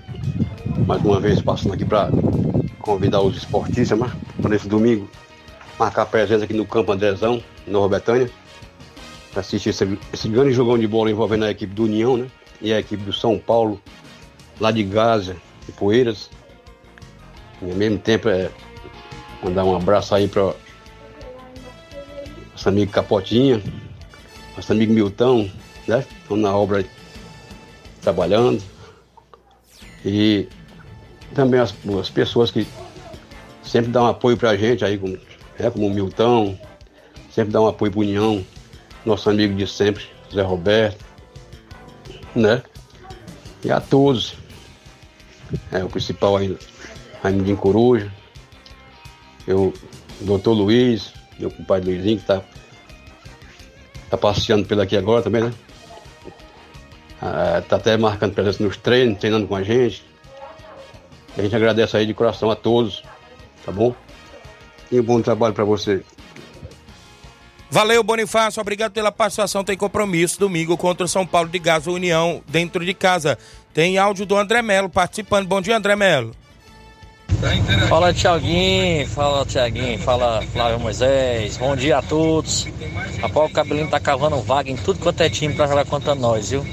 Mais 0.87 1.05
uma 1.05 1.20
vez 1.20 1.43
passando 1.43 1.74
aqui 1.74 1.84
para 1.84 2.09
convidar 2.80 3.20
os 3.20 3.37
esportistas 3.37 3.99
né, 3.99 4.11
para 4.41 4.57
esse 4.57 4.66
domingo 4.66 5.07
marcar 5.78 6.07
presença 6.07 6.45
aqui 6.45 6.55
no 6.55 6.64
Campo 6.64 6.93
Andrezão, 6.93 7.43
Nova 7.66 7.91
Betânia, 7.91 8.30
assistir 9.37 9.68
esse, 9.68 9.99
esse 10.14 10.28
grande 10.30 10.53
jogão 10.53 10.78
de 10.78 10.87
bola 10.87 11.11
envolvendo 11.11 11.45
a 11.45 11.51
equipe 11.51 11.74
do 11.74 11.84
União 11.84 12.16
né, 12.16 12.26
e 12.59 12.72
a 12.72 12.80
equipe 12.80 13.03
do 13.03 13.12
São 13.12 13.39
Paulo, 13.39 13.78
lá 14.61 14.71
de 14.71 14.83
Gásia 14.83 15.37
e 15.69 15.73
Poeiras. 15.73 16.31
E 17.63 17.71
ao 17.71 17.77
mesmo 17.77 17.99
tempo 17.99 18.29
é 18.29 18.51
mandar 19.43 19.65
um 19.65 19.77
abraço 19.77 20.15
aí 20.15 20.29
para 20.29 20.55
nosso 22.53 22.69
amigo 22.69 22.93
Capotinha, 22.93 23.63
nosso 24.57 24.73
amigo 24.73 24.93
Milton, 24.93 25.51
né? 25.87 26.05
Estão 26.23 26.37
na 26.37 26.55
obra 26.57 26.85
trabalhando. 28.01 28.63
E 30.05 30.49
também 31.35 31.61
as, 31.61 31.75
as 31.99 32.11
pessoas 32.11 32.51
que 32.51 32.67
sempre 33.63 33.91
dão 33.91 34.07
apoio 34.07 34.37
pra 34.37 34.57
gente 34.57 34.85
aí, 34.85 34.97
como, 34.97 35.19
é, 35.59 35.71
como 35.71 35.87
o 35.87 35.91
Milton, 35.91 36.59
sempre 37.31 37.53
dão 37.53 37.67
apoio 37.67 37.93
pro 37.93 38.01
União, 38.01 38.45
nosso 39.05 39.29
amigo 39.29 39.55
de 39.55 39.67
sempre, 39.67 40.05
Zé 40.33 40.43
Roberto, 40.43 41.05
né? 42.35 42.63
E 43.65 43.71
a 43.71 43.81
todos. 43.81 44.35
É, 45.72 45.84
o 45.84 45.88
principal 45.88 46.36
aí, 46.36 46.57
Raimundinho 47.22 47.57
Coruja, 47.57 48.12
eu, 49.47 49.72
doutor 50.20 50.53
Luiz, 50.53 51.12
meu 51.38 51.51
compadre 51.51 51.90
Luizinho, 51.90 52.18
que 52.18 52.26
tá, 52.26 52.42
tá 54.11 54.16
passeando 54.16 54.66
pelo 54.66 54.82
aqui 54.82 54.97
agora 54.97 55.22
também, 55.22 55.42
né? 55.42 55.53
Está 57.59 57.76
até 57.76 57.97
marcando 57.97 58.34
presença 58.34 58.62
nos 58.62 58.76
treinos, 58.76 59.18
treinando 59.18 59.47
com 59.47 59.57
a 59.57 59.62
gente. 59.62 60.05
A 61.36 61.42
gente 61.42 61.55
agradece 61.55 61.97
aí 61.97 62.07
de 62.07 62.14
coração 62.14 62.51
a 62.51 62.57
todos, 62.57 63.03
tá 63.64 63.72
bom? 63.72 63.94
E 64.90 65.01
um 65.01 65.03
bom 65.03 65.20
trabalho 65.20 65.55
para 65.55 65.64
você. 65.64 66.03
Valeu, 67.70 68.03
Bonifácio. 68.03 68.61
Obrigado 68.61 68.92
pela 68.92 69.11
participação. 69.11 69.64
Tem 69.64 69.76
compromisso 69.76 70.38
domingo 70.38 70.76
contra 70.76 71.05
o 71.05 71.09
São 71.09 71.26
Paulo 71.26 71.49
de 71.49 71.59
Gás 71.59 71.86
União 71.86 72.42
dentro 72.47 72.84
de 72.84 72.94
casa. 72.94 73.36
Tem 73.77 73.99
áudio 73.99 74.24
do 74.24 74.35
André 74.35 74.62
Melo 74.62 74.89
participando. 74.89 75.47
Bom 75.47 75.61
dia, 75.61 75.77
André 75.77 75.95
Melo. 75.95 76.35
Fala 77.91 78.11
Tiaguinho, 78.11 79.07
fala 79.07 79.45
Tiaguinho, 79.45 79.99
fala 79.99 80.41
Flávio 80.51 80.81
Moisés, 80.81 81.59
bom 81.59 81.77
dia 81.77 81.99
a 81.99 82.03
todos. 82.03 82.66
Rapaz, 83.20 83.51
o 83.51 83.53
Cabelinho 83.53 83.91
tá 83.91 84.01
cavando 84.01 84.41
vaga 84.41 84.70
em 84.70 84.77
tudo 84.77 84.99
quanto 84.99 85.20
é 85.20 85.29
time 85.29 85.53
pra 85.53 85.66
jogar 85.66 85.85
contra 85.85 86.14
nós, 86.14 86.49
viu? 86.49 86.66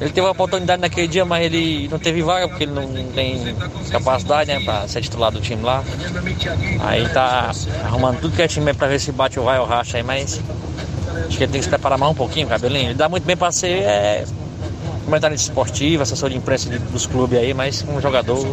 Ele 0.00 0.08
teve 0.08 0.26
a 0.26 0.30
oportunidade 0.30 0.80
naquele 0.80 1.08
dia, 1.08 1.26
mas 1.26 1.44
ele 1.44 1.86
não 1.88 1.98
teve 1.98 2.22
vaga 2.22 2.48
porque 2.48 2.64
ele 2.64 2.72
não, 2.72 2.88
não 2.88 3.12
tem 3.12 3.54
capacidade, 3.90 4.50
né, 4.50 4.60
pra 4.60 4.88
ser 4.88 5.02
titular 5.02 5.30
do 5.30 5.42
time 5.42 5.62
lá. 5.62 5.84
Aí 6.80 7.06
tá 7.10 7.50
arrumando 7.84 8.18
tudo 8.18 8.34
que 8.34 8.40
é 8.40 8.48
time 8.48 8.72
pra 8.72 8.88
ver 8.88 8.98
se 8.98 9.12
bate 9.12 9.38
o 9.38 9.42
vai 9.42 9.58
ou 9.58 9.66
racha 9.66 9.98
aí, 9.98 10.02
mas 10.02 10.40
acho 11.28 11.36
que 11.36 11.44
ele 11.44 11.52
tem 11.52 11.60
que 11.60 11.64
se 11.64 11.68
preparar 11.68 11.98
mais 11.98 12.12
um 12.12 12.14
pouquinho, 12.14 12.48
Cabelinho. 12.48 12.86
Ele 12.86 12.94
dá 12.94 13.10
muito 13.10 13.24
bem 13.24 13.36
pra 13.36 13.52
ser 13.52 13.82
é, 13.82 14.24
comentarista 15.04 15.50
esportivo, 15.50 16.02
assessor 16.02 16.30
de 16.30 16.36
imprensa 16.36 16.68
de, 16.68 16.78
dos 16.78 17.06
clubes 17.06 17.38
aí, 17.38 17.54
mas 17.54 17.84
um 17.88 18.00
jogador 18.00 18.46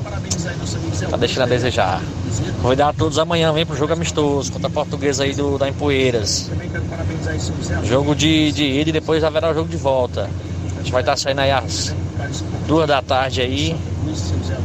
tá 1.09 1.17
deixando 1.17 1.43
a 1.43 1.45
desejar. 1.45 2.01
Convidar 2.61 2.89
a 2.89 2.93
todos 2.93 3.19
amanhã, 3.19 3.51
vem 3.53 3.65
pro 3.65 3.75
jogo 3.75 3.93
amistoso 3.93 4.51
contra 4.51 4.67
a 4.67 4.71
portuguesa 4.71 5.23
aí 5.23 5.33
do, 5.33 5.57
da 5.57 5.69
Empoeiras. 5.69 6.49
Jogo 7.83 8.15
de, 8.15 8.51
de 8.51 8.63
ida 8.63 8.89
e 8.89 8.93
depois 8.93 9.23
haverá 9.23 9.51
o 9.51 9.53
jogo 9.53 9.69
de 9.69 9.77
volta. 9.77 10.29
A 10.75 10.77
gente 10.79 10.91
vai 10.91 11.01
estar 11.01 11.17
saindo 11.17 11.41
aí 11.41 11.51
às 11.51 11.93
duas 12.67 12.87
da 12.87 13.01
tarde 13.01 13.41
aí. 13.41 13.75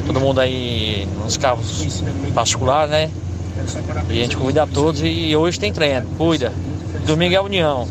Todo 0.07 0.21
mundo 0.21 0.41
aí 0.41 1.07
nos 1.23 1.37
carros 1.37 2.03
particulares, 2.35 2.91
né? 2.91 3.11
E 4.09 4.21
a 4.21 4.23
gente 4.23 4.37
convida 4.37 4.63
a 4.63 4.67
todos 4.67 5.01
e 5.03 5.35
hoje 5.37 5.59
tem 5.59 5.73
treino. 5.73 6.07
Cuida. 6.17 6.53
Domingo 7.07 7.35
é 7.35 7.37
a 7.37 7.43
União. 7.43 7.89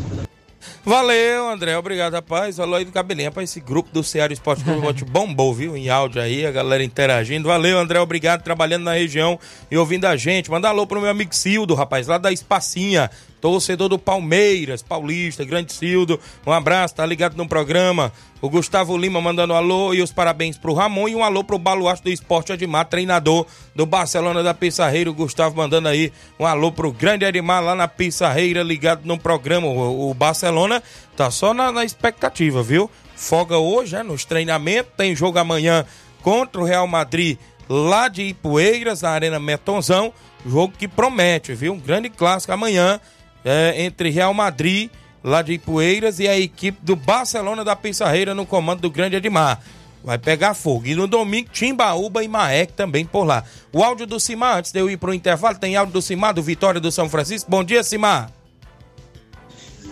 Valeu, 0.84 1.48
André. 1.48 1.76
Obrigado, 1.76 2.14
rapaz. 2.14 2.58
Alô 2.58 2.74
aí 2.74 2.84
do 2.84 2.90
cabelinho. 2.90 3.28
Rapaz, 3.28 3.48
esse 3.50 3.60
grupo 3.60 3.90
do 3.92 4.02
Ceará 4.02 4.32
Esporte 4.32 4.64
Clube 4.64 5.04
bombou, 5.08 5.54
viu? 5.54 5.76
Em 5.76 5.88
áudio 5.88 6.20
aí, 6.20 6.44
a 6.44 6.50
galera 6.50 6.82
interagindo. 6.82 7.46
Valeu, 7.46 7.78
André. 7.78 8.00
Obrigado 8.00 8.42
trabalhando 8.42 8.82
na 8.82 8.94
região 8.94 9.38
e 9.70 9.76
ouvindo 9.76 10.06
a 10.06 10.16
gente. 10.16 10.50
Manda 10.50 10.68
alô 10.68 10.84
pro 10.84 11.00
meu 11.00 11.10
amigo 11.10 11.32
Cildo, 11.32 11.74
rapaz, 11.74 12.08
lá 12.08 12.18
da 12.18 12.32
Espacinha. 12.32 13.08
Torcedor 13.42 13.88
do 13.88 13.98
Palmeiras, 13.98 14.82
Paulista, 14.82 15.44
Grande 15.44 15.72
Cildo. 15.72 16.18
Um 16.46 16.52
abraço, 16.52 16.94
tá 16.94 17.04
ligado 17.04 17.36
no 17.36 17.48
programa. 17.48 18.12
O 18.40 18.48
Gustavo 18.48 18.96
Lima 18.96 19.20
mandando 19.20 19.52
alô 19.52 19.92
e 19.92 20.00
os 20.00 20.12
parabéns 20.12 20.56
pro 20.56 20.72
Ramon 20.72 21.08
e 21.08 21.16
um 21.16 21.24
alô 21.24 21.42
pro 21.42 21.58
Baluarte 21.58 22.04
do 22.04 22.10
Esporte 22.10 22.52
Edmar, 22.52 22.86
treinador 22.86 23.44
do 23.74 23.84
Barcelona 23.84 24.44
da 24.44 24.54
Pissarreira. 24.54 25.10
O 25.10 25.14
Gustavo 25.14 25.56
mandando 25.56 25.88
aí 25.88 26.12
um 26.38 26.46
alô 26.46 26.70
pro 26.70 26.92
grande 26.92 27.24
Edmar 27.24 27.64
lá 27.64 27.74
na 27.74 27.88
Pissarreira, 27.88 28.62
ligado 28.62 29.04
no 29.04 29.18
programa. 29.18 29.66
O, 29.66 30.10
o 30.10 30.14
Barcelona 30.14 30.80
tá 31.16 31.28
só 31.28 31.52
na, 31.52 31.72
na 31.72 31.84
expectativa, 31.84 32.62
viu? 32.62 32.88
Folga 33.16 33.58
hoje, 33.58 33.96
né, 33.96 34.04
nos 34.04 34.24
treinamentos. 34.24 34.92
Tem 34.96 35.16
jogo 35.16 35.40
amanhã 35.40 35.84
contra 36.22 36.60
o 36.60 36.64
Real 36.64 36.86
Madrid 36.86 37.38
lá 37.68 38.06
de 38.06 38.22
Ipueiras, 38.22 39.02
na 39.02 39.10
Arena 39.10 39.40
Metonzão. 39.40 40.12
Jogo 40.46 40.74
que 40.78 40.86
promete, 40.86 41.54
viu? 41.54 41.72
Um 41.72 41.78
grande 41.78 42.08
clássico 42.08 42.52
amanhã 42.52 43.00
é, 43.44 43.82
entre 43.82 44.10
Real 44.10 44.32
Madrid, 44.34 44.90
lá 45.22 45.42
de 45.42 45.52
Ipueiras, 45.52 46.18
e 46.18 46.28
a 46.28 46.38
equipe 46.38 46.78
do 46.82 46.96
Barcelona 46.96 47.64
da 47.64 47.76
Pissarreira 47.76 48.34
no 48.34 48.46
comando 48.46 48.80
do 48.80 48.90
Grande 48.90 49.16
Edmar. 49.16 49.60
Vai 50.04 50.18
pegar 50.18 50.54
fogo. 50.54 50.86
E 50.86 50.94
no 50.94 51.06
domingo, 51.06 51.48
Timbaúba 51.52 52.24
e 52.24 52.28
Maek 52.28 52.72
também 52.72 53.04
por 53.04 53.24
lá. 53.24 53.44
O 53.72 53.84
áudio 53.84 54.06
do 54.06 54.18
Cimar, 54.18 54.58
antes 54.58 54.72
de 54.72 54.80
eu 54.80 54.90
ir 54.90 54.96
pro 54.96 55.14
intervalo, 55.14 55.56
tem 55.56 55.76
áudio 55.76 55.92
do 55.92 56.02
Cimar, 56.02 56.34
do 56.34 56.42
Vitória 56.42 56.80
do 56.80 56.90
São 56.90 57.08
Francisco. 57.08 57.48
Bom 57.48 57.62
dia, 57.62 57.84
Cimar. 57.84 58.30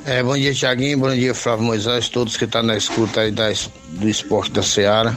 É, 0.04 0.22
bom 0.22 0.36
dia, 0.36 0.52
Tiaguinho. 0.52 0.98
Bom 0.98 1.14
dia, 1.14 1.34
Flávio 1.34 1.64
Moisés, 1.64 2.08
todos 2.08 2.36
que 2.36 2.44
estão 2.44 2.62
tá 2.62 2.66
na 2.66 2.76
escuta 2.76 3.20
aí 3.20 3.30
da, 3.30 3.52
do 3.90 4.08
esporte 4.08 4.50
da 4.50 4.62
Seara. 4.62 5.16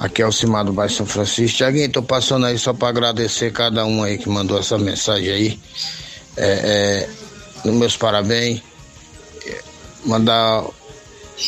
Aqui 0.00 0.20
é 0.20 0.26
o 0.26 0.32
Cimar 0.32 0.64
do 0.64 0.72
Bairro 0.72 0.92
São 0.92 1.06
Francisco. 1.06 1.58
Tiaguinho, 1.58 1.88
tô 1.88 2.02
passando 2.02 2.44
aí 2.44 2.58
só 2.58 2.74
para 2.74 2.88
agradecer 2.88 3.52
cada 3.52 3.86
um 3.86 4.02
aí 4.02 4.18
que 4.18 4.28
mandou 4.28 4.58
essa 4.58 4.76
mensagem 4.76 5.30
aí. 5.30 5.60
É, 6.36 6.46
é, 6.46 7.08
meus 7.72 7.96
parabéns. 7.96 8.62
Mandar 10.04 10.64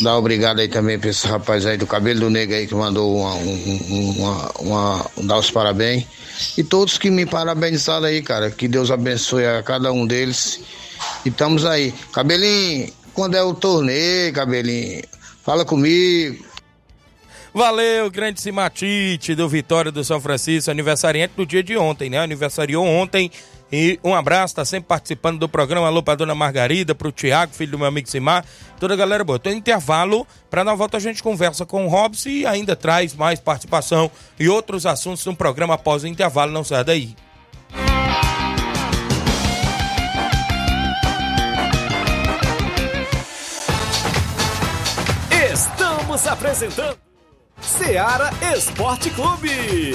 dar 0.00 0.16
obrigado 0.18 0.60
aí 0.60 0.68
também 0.68 0.98
para 0.98 1.10
esse 1.10 1.26
rapaz 1.26 1.64
aí 1.64 1.76
do 1.76 1.86
cabelo 1.86 2.20
do 2.20 2.30
negro 2.30 2.56
aí 2.56 2.66
que 2.66 2.74
mandou 2.74 3.16
uma, 3.16 3.34
uma, 3.34 4.52
uma, 4.58 4.60
uma, 4.60 5.10
dar 5.24 5.38
os 5.38 5.50
parabéns. 5.50 6.04
E 6.56 6.64
todos 6.64 6.98
que 6.98 7.10
me 7.10 7.24
parabenizaram 7.24 8.06
aí, 8.06 8.22
cara. 8.22 8.50
Que 8.50 8.68
Deus 8.68 8.90
abençoe 8.90 9.46
a 9.46 9.62
cada 9.62 9.92
um 9.92 10.06
deles. 10.06 10.60
E 11.24 11.28
estamos 11.28 11.64
aí. 11.64 11.94
Cabelinho, 12.12 12.92
quando 13.14 13.36
é 13.36 13.42
o 13.42 13.54
torneio, 13.54 14.32
cabelinho? 14.32 15.02
Fala 15.42 15.64
comigo. 15.64 16.44
Valeu, 17.54 18.10
grande 18.10 18.38
Simatite 18.38 19.34
do 19.34 19.48
Vitória 19.48 19.90
do 19.90 20.04
São 20.04 20.20
Francisco, 20.20 20.70
aniversariante 20.70 21.32
do 21.34 21.46
dia 21.46 21.62
de 21.62 21.74
ontem, 21.74 22.10
né? 22.10 22.18
Aniversariou 22.18 22.84
ontem. 22.84 23.30
E 23.70 23.98
um 24.04 24.14
abraço, 24.14 24.54
tá 24.54 24.64
sempre 24.64 24.88
participando 24.88 25.38
do 25.38 25.48
programa. 25.48 25.86
Alô 25.86 26.02
pra 26.02 26.14
dona 26.14 26.34
Margarida, 26.34 26.94
pro 26.94 27.10
Tiago, 27.10 27.52
filho 27.52 27.72
do 27.72 27.78
meu 27.78 27.86
amigo 27.86 28.08
Simar. 28.08 28.44
Toda 28.78 28.94
a 28.94 28.96
galera 28.96 29.24
boa. 29.24 29.38
Tô 29.38 29.50
em 29.50 29.56
intervalo, 29.56 30.26
pra 30.48 30.62
na 30.62 30.74
volta 30.74 30.96
a 30.96 31.00
gente 31.00 31.22
conversa 31.22 31.66
com 31.66 31.84
o 31.84 31.88
Robson 31.88 32.28
e 32.28 32.46
ainda 32.46 32.76
traz 32.76 33.14
mais 33.14 33.40
participação 33.40 34.10
e 34.38 34.48
outros 34.48 34.86
assuntos 34.86 35.24
no 35.26 35.34
programa 35.34 35.74
após 35.74 36.04
o 36.04 36.06
intervalo. 36.06 36.52
Não 36.52 36.62
sai 36.62 36.84
daí. 36.84 37.16
Estamos 45.52 46.26
apresentando 46.26 46.98
Seara 47.60 48.30
Esporte 48.54 49.10
Clube. 49.10 49.94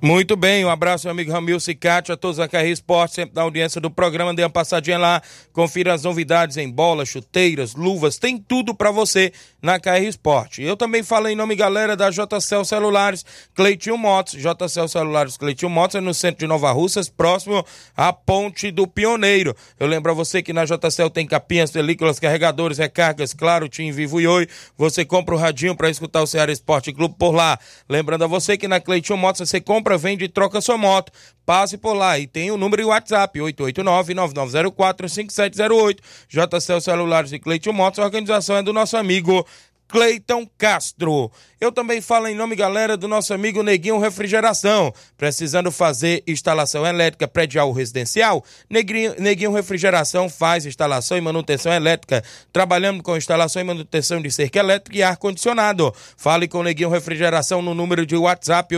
Muito 0.00 0.36
bem, 0.36 0.64
um 0.64 0.70
abraço, 0.70 1.06
meu 1.06 1.10
amigo 1.10 1.32
Ramil 1.32 1.58
Cicate, 1.58 2.12
a 2.12 2.16
todos 2.16 2.38
a 2.38 2.46
KR 2.46 2.68
Esporte, 2.68 3.16
sempre 3.16 3.34
na 3.34 3.42
audiência 3.42 3.80
do 3.80 3.90
programa. 3.90 4.32
Dê 4.32 4.44
uma 4.44 4.48
passadinha 4.48 4.96
lá, 4.96 5.20
confira 5.52 5.92
as 5.92 6.04
novidades 6.04 6.56
em 6.56 6.70
bolas, 6.70 7.08
chuteiras, 7.08 7.74
luvas, 7.74 8.16
tem 8.16 8.38
tudo 8.38 8.72
para 8.72 8.92
você 8.92 9.32
na 9.60 9.80
KR 9.80 10.04
Esporte. 10.06 10.62
Eu 10.62 10.76
também 10.76 11.02
falo 11.02 11.26
em 11.26 11.34
nome, 11.34 11.56
galera, 11.56 11.96
da 11.96 12.10
JCL 12.10 12.64
Celulares, 12.64 13.26
Cleitinho 13.56 13.98
Motos. 13.98 14.34
JCL 14.34 14.86
Celulares, 14.86 15.36
Cleitinho 15.36 15.68
Motos 15.68 15.96
é 15.96 16.00
no 16.00 16.14
centro 16.14 16.38
de 16.38 16.46
Nova 16.46 16.70
Russas, 16.70 17.08
próximo 17.08 17.66
à 17.96 18.12
Ponte 18.12 18.70
do 18.70 18.86
Pioneiro. 18.86 19.52
Eu 19.80 19.88
lembro 19.88 20.12
a 20.12 20.14
você 20.14 20.40
que 20.40 20.52
na 20.52 20.64
JCL 20.64 21.10
tem 21.12 21.26
capinhas, 21.26 21.72
películas, 21.72 22.20
carregadores, 22.20 22.78
recargas, 22.78 23.34
claro, 23.34 23.68
Tim 23.68 23.90
Vivo 23.90 24.20
e 24.20 24.28
Oi. 24.28 24.46
Você 24.76 25.04
compra 25.04 25.34
o 25.34 25.38
radinho 25.38 25.74
para 25.74 25.90
escutar 25.90 26.22
o 26.22 26.26
Ceará 26.26 26.52
Esporte 26.52 26.92
Clube 26.92 27.16
por 27.18 27.32
lá. 27.32 27.58
Lembrando 27.88 28.22
a 28.22 28.28
você 28.28 28.56
que 28.56 28.68
na 28.68 28.78
Cleitinho 28.78 29.18
Motos 29.18 29.48
você 29.48 29.60
compra 29.60 29.87
compra, 29.88 29.96
vende 29.96 30.26
e 30.26 30.28
troca 30.28 30.60
sua 30.60 30.76
moto. 30.76 31.10
Passe 31.46 31.78
por 31.78 31.94
lá 31.94 32.18
e 32.18 32.26
tem 32.26 32.50
o 32.50 32.58
número 32.58 32.82
e 32.82 32.84
o 32.84 32.88
WhatsApp, 32.88 33.40
889-9904-5708. 33.40 36.00
JCL 36.28 36.80
Celulares 36.80 37.32
e 37.32 37.38
Cleiton 37.38 37.72
Motos, 37.72 38.00
a 38.00 38.04
organização 38.04 38.56
é 38.56 38.62
do 38.62 38.74
nosso 38.74 38.98
amigo 38.98 39.46
Cleiton 39.88 40.46
Castro. 40.58 41.32
Eu 41.58 41.72
também 41.72 42.00
falo 42.00 42.28
em 42.28 42.34
nome, 42.34 42.54
galera, 42.54 42.96
do 42.96 43.08
nosso 43.08 43.34
amigo 43.34 43.62
Neguinho 43.62 43.98
Refrigeração. 43.98 44.92
Precisando 45.16 45.72
fazer 45.72 46.22
instalação 46.26 46.86
elétrica 46.86 47.26
predial 47.26 47.72
residencial? 47.72 48.44
Neguinho, 48.70 49.52
Refrigeração 49.52 50.28
faz 50.28 50.66
instalação 50.66 51.16
e 51.16 51.20
manutenção 51.20 51.72
elétrica, 51.72 52.22
trabalhando 52.52 53.02
com 53.02 53.16
instalação 53.16 53.62
e 53.62 53.64
manutenção 53.64 54.20
de 54.20 54.30
cerca 54.30 54.60
elétrica 54.60 54.98
e 54.98 55.02
ar-condicionado. 55.02 55.92
Fale 56.16 56.46
com 56.46 56.62
Neguinho 56.62 56.90
Refrigeração 56.90 57.62
no 57.62 57.74
número 57.74 58.04
de 58.04 58.14
WhatsApp 58.14 58.76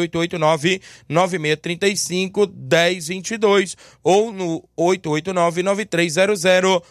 889-9635-1022 1.10 3.76
ou 4.02 4.32
no 4.32 4.64
889-9300 4.78 6.82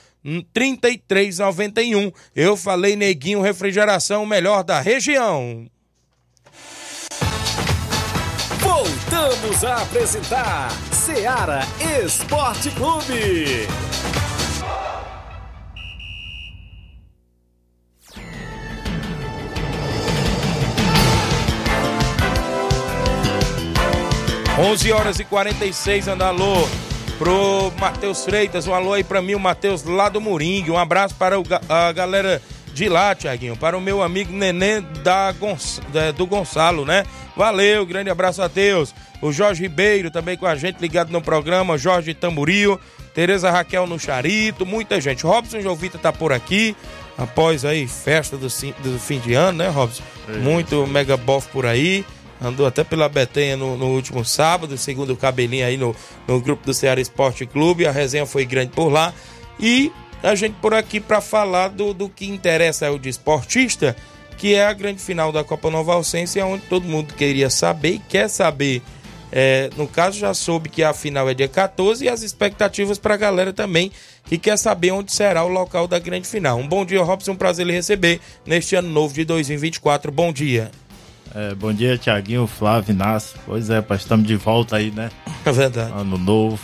3391. 0.54 2.12
Eu 2.36 2.58
falei 2.58 2.96
Neguinho 2.96 3.42
Refrigeração, 3.42 4.26
melhor 4.26 4.64
da 4.64 4.80
região. 4.80 5.70
Voltamos 8.60 9.64
a 9.64 9.82
apresentar 9.82 10.70
Seara 10.92 11.62
Esporte 12.04 12.70
Clube. 12.72 13.68
Onze 24.60 24.92
horas 24.92 25.20
e 25.20 25.24
46, 25.24 26.10
Andalô 26.10 26.68
pro 27.20 27.72
Matheus 27.78 28.24
Freitas, 28.24 28.66
um 28.66 28.74
alô 28.74 28.94
aí 28.94 29.04
pra 29.04 29.22
mim, 29.22 29.36
o 29.36 29.40
Matheus 29.40 29.84
lá 29.84 30.08
do 30.08 30.22
Moringue, 30.22 30.72
um 30.72 30.78
abraço 30.78 31.14
para 31.16 31.38
o, 31.38 31.44
a 31.68 31.92
galera 31.92 32.42
de 32.74 32.88
lá, 32.88 33.14
Tiaguinho, 33.14 33.58
para 33.58 33.78
o 33.78 33.82
meu 33.82 34.02
amigo 34.02 34.32
Nenê 34.32 34.80
da 34.80 35.30
Gonç... 35.34 35.82
do 36.16 36.26
Gonçalo, 36.26 36.86
né? 36.86 37.04
Valeu, 37.36 37.86
grande 37.86 38.10
abraço 38.10 38.42
a 38.42 38.48
Deus. 38.48 38.96
O 39.22 39.34
Jorge 39.34 39.62
Ribeiro 39.62 40.10
também 40.10 40.38
com 40.38 40.46
a 40.46 40.56
gente 40.56 40.80
ligado 40.80 41.12
no 41.12 41.22
programa, 41.22 41.78
Jorge 41.78 42.14
Tamburio, 42.14 42.80
Tereza 43.14 43.52
Raquel 43.52 43.86
no 43.86 44.00
Charito, 44.00 44.66
muita 44.66 45.02
gente. 45.02 45.26
Robson 45.26 45.60
Jovita 45.60 45.98
tá 45.98 46.14
por 46.14 46.32
aqui, 46.32 46.74
após 47.18 47.66
aí 47.66 47.86
festa 47.86 48.38
do, 48.38 48.48
do 48.48 48.98
fim 48.98 49.20
de 49.20 49.34
ano, 49.34 49.58
né, 49.58 49.68
Robson? 49.68 50.04
É. 50.30 50.38
Muito 50.38 50.88
mega 50.88 51.18
bof 51.18 51.50
por 51.50 51.66
aí. 51.66 52.06
Andou 52.42 52.66
até 52.66 52.84
pela 52.84 53.10
Betenha 53.10 53.58
no, 53.58 53.78
no, 53.78 53.88
último 53.88 54.24
sábado, 54.24 54.78
segundo 54.78 55.12
o 55.12 55.18
cabelinho 55.18 55.66
aí 55.66 55.76
no, 55.76 55.96
no 56.28 56.40
grupo 56.40 56.66
do 56.66 56.74
Ceará 56.74 57.02
Esporte 57.02 57.46
Clube. 57.46 57.86
A 57.86 57.92
resenha 57.92 58.26
foi 58.26 58.46
grande 58.46 58.72
por 58.72 58.90
lá. 58.90 59.14
E 59.60 59.92
a 60.24 60.34
gente 60.36 60.56
por 60.62 60.74
aqui 60.74 61.00
para 61.00 61.20
falar 61.20 61.68
do, 61.70 61.94
do 61.94 62.08
que 62.08 62.26
interessa 62.26 62.88
ao 62.88 62.98
desportista, 62.98 63.96
que 64.38 64.54
é 64.54 64.66
a 64.66 64.74
grande 64.74 65.02
final 65.02 65.34
da 65.34 65.44
Copa 65.44 65.70
Nova 65.70 65.94
Alcense, 65.94 66.40
onde 66.42 66.64
todo 66.68 66.88
mundo 66.88 67.14
queria 67.14 67.50
saber 67.50 67.96
e 67.96 68.00
quer 68.00 68.30
saber. 68.30 68.82
É, 69.32 69.70
no 69.78 69.88
caso, 69.88 70.18
já 70.18 70.34
soube 70.34 70.70
que 70.70 70.82
a 70.82 70.94
final 70.94 71.30
é 71.30 71.34
dia 71.34 71.48
14 71.48 72.04
e 72.04 72.10
as 72.10 72.24
expectativas 72.24 72.98
para 72.98 73.14
a 73.14 73.18
galera 73.18 73.54
também 73.54 73.92
que 74.26 74.38
quer 74.38 74.58
saber 74.58 74.92
onde 74.92 75.12
será 75.12 75.44
o 75.44 75.50
local 75.50 75.88
da 75.88 76.00
grande 76.00 76.28
final. 76.28 76.58
Um 76.58 76.68
bom 76.68 76.86
dia, 76.86 77.02
Robson. 77.04 77.34
Um 77.34 77.36
prazer 77.36 77.66
lhe 77.66 77.74
receber 77.74 78.20
neste 78.46 78.76
ano 78.76 78.90
novo 78.90 79.14
de 79.14 79.26
2024. 79.26 80.12
Bom 80.12 80.32
dia. 80.34 80.72
É, 81.36 81.54
bom 81.54 81.72
dia, 81.72 81.98
Tiaguinho, 81.98 82.48
Flávio, 82.48 82.94
Inácio. 82.94 83.40
Pois 83.46 83.70
é, 83.70 83.84
estamos 83.92 84.26
de 84.26 84.36
volta 84.36 84.78
aí, 84.78 84.92
né? 84.92 85.12
É 85.46 85.52
verdade. 85.52 85.92
Ano 85.92 86.18
novo. 86.18 86.60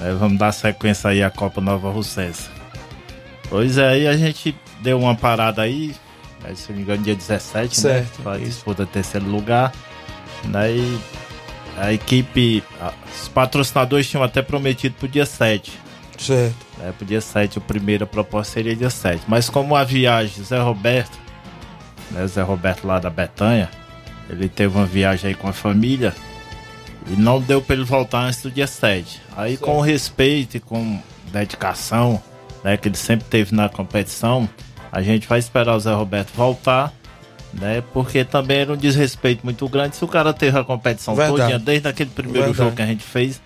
É, 0.00 0.12
vamos 0.12 0.38
dar 0.38 0.52
sequência 0.52 1.10
aí 1.10 1.22
à 1.22 1.30
Copa 1.30 1.60
Nova 1.60 1.90
Russense. 1.90 2.48
Pois 3.50 3.76
é, 3.76 3.88
aí 3.88 4.06
a 4.06 4.16
gente 4.16 4.54
deu 4.80 4.98
uma 4.98 5.14
parada 5.14 5.62
aí, 5.62 5.94
né, 6.42 6.54
se 6.54 6.70
não 6.70 6.76
me 6.76 6.82
engano, 6.82 7.02
dia 7.02 7.14
17, 7.14 7.78
certo, 7.78 8.18
né? 8.18 8.22
Para 8.22 8.38
disputa 8.38 8.86
terceiro 8.86 9.26
lugar. 9.26 9.72
Daí 10.44 10.98
a 11.76 11.92
equipe, 11.92 12.62
os 13.12 13.28
patrocinadores 13.28 14.08
tinham 14.08 14.22
até 14.22 14.40
prometido 14.42 14.94
pro 14.98 15.08
dia 15.08 15.26
7. 15.26 15.72
Certo. 16.16 16.54
É, 16.82 16.92
pro 16.92 17.06
dia 17.06 17.20
7, 17.20 17.58
o 17.58 17.60
primeiro 17.60 18.04
a 18.04 18.06
proposta 18.06 18.54
seria 18.54 18.74
dia 18.74 18.90
7. 18.90 19.22
Mas 19.26 19.48
como 19.48 19.74
a 19.74 19.84
viagem, 19.84 20.44
Zé 20.44 20.58
Roberto 20.58 21.27
né, 22.10 22.26
Zé 22.26 22.42
Roberto 22.42 22.86
lá 22.86 22.98
da 22.98 23.10
Betanha, 23.10 23.68
ele 24.28 24.48
teve 24.48 24.76
uma 24.76 24.86
viagem 24.86 25.28
aí 25.30 25.34
com 25.34 25.48
a 25.48 25.52
família 25.52 26.14
e 27.06 27.16
não 27.16 27.40
deu 27.40 27.62
para 27.62 27.76
ele 27.76 27.84
voltar 27.84 28.24
antes 28.24 28.42
do 28.42 28.50
dia 28.50 28.66
7. 28.66 29.20
Aí 29.36 29.56
com 29.56 29.80
respeito 29.80 30.56
e 30.56 30.60
com 30.60 31.00
dedicação, 31.32 32.22
né, 32.62 32.76
que 32.76 32.88
ele 32.88 32.96
sempre 32.96 33.26
teve 33.28 33.54
na 33.54 33.68
competição, 33.68 34.48
a 34.92 35.02
gente 35.02 35.26
vai 35.26 35.38
esperar 35.38 35.74
o 35.76 35.80
Zé 35.80 35.92
Roberto 35.92 36.32
voltar, 36.34 36.92
né, 37.52 37.82
porque 37.92 38.24
também 38.24 38.58
era 38.58 38.72
um 38.72 38.76
desrespeito 38.76 39.44
muito 39.44 39.66
grande. 39.68 39.96
Se 39.96 40.04
o 40.04 40.08
cara 40.08 40.32
teve 40.32 40.58
a 40.58 40.64
competição 40.64 41.14
toda, 41.14 41.58
desde 41.58 41.88
aquele 41.88 42.10
primeiro 42.10 42.48
Verdade. 42.48 42.58
jogo 42.58 42.76
que 42.76 42.82
a 42.82 42.86
gente 42.86 43.04
fez, 43.04 43.40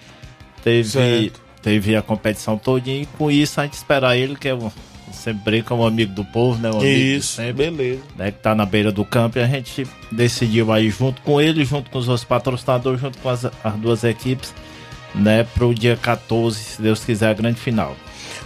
teve, 0.64 1.32
teve 1.60 1.96
a 1.96 2.02
competição 2.02 2.58
todinha 2.58 3.02
e 3.02 3.06
com 3.06 3.30
isso 3.30 3.60
a 3.60 3.64
gente 3.64 3.74
esperar 3.74 4.16
ele, 4.16 4.34
que 4.34 4.48
é 4.48 4.58
sempre 5.12 5.42
brinca, 5.44 5.74
um 5.74 5.86
amigo 5.86 6.12
do 6.12 6.24
povo, 6.24 6.60
né? 6.60 6.70
Um 6.70 6.78
amigo 6.78 6.86
Isso, 6.86 7.36
sempre, 7.36 7.70
beleza. 7.70 8.02
Né, 8.16 8.30
que 8.30 8.38
tá 8.38 8.54
na 8.54 8.66
beira 8.66 8.90
do 8.90 9.04
campo 9.04 9.38
e 9.38 9.42
a 9.42 9.46
gente 9.46 9.86
decidiu 10.10 10.72
aí 10.72 10.90
junto 10.90 11.20
com 11.22 11.40
ele, 11.40 11.64
junto 11.64 11.90
com 11.90 11.98
os 11.98 12.08
outros 12.08 12.24
patrocinadores, 12.24 13.00
junto 13.00 13.18
com 13.18 13.28
as, 13.28 13.44
as 13.44 13.74
duas 13.74 14.04
equipes, 14.04 14.54
né? 15.14 15.44
Pro 15.54 15.74
dia 15.74 15.96
14, 15.96 16.58
se 16.58 16.82
Deus 16.82 17.04
quiser, 17.04 17.30
a 17.30 17.34
grande 17.34 17.60
final. 17.60 17.96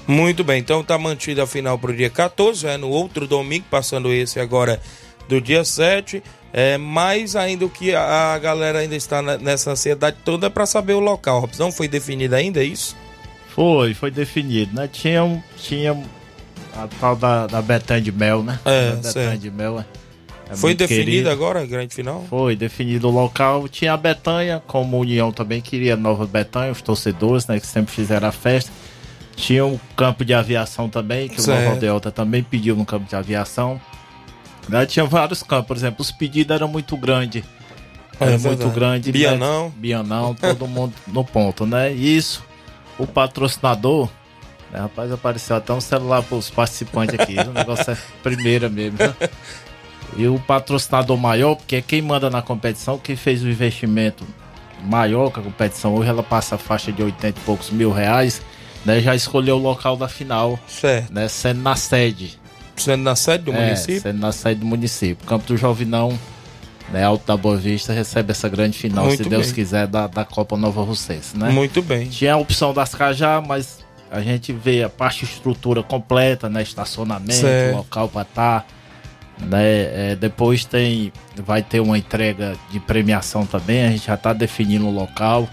Muito 0.06 0.44
bem, 0.44 0.60
então 0.60 0.84
tá 0.84 0.96
mantida 0.96 1.42
a 1.42 1.46
final 1.46 1.78
pro 1.78 1.96
dia 1.96 2.10
14, 2.10 2.66
é 2.66 2.76
no 2.76 2.88
outro 2.88 3.26
domingo, 3.26 3.66
passando 3.68 4.12
esse 4.12 4.38
agora 4.38 4.80
do 5.28 5.40
dia 5.40 5.64
7. 5.64 6.22
É, 6.52 6.78
mais 6.78 7.36
ainda 7.36 7.66
o 7.66 7.68
que 7.68 7.94
a, 7.94 8.38
galera 8.38 8.78
ainda 8.78 8.96
está 8.96 9.20
nessa 9.20 9.72
ansiedade 9.72 10.16
toda 10.24 10.46
é 10.46 10.50
para 10.50 10.64
saber 10.64 10.94
o 10.94 11.00
local. 11.00 11.48
Não 11.58 11.70
foi 11.70 11.86
definido 11.88 12.34
ainda, 12.34 12.60
é 12.60 12.64
isso? 12.64 12.96
Foi, 13.48 13.94
foi 13.94 14.10
definido, 14.10 14.74
né? 14.74 14.88
Tinha, 14.90 15.44
tinha 15.56 16.02
a 16.77 16.89
tal 17.01 17.16
da, 17.16 17.47
da 17.47 17.62
Betânia 17.62 18.03
de 18.03 18.12
Mel, 18.12 18.43
né? 18.43 18.59
É, 18.64 18.93
Betânia 18.93 19.39
de 19.39 19.51
Mel, 19.51 19.81
é. 19.81 20.53
é 20.53 20.57
Foi 20.57 20.74
definido 20.74 21.31
agora 21.31 21.62
a 21.62 21.66
grande 21.66 21.95
final? 21.95 22.24
Foi 22.29 22.55
definido 22.55 23.09
o 23.09 23.11
local. 23.11 23.66
Tinha 23.68 23.95
a 23.95 23.97
Betânia, 23.97 24.62
como 24.66 24.99
União 24.99 25.33
também 25.33 25.61
queria 25.61 25.97
Nova 25.97 26.27
Betânia, 26.27 26.70
os 26.70 26.83
torcedores, 26.83 27.47
né? 27.47 27.59
Que 27.59 27.66
sempre 27.66 27.95
fizeram 27.95 28.29
a 28.29 28.33
festa. 28.33 28.70
Tinha 29.35 29.64
um 29.64 29.79
campo 29.97 30.24
de 30.24 30.33
aviação 30.33 30.89
também, 30.89 31.29
que 31.29 31.41
certo. 31.41 31.61
o 31.61 31.64
Nova 31.64 31.81
Delta 31.81 32.11
também 32.11 32.43
pediu 32.43 32.77
um 32.77 32.85
campo 32.85 33.09
de 33.09 33.16
aviação. 33.16 33.81
Né? 34.68 34.87
Tinha 34.87 35.05
vários 35.05 35.43
campos, 35.43 35.66
por 35.66 35.77
exemplo, 35.77 36.01
os 36.01 36.11
pedidos 36.11 36.55
eram 36.55 36.68
muito 36.68 36.97
grandes. 36.97 37.45
Era 38.18 38.33
é, 38.33 38.39
muito 38.39 38.68
grande. 38.70 39.12
Bianão. 39.12 39.66
Né? 39.66 39.72
Bianão, 39.77 40.35
todo 40.35 40.66
mundo 40.66 40.95
no 41.07 41.22
ponto, 41.22 41.66
né? 41.66 41.93
Isso, 41.93 42.43
o 42.99 43.07
patrocinador 43.07 44.09
é, 44.09 44.26
rapaz, 44.81 45.11
apareceu 45.12 45.57
até 45.57 45.72
um 45.72 45.81
celular 45.81 46.22
para 46.22 46.37
os 46.37 46.51
participantes 46.51 47.18
aqui. 47.18 47.37
o 47.39 47.53
negócio 47.53 47.91
é 47.93 47.97
primeira 48.22 48.68
mesmo. 48.68 48.99
E 50.16 50.27
o 50.27 50.39
patrocinador 50.39 51.16
maior, 51.16 51.57
porque 51.57 51.77
é 51.77 51.83
quem 51.83 52.01
manda 52.01 52.31
na 52.31 52.41
competição, 52.41 52.99
quem 52.99 53.16
fez 53.16 53.43
o 53.43 53.49
investimento 53.49 54.24
maior 54.83 55.31
que 55.31 55.41
a 55.41 55.43
competição 55.43 55.95
hoje, 55.95 56.09
ela 56.09 56.22
passa 56.22 56.55
a 56.55 56.59
faixa 56.59 56.93
de 56.93 57.03
80 57.03 57.39
e 57.39 57.43
poucos 57.43 57.70
mil 57.70 57.91
reais, 57.91 58.41
né? 58.85 59.01
Já 59.01 59.14
escolheu 59.14 59.57
o 59.57 59.61
local 59.61 59.97
da 59.97 60.09
final. 60.09 60.59
Certo. 60.66 61.12
Né, 61.12 61.29
sendo 61.29 61.61
na 61.61 61.77
sede. 61.77 62.39
Sendo 62.77 63.03
na 63.03 63.16
sede 63.16 63.45
do 63.45 63.53
é, 63.53 63.64
município? 63.64 64.01
Sendo 64.01 64.20
na 64.20 64.33
sede 64.33 64.61
do 64.61 64.66
município. 64.66 65.27
Campo 65.27 65.47
do 65.47 65.57
Jovinão, 65.57 66.18
né, 66.93 67.03
Alto 67.03 67.27
da 67.27 67.37
Boa 67.37 67.57
Vista, 67.57 67.93
recebe 67.93 68.31
essa 68.31 68.49
grande 68.49 68.79
final, 68.79 69.07
Muito 69.07 69.24
se 69.24 69.29
Deus 69.29 69.47
bem. 69.47 69.55
quiser, 69.55 69.87
da, 69.87 70.07
da 70.07 70.24
Copa 70.24 70.57
Nova 70.57 70.83
Russense, 70.83 71.37
né? 71.37 71.51
Muito 71.51 71.83
bem. 71.83 72.09
Tinha 72.09 72.35
a 72.35 72.37
opção 72.37 72.72
das 72.72 72.95
Cajá, 72.95 73.43
mas 73.45 73.79
a 74.11 74.20
gente 74.20 74.52
vê 74.52 74.82
a 74.82 74.88
parte 74.88 75.24
estrutura 75.24 75.82
completa, 75.82 76.48
né? 76.48 76.62
Estacionamento, 76.62 77.34
certo. 77.34 77.76
local 77.76 78.09
para 78.09 78.22
estar. 78.22 78.61
Tá, 78.61 78.66
né? 79.38 80.12
É, 80.12 80.16
depois 80.16 80.64
tem, 80.64 81.12
vai 81.36 81.62
ter 81.62 81.80
uma 81.80 81.98
entrega 81.98 82.54
de 82.70 82.80
premiação 82.80 83.44
também. 83.44 83.84
A 83.84 83.90
gente 83.90 84.07
já 84.07 84.14
está 84.14 84.32
definindo 84.32 84.86
o 84.86 84.90
local, 84.90 85.48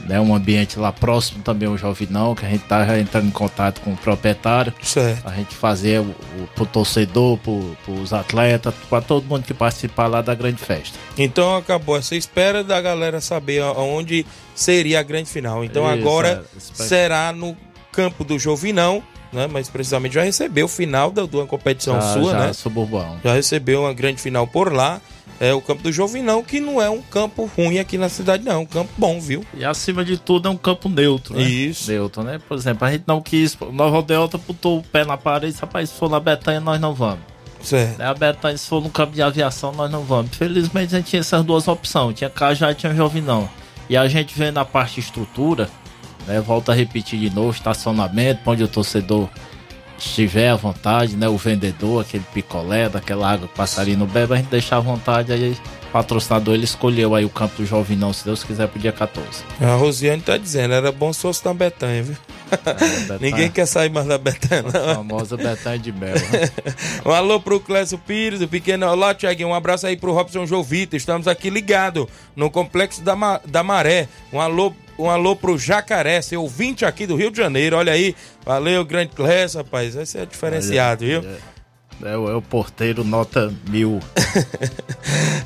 né? 0.00 0.20
Um 0.20 0.34
ambiente 0.34 0.78
lá 0.78 0.92
próximo 0.92 1.42
também 1.42 1.68
ao 1.68 1.78
Jovinão, 1.78 2.34
que 2.34 2.44
a 2.44 2.48
gente 2.48 2.64
está 2.64 2.98
entrando 2.98 3.28
em 3.28 3.30
contato 3.30 3.80
com 3.80 3.92
o 3.92 3.96
proprietário. 3.96 4.74
Certo. 4.82 5.26
A 5.26 5.34
gente 5.34 5.54
fazer 5.54 6.00
o, 6.00 6.04
o 6.04 6.48
pro 6.54 6.66
torcedor, 6.66 7.38
pro, 7.38 7.76
pros 7.84 8.12
atletas, 8.12 8.74
para 8.90 9.00
todo 9.00 9.24
mundo 9.24 9.44
que 9.44 9.54
participar 9.54 10.06
lá 10.06 10.20
da 10.20 10.34
grande 10.34 10.58
festa. 10.58 10.98
Então 11.16 11.56
acabou 11.56 11.96
essa 11.96 12.16
espera 12.16 12.62
da 12.62 12.80
galera 12.80 13.20
saber 13.20 13.62
aonde 13.62 14.26
seria 14.54 15.00
a 15.00 15.02
grande 15.02 15.30
final. 15.30 15.64
Então 15.64 15.84
Isso, 15.84 16.00
agora 16.00 16.44
é, 16.54 16.60
será 16.60 17.32
no 17.32 17.56
campo 17.94 18.24
do 18.24 18.38
Jovinão, 18.38 19.02
né? 19.32 19.48
Mas 19.50 19.68
precisamente 19.68 20.14
já 20.14 20.22
recebeu 20.22 20.66
o 20.66 20.68
final 20.68 21.10
da, 21.10 21.26
de 21.26 21.36
uma 21.36 21.46
competição 21.46 21.94
já, 21.94 22.12
sua, 22.12 22.32
já 22.32 22.38
né? 22.38 22.52
Suburbão. 22.52 23.18
Já 23.22 23.34
recebeu 23.34 23.82
uma 23.82 23.92
grande 23.92 24.20
final 24.20 24.46
por 24.46 24.72
lá. 24.72 25.00
É 25.40 25.52
o 25.52 25.60
campo 25.60 25.82
do 25.82 25.90
Jovinão, 25.90 26.44
que 26.44 26.60
não 26.60 26.80
é 26.80 26.88
um 26.88 27.02
campo 27.02 27.50
ruim 27.56 27.80
aqui 27.80 27.98
na 27.98 28.08
cidade, 28.08 28.44
não. 28.44 28.52
É 28.52 28.58
um 28.58 28.66
campo 28.66 28.90
bom, 28.96 29.20
viu? 29.20 29.44
E 29.52 29.64
acima 29.64 30.04
de 30.04 30.16
tudo 30.16 30.46
é 30.46 30.50
um 30.50 30.56
campo 30.56 30.88
neutro, 30.88 31.34
né? 31.34 31.42
Isso. 31.42 31.90
Neutro, 31.90 32.22
né? 32.22 32.40
Por 32.48 32.56
exemplo, 32.56 32.86
a 32.86 32.92
gente 32.92 33.02
não 33.06 33.20
quis. 33.20 33.58
Nova 33.72 34.00
Delta 34.00 34.38
botou 34.38 34.78
o 34.78 34.82
pé 34.82 35.04
na 35.04 35.16
parede, 35.16 35.56
rapaz, 35.60 35.90
se 35.90 35.98
for 35.98 36.08
na 36.08 36.20
Betanha, 36.20 36.60
nós 36.60 36.80
não 36.80 36.94
vamos. 36.94 37.34
Certo. 37.64 37.98
Né, 37.98 38.06
a 38.06 38.14
Betânia, 38.14 38.56
se 38.58 38.68
for 38.68 38.82
no 38.82 38.90
campo 38.90 39.12
de 39.12 39.22
aviação, 39.22 39.72
nós 39.72 39.90
não 39.90 40.02
vamos. 40.02 40.30
Infelizmente 40.32 40.94
a 40.94 40.98
gente 40.98 41.10
tinha 41.10 41.20
essas 41.20 41.44
duas 41.44 41.66
opções, 41.66 42.16
tinha 42.16 42.30
Cajá 42.30 42.70
e 42.70 42.74
tinha 42.74 42.94
Jovinão. 42.94 43.48
E 43.88 43.96
a 43.96 44.06
gente 44.06 44.38
vê 44.38 44.50
na 44.50 44.64
parte 44.64 44.94
de 44.94 45.00
estrutura, 45.00 45.68
né? 46.26 46.40
Volta 46.40 46.72
a 46.72 46.74
repetir 46.74 47.18
de 47.18 47.30
novo, 47.30 47.50
estacionamento, 47.50 48.40
onde 48.46 48.64
o 48.64 48.68
torcedor 48.68 49.28
estiver 49.98 50.50
à 50.50 50.56
vontade, 50.56 51.16
né? 51.16 51.28
O 51.28 51.36
vendedor, 51.36 52.02
aquele 52.02 52.24
picolé, 52.32 52.88
daquela 52.88 53.30
água 53.30 53.46
que 53.46 53.54
o 53.54 53.56
passarinho 53.56 54.06
bebe, 54.06 54.34
a 54.34 54.36
gente 54.36 54.48
deixa 54.48 54.76
à 54.76 54.80
vontade, 54.80 55.32
aí 55.32 55.56
patrocinador 55.94 56.54
ele 56.54 56.64
escolheu 56.64 57.14
aí 57.14 57.24
o 57.24 57.30
campo 57.30 57.54
do 57.58 57.64
Jovinão, 57.64 58.12
se 58.12 58.24
Deus 58.24 58.42
quiser, 58.42 58.66
pro 58.66 58.80
dia 58.80 58.90
14. 58.90 59.44
A 59.60 59.76
Rosiane 59.76 60.20
tá 60.20 60.36
dizendo, 60.36 60.74
era 60.74 60.90
bom 60.90 61.12
se 61.12 61.20
fosse 61.22 61.44
na 61.46 61.54
Betanha, 61.54 62.02
viu? 62.02 62.16
Betânia. 62.50 63.18
Ninguém 63.20 63.48
quer 63.48 63.64
sair 63.66 63.90
mais 63.90 64.04
da 64.06 64.18
Betanha, 64.18 64.64
A 64.74 64.86
não. 64.88 64.94
famosa 64.96 65.36
Betânia 65.36 65.78
de 65.78 65.92
Mel. 65.92 66.14
né? 66.14 66.50
Um 67.06 67.12
alô 67.12 67.38
pro 67.40 67.60
Clécio 67.60 67.96
Pires, 67.96 68.40
o 68.40 68.48
pequeno. 68.48 68.86
Olá, 68.86 69.14
Tiaguinho. 69.14 69.48
Um 69.50 69.54
abraço 69.54 69.86
aí 69.86 69.96
pro 69.96 70.12
Robson 70.12 70.44
Jovita. 70.46 70.96
Estamos 70.96 71.28
aqui 71.28 71.48
ligados 71.48 72.06
no 72.34 72.50
Complexo 72.50 73.00
da, 73.02 73.14
Ma- 73.14 73.40
da 73.46 73.62
Maré. 73.62 74.08
Um 74.32 74.40
alô, 74.40 74.72
um 74.98 75.08
alô 75.08 75.36
pro 75.36 75.56
Jacaré, 75.56 76.20
seu 76.22 76.42
ouvinte 76.42 76.84
aqui 76.84 77.06
do 77.06 77.14
Rio 77.16 77.30
de 77.30 77.36
Janeiro. 77.38 77.76
Olha 77.76 77.92
aí. 77.92 78.16
Valeu, 78.44 78.84
grande 78.84 79.12
Clécio, 79.14 79.58
rapaz. 79.58 79.94
Esse 79.94 80.18
é 80.18 80.26
diferenciado, 80.26 81.04
viu? 81.04 81.22
É, 82.02 82.16
o- 82.16 82.28
é 82.30 82.34
o 82.34 82.42
porteiro 82.42 83.04
nota 83.04 83.52
mil. 83.68 84.00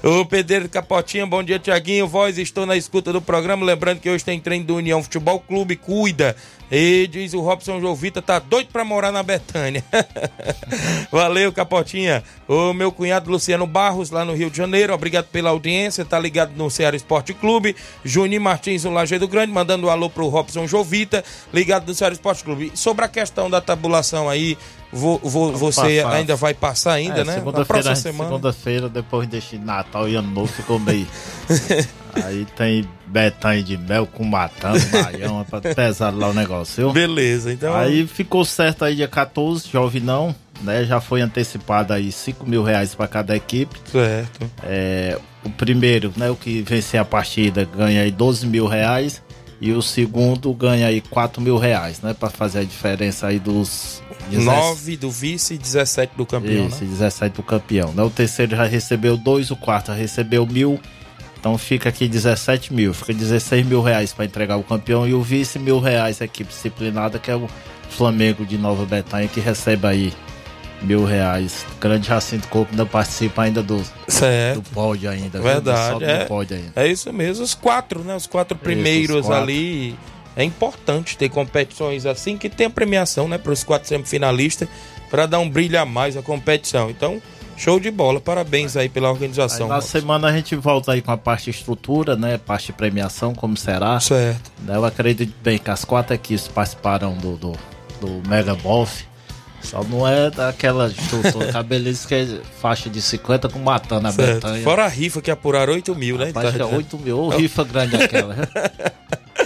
O 0.00 0.24
Pedreiro 0.24 0.68
Capotinha, 0.68 1.26
bom 1.26 1.42
dia, 1.42 1.58
Tiaguinho. 1.58 2.06
Voz, 2.06 2.38
estou 2.38 2.64
na 2.64 2.76
escuta 2.76 3.12
do 3.12 3.20
programa. 3.20 3.66
Lembrando 3.66 3.98
que 3.98 4.08
hoje 4.08 4.24
tem 4.24 4.38
treino 4.38 4.64
do 4.64 4.76
União 4.76 5.02
Futebol 5.02 5.40
Clube, 5.40 5.74
cuida. 5.74 6.36
E 6.70 7.08
diz 7.10 7.34
o 7.34 7.40
Robson 7.40 7.80
Jovita, 7.80 8.22
tá 8.22 8.38
doido 8.38 8.68
pra 8.72 8.84
morar 8.84 9.10
na 9.10 9.24
Betânia. 9.24 9.82
Valeu, 11.10 11.52
Capotinha. 11.52 12.22
O 12.46 12.72
meu 12.72 12.92
cunhado 12.92 13.28
Luciano 13.30 13.66
Barros, 13.66 14.10
lá 14.10 14.24
no 14.24 14.34
Rio 14.34 14.50
de 14.50 14.56
Janeiro, 14.56 14.94
obrigado 14.94 15.26
pela 15.26 15.50
audiência, 15.50 16.04
tá 16.04 16.18
ligado 16.18 16.52
no 16.54 16.70
Ceará 16.70 16.96
Esporte 16.96 17.34
Clube. 17.34 17.74
Juninho 18.04 18.40
Martins, 18.40 18.84
no 18.84 18.92
Lajeado 18.92 19.26
Grande, 19.26 19.50
mandando 19.52 19.88
um 19.88 19.90
alô 19.90 20.08
pro 20.08 20.28
Robson 20.28 20.66
Jovita, 20.66 21.24
ligado 21.52 21.88
no 21.88 21.94
Ceará 21.94 22.12
Esporte 22.14 22.44
Clube. 22.44 22.70
Sobre 22.74 23.04
a 23.04 23.08
questão 23.08 23.50
da 23.50 23.60
tabulação 23.60 24.28
aí, 24.28 24.56
vo- 24.92 25.18
vo- 25.22 25.52
você 25.52 25.98
passar. 26.02 26.14
ainda 26.16 26.36
vai 26.36 26.54
passar 26.54 26.92
ainda, 26.92 27.20
É, 27.20 27.24
né? 27.24 27.32
Na 27.32 27.32
Segunda-feira, 27.34 27.66
próxima 27.66 27.92
a 27.92 27.94
gente- 27.94 28.02
semana. 28.02 28.30
segunda-feira, 28.30 28.88
depois 28.88 29.28
desse 29.28 29.56
Natal 29.58 30.08
e 30.08 30.14
Ano 30.16 30.30
Novo, 30.30 30.52
ficou 30.52 30.78
meio. 30.78 31.06
Aí 32.24 32.46
tem 32.56 32.88
Betânia 33.06 33.62
de 33.62 33.76
mel 33.76 34.06
com 34.06 34.24
matando, 34.24 34.80
baião, 34.90 35.40
é 35.40 35.44
pra 35.44 35.60
pesar 35.74 36.12
lá 36.12 36.28
o 36.28 36.34
negócio, 36.34 36.76
viu? 36.84 36.92
Beleza, 36.92 37.52
então. 37.52 37.74
Aí 37.76 38.06
ficou 38.06 38.44
certo 38.44 38.84
aí 38.84 38.96
dia 38.96 39.06
14, 39.08 39.68
Jovinão, 39.70 40.34
né? 40.62 40.84
Já 40.84 41.00
foi 41.00 41.20
antecipado 41.20 41.92
aí 41.92 42.10
5 42.10 42.44
mil 42.48 42.62
reais 42.62 42.94
pra 42.94 43.06
cada 43.06 43.36
equipe. 43.36 43.78
Certo. 43.90 44.50
É, 44.64 45.16
o 45.44 45.50
primeiro, 45.50 46.12
né? 46.16 46.28
O 46.30 46.34
que 46.36 46.60
vencer 46.62 46.98
a 47.00 47.04
partida 47.04 47.64
ganha 47.76 48.02
aí 48.02 48.10
12 48.10 48.46
mil 48.46 48.66
reais. 48.66 49.22
E 49.60 49.72
o 49.72 49.82
segundo 49.82 50.52
ganha 50.52 50.86
aí 50.86 51.00
4 51.00 51.40
mil 51.42 51.56
reais, 51.56 52.00
né? 52.00 52.14
Pra 52.14 52.30
fazer 52.30 52.60
a 52.60 52.64
diferença 52.64 53.26
aí 53.26 53.38
dos 53.40 54.00
9 54.30 54.96
do 54.96 55.10
vice 55.10 55.54
e 55.54 55.58
17 55.58 56.12
do 56.16 56.26
campeão, 56.26 56.66
Isso, 56.66 56.84
né? 56.84 56.90
17 56.90 57.36
do 57.36 57.42
campeão. 57.42 57.92
Né? 57.92 58.02
O 58.02 58.10
terceiro 58.10 58.56
já 58.56 58.64
recebeu 58.64 59.16
dois, 59.16 59.50
o 59.50 59.56
quarto 59.56 59.88
já 59.88 59.94
recebeu 59.94 60.46
mil. 60.46 60.80
Então 61.38 61.56
fica 61.56 61.88
aqui 61.88 62.08
17 62.08 62.72
mil. 62.74 62.92
Fica 62.92 63.14
16 63.14 63.64
mil 63.66 63.80
reais 63.80 64.12
para 64.12 64.24
entregar 64.24 64.56
o 64.56 64.62
campeão 64.62 65.06
e 65.06 65.14
o 65.14 65.22
vice 65.22 65.58
mil 65.58 65.78
reais 65.78 66.20
a 66.20 66.24
equipe 66.24 66.50
disciplinada, 66.50 67.18
que 67.18 67.30
é 67.30 67.36
o 67.36 67.48
Flamengo 67.88 68.44
de 68.44 68.58
Nova 68.58 68.84
Betânia, 68.84 69.28
que 69.28 69.40
recebe 69.40 69.86
aí 69.86 70.12
mil 70.82 71.04
reais. 71.04 71.64
Grande 71.80 72.08
Jacinto 72.08 72.48
Corpo 72.48 72.70
ainda 72.72 72.86
participa 72.86 73.42
ainda 73.42 73.62
do, 73.62 73.82
Certo. 74.06 74.60
do 74.60 74.70
pódio 74.70 75.10
ainda. 75.10 75.40
Verdade, 75.40 76.04
é, 76.04 76.26
ainda. 76.30 76.72
é 76.76 76.88
isso 76.88 77.12
mesmo. 77.12 77.44
Os 77.44 77.54
quatro, 77.54 78.00
né? 78.00 78.14
Os 78.14 78.26
quatro 78.26 78.56
primeiros 78.56 79.26
quatro. 79.26 79.42
ali. 79.42 79.96
É 80.38 80.44
importante 80.44 81.18
ter 81.18 81.28
competições 81.28 82.06
assim 82.06 82.38
que 82.38 82.48
tem 82.48 82.68
a 82.68 82.70
premiação, 82.70 83.26
né? 83.26 83.36
Para 83.36 83.52
os 83.52 83.64
quatro 83.64 83.88
semifinalistas, 83.88 84.68
para 85.10 85.26
dar 85.26 85.40
um 85.40 85.50
brilho 85.50 85.80
a 85.80 85.84
mais 85.84 86.16
à 86.16 86.22
competição. 86.22 86.88
Então, 86.88 87.20
show 87.56 87.80
de 87.80 87.90
bola. 87.90 88.20
Parabéns 88.20 88.76
aí 88.76 88.88
pela 88.88 89.08
Aí 89.08 89.12
organização. 89.14 89.66
na 89.66 89.80
semana 89.80 90.28
a 90.28 90.32
gente 90.32 90.54
volta 90.54 90.92
aí 90.92 91.02
com 91.02 91.10
a 91.10 91.16
parte 91.16 91.50
de 91.50 91.58
estrutura, 91.58 92.14
né? 92.14 92.38
Parte 92.38 92.66
de 92.66 92.74
premiação, 92.74 93.34
como 93.34 93.56
será. 93.56 93.98
Certo. 93.98 94.52
Né, 94.60 94.76
Eu 94.76 94.84
acredito 94.84 95.34
bem 95.42 95.58
que 95.58 95.70
as 95.72 95.84
quatro 95.84 96.14
equipes 96.14 96.46
participaram 96.46 97.16
do, 97.16 97.36
do, 97.36 97.52
do 98.00 98.28
Mega 98.28 98.54
Boff. 98.54 99.08
Só 99.60 99.82
não 99.82 100.06
é 100.06 100.30
daquela 100.30 100.86
estrutura 100.86 101.50
cabelice 101.52 102.06
que 102.06 102.14
é 102.14 102.40
faixa 102.60 102.88
de 102.88 103.02
50 103.02 103.48
com 103.48 103.58
matando 103.58 104.06
a 104.06 104.12
Certo. 104.12 104.46
Fora 104.62 104.84
a 104.84 104.88
rifa 104.88 105.20
que 105.20 105.32
apuraram 105.32 105.72
8 105.72 105.96
mil, 105.96 106.16
né? 106.16 106.26
Rapaz, 106.26 106.54
que 106.54 106.62
é 106.62 106.64
8 106.64 106.96
mil, 106.96 107.18
ou 107.18 107.28
rifa 107.28 107.64
grande 107.64 107.96
aquela. 107.96 108.36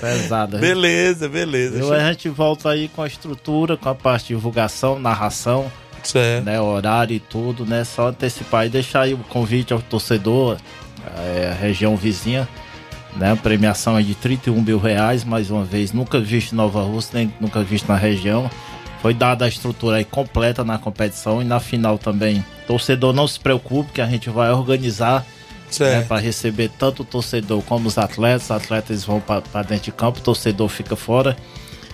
Pesada. 0.02 0.58
Beleza, 0.58 1.28
beleza. 1.28 1.94
A 1.94 2.10
gente 2.10 2.28
volta 2.28 2.70
aí 2.70 2.88
com 2.88 3.02
a 3.02 3.06
estrutura, 3.06 3.76
com 3.76 3.88
a 3.88 3.94
parte 3.94 4.28
de 4.28 4.34
divulgação, 4.34 4.98
narração, 4.98 5.70
certo. 6.02 6.44
né, 6.44 6.60
horário 6.60 7.14
e 7.14 7.20
tudo, 7.20 7.64
né? 7.64 7.84
Só 7.84 8.08
antecipar 8.08 8.66
e 8.66 8.68
deixar 8.68 9.02
aí 9.02 9.14
o 9.14 9.18
convite 9.18 9.72
ao 9.72 9.80
torcedor, 9.80 10.56
é, 11.16 11.52
a 11.52 11.54
região 11.54 11.96
vizinha, 11.96 12.48
né? 13.16 13.30
A 13.30 13.36
premiação 13.36 13.96
é 13.96 14.02
de 14.02 14.16
31 14.16 14.60
mil 14.60 14.78
reais, 14.78 15.22
mais 15.22 15.52
uma 15.52 15.64
vez, 15.64 15.92
nunca 15.92 16.18
visto 16.18 16.52
em 16.52 16.56
Nova 16.56 16.82
Rússia, 16.82 17.18
nem 17.18 17.32
nunca 17.40 17.62
visto 17.62 17.86
na 17.86 17.96
região. 17.96 18.50
Foi 19.00 19.14
dada 19.14 19.44
a 19.44 19.48
estrutura 19.48 19.98
aí 19.98 20.04
completa 20.04 20.64
na 20.64 20.78
competição 20.78 21.40
e 21.40 21.44
na 21.44 21.60
final 21.60 21.96
também. 21.96 22.44
Torcedor, 22.66 23.12
não 23.12 23.28
se 23.28 23.38
preocupe 23.38 23.92
que 23.92 24.00
a 24.00 24.06
gente 24.06 24.30
vai 24.30 24.50
organizar 24.50 25.24
né, 25.80 26.02
para 26.02 26.20
receber 26.20 26.70
tanto 26.78 27.02
o 27.02 27.04
torcedor 27.04 27.62
como 27.62 27.88
os 27.88 27.98
atletas. 27.98 28.44
Os 28.44 28.50
atletas 28.50 29.04
vão 29.04 29.20
para 29.20 29.62
dentro 29.62 29.84
de 29.84 29.92
campo, 29.92 30.18
o 30.18 30.22
torcedor 30.22 30.68
fica 30.68 30.96
fora. 30.96 31.36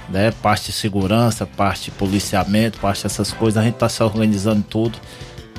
Né, 0.08 0.30
parte 0.30 0.66
de 0.66 0.72
segurança, 0.72 1.44
parte 1.44 1.86
de 1.86 1.90
policiamento, 1.90 2.78
parte 2.78 3.02
dessas 3.02 3.30
coisas. 3.30 3.60
A 3.60 3.64
gente 3.64 3.74
está 3.74 3.90
se 3.90 4.02
organizando 4.02 4.62
tudo 4.62 4.98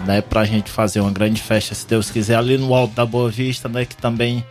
né, 0.06 0.22
para 0.22 0.42
a 0.42 0.46
gente 0.46 0.70
fazer 0.70 1.02
uma 1.02 1.12
grande 1.12 1.42
festa, 1.42 1.76
se 1.76 1.88
Deus 1.88 2.10
quiser, 2.10 2.36
ali 2.36 2.58
no 2.58 2.74
Alto 2.74 2.94
da 2.96 3.06
Boa 3.06 3.30
Vista, 3.30 3.68
né, 3.68 3.86
que 3.86 3.96
também. 3.96 4.44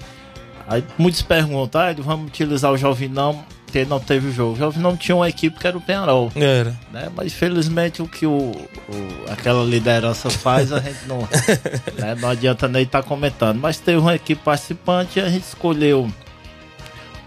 Aí 0.66 0.84
muitos 0.98 1.22
perguntam, 1.22 1.80
ah, 1.80 1.94
vamos 1.98 2.28
utilizar 2.28 2.70
o 2.70 2.76
Jovinão, 2.76 3.44
porque 3.68 3.84
não 3.84 4.00
teve 4.00 4.32
jogo. 4.32 4.54
O 4.54 4.56
Jovinão 4.56 4.96
tinha 4.96 5.14
uma 5.14 5.28
equipe 5.28 5.58
que 5.60 5.66
era 5.66 5.76
o 5.76 5.80
Penarol. 5.80 6.32
Era. 6.34 6.74
Né? 6.90 7.08
Mas 7.14 7.26
infelizmente 7.26 8.00
o 8.00 8.08
que 8.08 8.24
o, 8.26 8.30
o- 8.32 9.30
aquela 9.30 9.62
liderança 9.62 10.30
faz, 10.30 10.72
a 10.72 10.80
gente 10.80 11.06
não, 11.06 11.18
né, 11.98 12.14
não 12.18 12.30
adianta 12.30 12.66
nem 12.66 12.82
estar 12.82 13.02
comentando. 13.02 13.58
Mas 13.60 13.78
teve 13.78 13.98
uma 13.98 14.14
equipe 14.14 14.42
participante 14.42 15.18
e 15.18 15.22
a 15.22 15.28
gente 15.28 15.44
escolheu. 15.44 16.08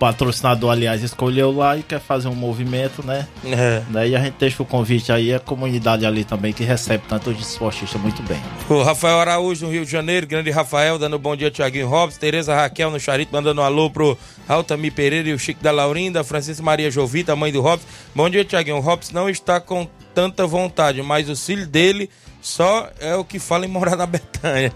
Patrocinador, 0.02 0.72
aliás, 0.72 1.04
escolheu 1.04 1.52
lá 1.52 1.78
e 1.78 1.84
quer 1.84 2.00
fazer 2.00 2.28
um 2.28 2.34
movimento, 2.34 3.06
né? 3.06 3.28
É. 3.46 3.84
Né? 3.88 4.08
E 4.08 4.16
a 4.16 4.20
gente 4.20 4.34
deixa 4.40 4.64
o 4.64 4.66
convite 4.66 5.12
aí, 5.12 5.32
a 5.32 5.40
comunidade 5.40 6.08
ali 6.08 6.24
também 6.24 6.52
que 6.52 6.64
recebe 6.64 7.04
tanto 7.08 7.30
os 7.30 7.52
esportistas 7.52 8.02
muito 8.02 8.24
bem. 8.24 8.42
O 8.68 8.82
Rafael 8.82 9.20
Araújo, 9.20 9.68
no 9.68 9.72
Rio 9.72 9.86
de 9.86 9.92
Janeiro, 9.92 10.26
grande 10.26 10.50
Rafael, 10.50 10.98
dando 10.98 11.20
bom 11.20 11.36
dia, 11.36 11.52
Tiaguinho 11.52 11.88
Robson, 11.88 12.20
Tereza 12.20 12.56
Raquel 12.56 12.90
no 12.90 13.00
Charito, 13.00 13.32
mandando 13.32 13.62
um 13.62 13.64
alô 13.64 13.92
pro 13.92 14.18
Altamir 14.48 14.92
Pereira 14.92 15.30
e 15.30 15.34
o 15.34 15.38
Chico 15.38 15.62
da 15.62 15.70
Laurinda, 15.72 16.24
Francisco 16.24 16.64
Maria 16.64 16.90
Jovita, 16.90 17.36
mãe 17.36 17.52
do 17.52 17.62
Robson. 17.62 17.86
Bom 18.16 18.28
dia, 18.28 18.44
Tiaguinho. 18.44 18.78
O 18.78 18.80
Robson 18.80 19.14
não 19.14 19.30
está 19.30 19.62
com 19.62 19.88
tanta 20.16 20.48
vontade, 20.48 21.04
mas 21.04 21.30
o 21.30 21.36
filho 21.36 21.68
dele 21.68 22.10
só 22.42 22.90
é 23.00 23.16
o 23.16 23.24
que 23.24 23.38
fala 23.40 23.66
em 23.66 23.70
morar 23.70 23.96
na 23.96 24.06
Betanha. 24.06 24.72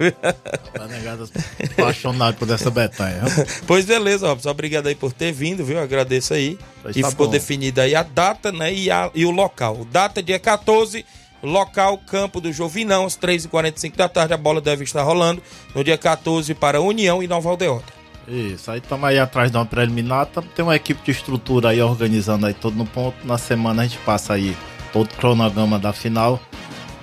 Apaixonado 1.78 2.36
por 2.38 2.50
essa 2.50 2.70
Betanha. 2.70 3.22
pois 3.68 3.86
beleza, 3.86 4.28
Robson. 4.28 4.50
Obrigado 4.50 4.88
aí 4.88 4.96
por 4.96 5.12
ter 5.12 5.32
vindo, 5.32 5.64
viu? 5.66 5.80
Agradeço 5.80 6.34
aí. 6.34 6.58
Pois 6.82 6.96
e 6.96 7.02
tá 7.02 7.10
ficou 7.10 7.26
bom. 7.28 7.32
definida 7.32 7.84
aí 7.84 7.96
a 7.96 8.04
data, 8.04 8.52
né? 8.52 8.74
E, 8.74 8.90
a- 8.92 9.10
e 9.14 9.26
o 9.26 9.32
local. 9.32 9.86
Data 9.92 10.22
dia 10.22 10.40
14, 10.40 11.06
local 11.44 11.98
Campo 11.98 12.40
do 12.40 12.52
Jovinão, 12.52 13.06
às 13.06 13.18
3h45 13.18 13.96
da 13.96 14.10
tarde. 14.10 14.34
A 14.34 14.38
bola 14.38 14.62
deve 14.62 14.84
estar 14.84 15.04
rolando 15.04 15.42
no 15.74 15.84
dia 15.84 15.98
14 15.98 16.54
para 16.54 16.82
União 16.82 17.22
e 17.22 17.28
Nova 17.28 17.50
Aldeota. 17.50 17.94
Isso, 18.28 18.72
aí 18.72 18.80
estamos 18.80 19.08
aí 19.08 19.20
atrás 19.20 19.52
de 19.52 19.58
uma 19.58 19.68
preliminar, 19.68 20.26
tem 20.56 20.66
uma 20.66 20.76
equipe 20.76 21.00
de 21.06 21.12
estrutura 21.12 21.70
aí 21.70 21.80
organizando 21.80 22.48
aí 22.48 22.56
todo 22.56 22.76
no 22.76 22.86
ponto. 22.86 23.16
Na 23.24 23.38
semana 23.38 23.84
a 23.84 23.86
gente 23.86 24.00
passa 24.00 24.34
aí 24.34 24.58
todo 24.92 25.12
o 25.12 25.16
cronograma 25.16 25.78
da 25.78 25.94
final, 25.94 26.42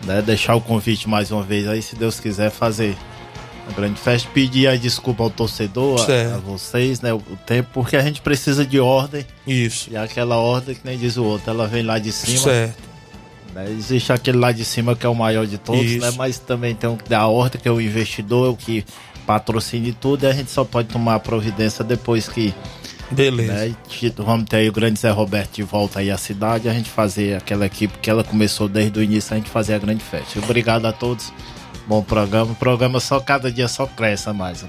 né? 0.07 0.23
Deixar 0.23 0.55
o 0.55 0.61
convite 0.61 1.09
mais 1.09 1.31
uma 1.31 1.43
vez 1.43 1.69
aí, 1.69 1.83
se 1.83 1.97
Deus 1.97 2.19
quiser 2.21 2.51
fazer 2.51 2.97
uma 3.67 3.75
grande 3.75 4.01
festa. 4.01 4.29
Pedir 4.33 4.67
aí 4.67 4.79
desculpa 4.79 5.23
ao 5.23 5.31
torcedor, 5.31 6.01
a, 6.01 6.37
a 6.37 6.39
vocês, 6.39 7.01
né? 7.01 7.13
O, 7.13 7.17
o 7.17 7.39
tempo, 7.47 7.71
porque 7.73 7.97
a 7.97 8.03
gente 8.03 8.21
precisa 8.21 8.65
de 8.65 8.81
ordem. 8.81 9.25
Isso. 9.47 9.91
E 9.91 9.97
aquela 9.97 10.37
ordem 10.37 10.75
que 10.75 10.81
nem 10.85 10.99
diz 10.99 11.17
o 11.17 11.25
outro, 11.25 11.51
ela 11.51 11.67
vem 11.67 11.83
lá 11.83 11.99
de 11.99 12.13
cima. 12.13 12.39
Certo. 12.39 12.83
né? 13.55 13.71
Existe 13.71 14.13
aquele 14.13 14.39
lá 14.39 14.53
de 14.53 14.65
cima 14.65 14.97
que 14.97 15.07
é 15.07 15.09
o 15.09 15.15
maior 15.15 15.47
de 15.47 15.59
todos, 15.59 15.85
Isso. 15.85 16.01
né? 16.01 16.13
Mas 16.17 16.39
também 16.39 16.75
tem 16.75 16.91
o 16.91 16.99
da 17.09 17.27
ordem, 17.27 17.61
que 17.61 17.69
é 17.69 17.71
o 17.73 17.81
investidor, 17.81 18.51
o 18.51 18.57
que 18.57 18.85
patrocina 19.27 19.89
e 19.89 19.93
tudo, 19.93 20.25
e 20.25 20.27
a 20.27 20.33
gente 20.33 20.51
só 20.51 20.65
pode 20.65 20.89
tomar 20.89 21.15
a 21.15 21.21
providência 21.21 21.85
depois 21.85 22.29
que 22.29 22.53
Beleza. 23.13 23.53
Né? 23.53 23.75
Vamos 24.17 24.47
ter 24.49 24.57
aí 24.57 24.69
o 24.69 24.73
grande 24.73 24.99
Zé 24.99 25.11
Roberto 25.11 25.55
de 25.55 25.63
volta 25.63 26.01
aí 26.01 26.11
à 26.11 26.19
cidade, 26.19 26.69
a 26.69 26.73
gente 26.73 26.91
fazer 26.91 27.37
aquela 27.37 27.67
equipe 27.67 27.99
que 27.99 28.11
ela 28.11 28.25
começou 28.25 28.69
desde 28.69 28.99
o 28.99 29.03
início, 29.03 29.35
a 29.35 29.37
gente 29.37 29.51
fazer 29.51 29.75
a 29.75 29.79
grande 29.79 30.03
festa. 30.03 30.39
Obrigado 30.39 30.87
a 30.87 30.93
todos. 30.93 31.33
Bom 31.87 32.03
programa. 32.03 32.53
O 32.53 32.55
programa 32.55 33.01
só 33.01 33.19
cada 33.19 33.51
dia 33.51 33.67
só 33.67 33.87
cresce 33.87 34.33
mais. 34.33 34.65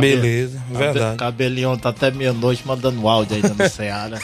Beleza, 0.00 0.62
verdade. 0.70 1.16
Cabelinho 1.16 1.76
tá 1.76 1.88
até 1.88 2.10
meia-noite 2.10 2.66
mandando 2.66 3.08
áudio 3.08 3.36
ainda 3.36 3.48
no 3.48 3.66
Ceará. 3.68 4.18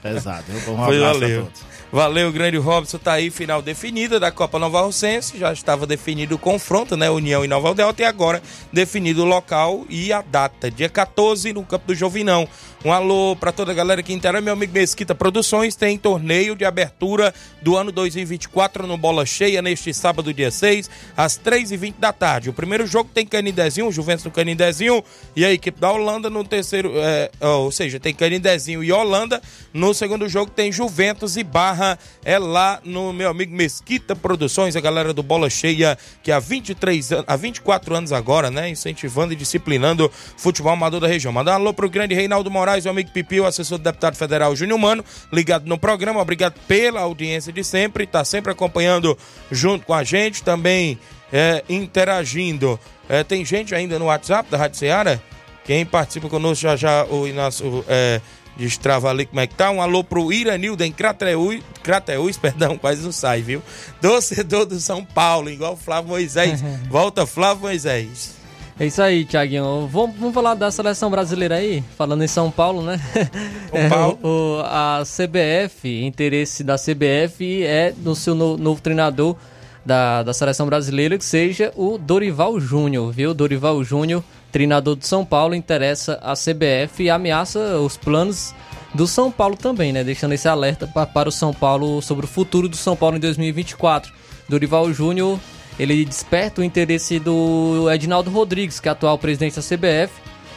Pesado. 0.00 0.44
Um 0.68 0.84
Foi, 0.84 1.00
valeu. 1.00 1.40
a 1.40 1.44
todos. 1.44 1.70
Valeu, 1.92 2.30
grande 2.30 2.56
Robson. 2.56 2.98
Tá 2.98 3.14
aí, 3.14 3.30
final 3.30 3.60
definida 3.60 4.20
da 4.20 4.30
Copa 4.30 4.60
Nova 4.60 4.82
Rocense. 4.82 5.36
Já 5.36 5.52
estava 5.52 5.86
definido 5.86 6.36
o 6.36 6.38
confronto, 6.38 6.96
né? 6.96 7.10
União 7.10 7.44
e 7.44 7.48
Nova 7.48 7.74
Delta. 7.74 8.02
E 8.02 8.04
agora 8.04 8.40
definido 8.72 9.22
o 9.22 9.26
local 9.26 9.84
e 9.88 10.12
a 10.12 10.22
data. 10.22 10.70
Dia 10.70 10.88
14, 10.88 11.52
no 11.52 11.64
Campo 11.64 11.88
do 11.88 11.94
Jovinão. 11.94 12.48
Um 12.82 12.92
alô 12.92 13.36
para 13.36 13.52
toda 13.52 13.72
a 13.72 13.74
galera 13.74 14.02
que 14.02 14.10
interage. 14.10 14.42
Meu 14.42 14.54
amigo 14.54 14.72
Mesquita 14.72 15.14
Produções 15.14 15.76
tem 15.76 15.98
torneio 15.98 16.56
de 16.56 16.64
abertura 16.64 17.34
do 17.60 17.76
ano 17.76 17.92
2024 17.92 18.86
no 18.86 18.96
Bola 18.96 19.26
Cheia, 19.26 19.60
neste 19.60 19.92
sábado, 19.92 20.32
dia 20.32 20.50
6, 20.50 20.88
às 21.14 21.38
3h20 21.38 21.96
da 21.98 22.10
tarde. 22.10 22.48
O 22.48 22.54
primeiro 22.54 22.86
jogo 22.86 23.10
tem 23.12 23.26
Canidezinho, 23.26 23.88
o 23.88 23.92
Juventus 23.92 24.24
do 24.24 24.30
Canidezinho 24.30 25.04
e 25.36 25.44
a 25.44 25.52
equipe 25.52 25.78
da 25.78 25.92
Holanda 25.92 26.30
no 26.30 26.42
terceiro. 26.42 26.92
é, 26.96 27.30
ou 27.40 27.70
seja, 27.70 28.00
tem 28.00 28.14
Canidezinho 28.14 28.82
e 28.82 28.90
Holanda. 28.90 29.42
No 29.74 29.92
segundo 29.92 30.26
jogo 30.26 30.50
tem 30.50 30.72
Juventus 30.72 31.36
e 31.36 31.44
Barra. 31.44 31.98
É 32.24 32.38
lá 32.38 32.80
no 32.82 33.12
meu 33.12 33.28
amigo 33.28 33.54
Mesquita 33.54 34.16
Produções, 34.16 34.74
a 34.74 34.80
galera 34.80 35.12
do 35.12 35.22
Bola 35.22 35.50
Cheia, 35.50 35.98
que 36.22 36.32
há 36.32 36.38
23 36.38 37.12
anos, 37.12 37.24
há 37.26 37.36
24 37.36 37.94
anos 37.94 38.10
agora, 38.10 38.50
né? 38.50 38.70
Incentivando 38.70 39.34
e 39.34 39.36
disciplinando 39.36 40.10
futebol 40.38 40.72
amador 40.72 41.00
da 41.00 41.06
região. 41.06 41.30
Mandar 41.30 41.52
um 41.52 41.56
alô 41.56 41.74
pro 41.74 41.90
grande 41.90 42.14
Reinaldo 42.14 42.50
Moraes, 42.50 42.69
o 42.78 42.90
amigo 42.90 43.10
Pipi, 43.10 43.40
o 43.40 43.46
assessor 43.46 43.78
do 43.78 43.84
deputado 43.84 44.16
federal 44.16 44.54
Júnior 44.54 44.78
Mano, 44.78 45.04
ligado 45.32 45.66
no 45.66 45.78
programa. 45.78 46.20
Obrigado 46.20 46.54
pela 46.66 47.00
audiência 47.00 47.52
de 47.52 47.64
sempre, 47.64 48.06
tá 48.06 48.24
sempre 48.24 48.52
acompanhando 48.52 49.16
junto 49.50 49.86
com 49.86 49.94
a 49.94 50.04
gente, 50.04 50.42
também 50.42 50.98
é, 51.32 51.64
interagindo. 51.68 52.78
É, 53.08 53.24
tem 53.24 53.44
gente 53.44 53.74
ainda 53.74 53.98
no 53.98 54.06
WhatsApp 54.06 54.50
da 54.50 54.56
Rádio 54.56 54.78
Ceará? 54.78 55.20
Quem 55.64 55.84
participa 55.84 56.28
conosco 56.28 56.62
já 56.62 56.76
já, 56.76 57.04
o 57.04 57.26
Inácio 57.26 57.84
é, 57.88 58.20
destrava 58.56 59.10
ali 59.10 59.26
como 59.26 59.40
é 59.40 59.46
que 59.46 59.54
tá. 59.54 59.70
Um 59.70 59.80
alô 59.80 60.02
pro 60.02 60.32
Iranildo 60.32 60.84
em 60.84 60.92
Crateús, 60.92 61.62
Crateús, 61.82 62.36
perdão, 62.38 62.76
quase 62.76 63.02
não 63.02 63.12
sai, 63.12 63.42
viu? 63.42 63.62
Torcedor 64.00 64.66
do 64.66 64.78
São 64.80 65.04
Paulo, 65.04 65.50
igual 65.50 65.74
o 65.74 65.76
Flávio 65.76 66.10
Moisés. 66.10 66.62
Volta, 66.88 67.26
Flávio 67.26 67.62
Moisés. 67.62 68.39
É 68.80 68.86
isso 68.86 69.02
aí, 69.02 69.26
Thiaguinho. 69.26 69.86
Vamos, 69.92 70.16
vamos 70.16 70.32
falar 70.34 70.54
da 70.54 70.70
seleção 70.70 71.10
brasileira 71.10 71.56
aí, 71.56 71.84
falando 71.98 72.24
em 72.24 72.26
São 72.26 72.50
Paulo, 72.50 72.82
né? 72.82 72.98
É, 73.72 73.88
Paulo. 73.88 74.18
o- 74.22 74.28
o- 74.58 74.60
a 74.64 75.02
CBF, 75.04 76.02
interesse 76.04 76.64
da 76.64 76.76
CBF 76.76 77.62
é 77.62 77.92
no 78.02 78.16
seu 78.16 78.34
no- 78.34 78.56
novo 78.56 78.80
treinador 78.80 79.36
da, 79.84 80.22
da 80.22 80.32
seleção 80.32 80.66
brasileira, 80.66 81.18
que 81.18 81.24
seja 81.24 81.70
o 81.76 81.98
Dorival 81.98 82.58
Júnior, 82.58 83.12
viu? 83.12 83.34
Dorival 83.34 83.84
Júnior, 83.84 84.24
treinador 84.50 84.96
do 84.96 85.06
São 85.06 85.24
Paulo, 85.26 85.54
interessa 85.54 86.18
a 86.22 86.32
CBF 86.34 87.02
e 87.04 87.10
ameaça 87.10 87.76
os 87.78 87.96
planos 87.98 88.54
do 88.94 89.06
São 89.06 89.30
Paulo 89.30 89.56
também, 89.56 89.92
né? 89.92 90.02
Deixando 90.02 90.32
esse 90.32 90.48
alerta 90.48 90.86
pa- 90.86 91.06
para 91.06 91.28
o 91.28 91.32
São 91.32 91.52
Paulo 91.52 92.00
sobre 92.02 92.24
o 92.24 92.28
futuro 92.28 92.66
do 92.68 92.76
São 92.76 92.96
Paulo 92.96 93.16
em 93.18 93.20
2024. 93.20 94.10
Dorival 94.48 94.90
Júnior 94.92 95.38
ele 95.80 96.04
desperta 96.04 96.60
o 96.60 96.64
interesse 96.64 97.18
do 97.18 97.90
Edinaldo 97.90 98.30
Rodrigues, 98.30 98.78
que 98.78 98.86
é 98.86 98.92
atual 98.92 99.16
presidente 99.16 99.56
da 99.56 99.62
CBF, 99.62 100.12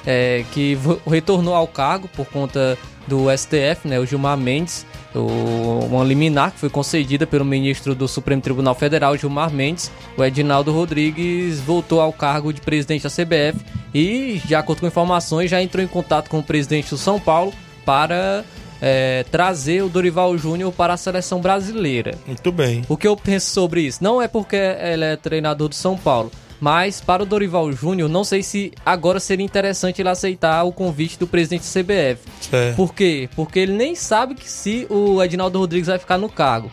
é, 0.06 0.44
que 0.52 0.78
retornou 1.08 1.56
ao 1.56 1.66
cargo 1.66 2.10
por 2.10 2.26
conta 2.26 2.78
do 3.08 3.26
STF, 3.36 3.88
né, 3.88 4.00
o 4.00 4.06
Gilmar 4.06 4.38
Mendes, 4.38 4.86
o, 5.16 5.86
uma 5.86 6.04
liminar 6.04 6.52
que 6.52 6.60
foi 6.60 6.70
concedida 6.70 7.26
pelo 7.26 7.46
ministro 7.46 7.96
do 7.96 8.06
Supremo 8.06 8.42
Tribunal 8.42 8.76
Federal, 8.76 9.16
Gilmar 9.16 9.50
Mendes. 9.50 9.90
O 10.18 10.24
Edinaldo 10.26 10.74
Rodrigues 10.74 11.62
voltou 11.62 12.02
ao 12.02 12.12
cargo 12.12 12.52
de 12.52 12.60
presidente 12.60 13.04
da 13.04 13.10
CBF 13.10 13.64
e, 13.94 14.42
de 14.44 14.56
acordo 14.56 14.82
com 14.82 14.88
informações, 14.88 15.50
já 15.50 15.62
entrou 15.62 15.82
em 15.82 15.88
contato 15.88 16.30
com 16.30 16.40
o 16.40 16.44
presidente 16.44 16.90
do 16.90 16.98
São 16.98 17.18
Paulo 17.18 17.54
para 17.86 18.44
é, 18.86 19.24
trazer 19.32 19.82
o 19.82 19.88
Dorival 19.88 20.38
Júnior 20.38 20.74
para 20.74 20.94
a 20.94 20.98
seleção 20.98 21.40
brasileira. 21.40 22.16
Muito 22.28 22.52
bem. 22.52 22.84
O 22.90 22.98
que 22.98 23.08
eu 23.08 23.16
penso 23.16 23.50
sobre 23.50 23.80
isso? 23.80 24.04
Não 24.04 24.22
é 24.22 24.28
porque 24.28 24.58
ele 24.58 25.06
é 25.06 25.16
treinador 25.16 25.70
do 25.70 25.76
São 25.76 25.98
Paulo, 25.98 26.30
mas 26.60 27.00
para 27.00 27.24
o 27.24 27.26
Dorival 27.26 27.72
Júnior, 27.72 28.10
não 28.10 28.26
sei 28.26 28.44
se 28.44 28.74
agora 28.86 29.22
seria 29.22 29.46
interessante 29.46 30.02
ele 30.02 30.10
aceitar 30.10 30.66
o 30.66 30.74
convite 30.74 31.18
do 31.18 31.26
presidente 31.26 31.62
da 31.62 31.82
CBF. 31.82 32.24
Certo. 32.42 32.76
Por 32.76 32.94
quê? 32.94 33.30
Porque 33.38 33.60
ele 33.60 33.72
nem 33.72 33.96
sabe 33.96 34.36
que 34.36 34.50
se 34.50 34.86
o 34.90 35.24
Edinaldo 35.24 35.60
Rodrigues 35.60 35.88
vai 35.88 35.98
ficar 35.98 36.18
no 36.18 36.28
cargo. 36.28 36.70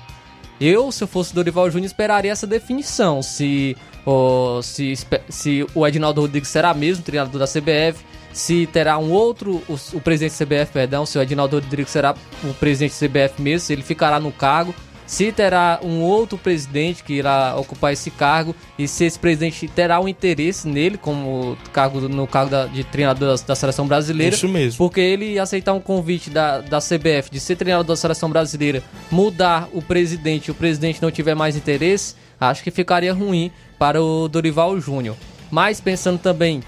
Eu, 0.61 0.91
se 0.91 1.05
eu 1.05 1.09
fosse 1.09 1.33
Dorival 1.33 1.71
Júnior, 1.71 1.87
esperaria 1.87 2.33
essa 2.33 2.47
definição. 2.47 3.23
Se, 3.23 3.77
ó, 4.05 4.61
se, 4.63 4.95
se 5.29 5.65
o 5.77 5.87
Edinaldo 5.87 6.23
Rodrigues 6.23 6.51
será 6.51 6.75
mesmo 6.75 7.05
treinador 7.05 7.39
da 7.39 7.47
CBF, 7.47 8.05
se 8.33 8.67
terá 8.67 8.99
um 8.99 9.11
outro, 9.11 9.63
o, 9.69 9.75
o 9.95 10.01
presidente 10.01 10.39
da 10.39 10.45
CBF, 10.47 10.73
perdão, 10.73 11.05
se 11.07 11.19
o 11.19 11.23
Edinaldo 11.23 11.57
Rodrigues 11.59 11.91
será 11.93 12.15
o 12.45 12.55
presidente 12.55 12.93
da 12.93 13.09
CBF 13.09 13.43
mesmo, 13.43 13.67
se 13.67 13.73
ele 13.73 13.83
ficará 13.83 14.21
no 14.21 14.31
cargo, 14.31 14.75
se 15.07 15.33
terá 15.33 15.81
um 15.83 16.03
outro 16.03 16.39
presidente 16.39 17.03
que 17.03 17.15
irá 17.15 17.57
ocupar 17.57 17.93
esse 17.93 18.13
cargo 18.13 18.55
e 18.79 18.87
se 18.87 19.05
esse 19.05 19.19
presidente 19.19 19.67
terá 19.67 19.99
um 20.01 20.07
interesse 20.07 20.69
nele 20.69 20.97
como 20.97 21.59
cargo 21.73 22.03
no 22.03 22.29
cargo 22.29 22.49
da- 22.53 22.67
de 22.67 22.85
treinador 22.85 23.37
da, 23.37 23.43
da 23.45 23.55
seleção 23.57 23.89
brasileira. 23.89 24.37
Isso 24.37 24.47
mesmo. 24.49 24.79
Porque 24.79 25.01
ele 25.01 25.37
aceitar 25.37 25.73
um 25.73 25.81
convite 25.81 26.31
da, 26.31 26.61
da 26.61 26.79
CBF 26.79 27.29
de 27.29 27.41
ser 27.41 27.57
treinador 27.57 27.87
da 27.89 27.97
seleção 27.97 28.31
brasileira, 28.31 28.85
mudar 29.11 29.69
o 29.73 29.83
presidente 29.83 30.47
e 30.47 30.51
o 30.53 30.55
presidente 30.55 31.03
não 31.03 31.11
tiver 31.11 31.35
mais 31.35 31.57
interesse, 31.57 32.15
acho 32.41 32.63
que 32.63 32.71
ficaria 32.71 33.13
ruim 33.13 33.51
para 33.81 34.01
o 34.01 34.29
Dorival 34.29 34.79
Júnior. 34.81 35.17
Mas 35.51 35.81
pensando 35.81 36.19
também 36.21 36.63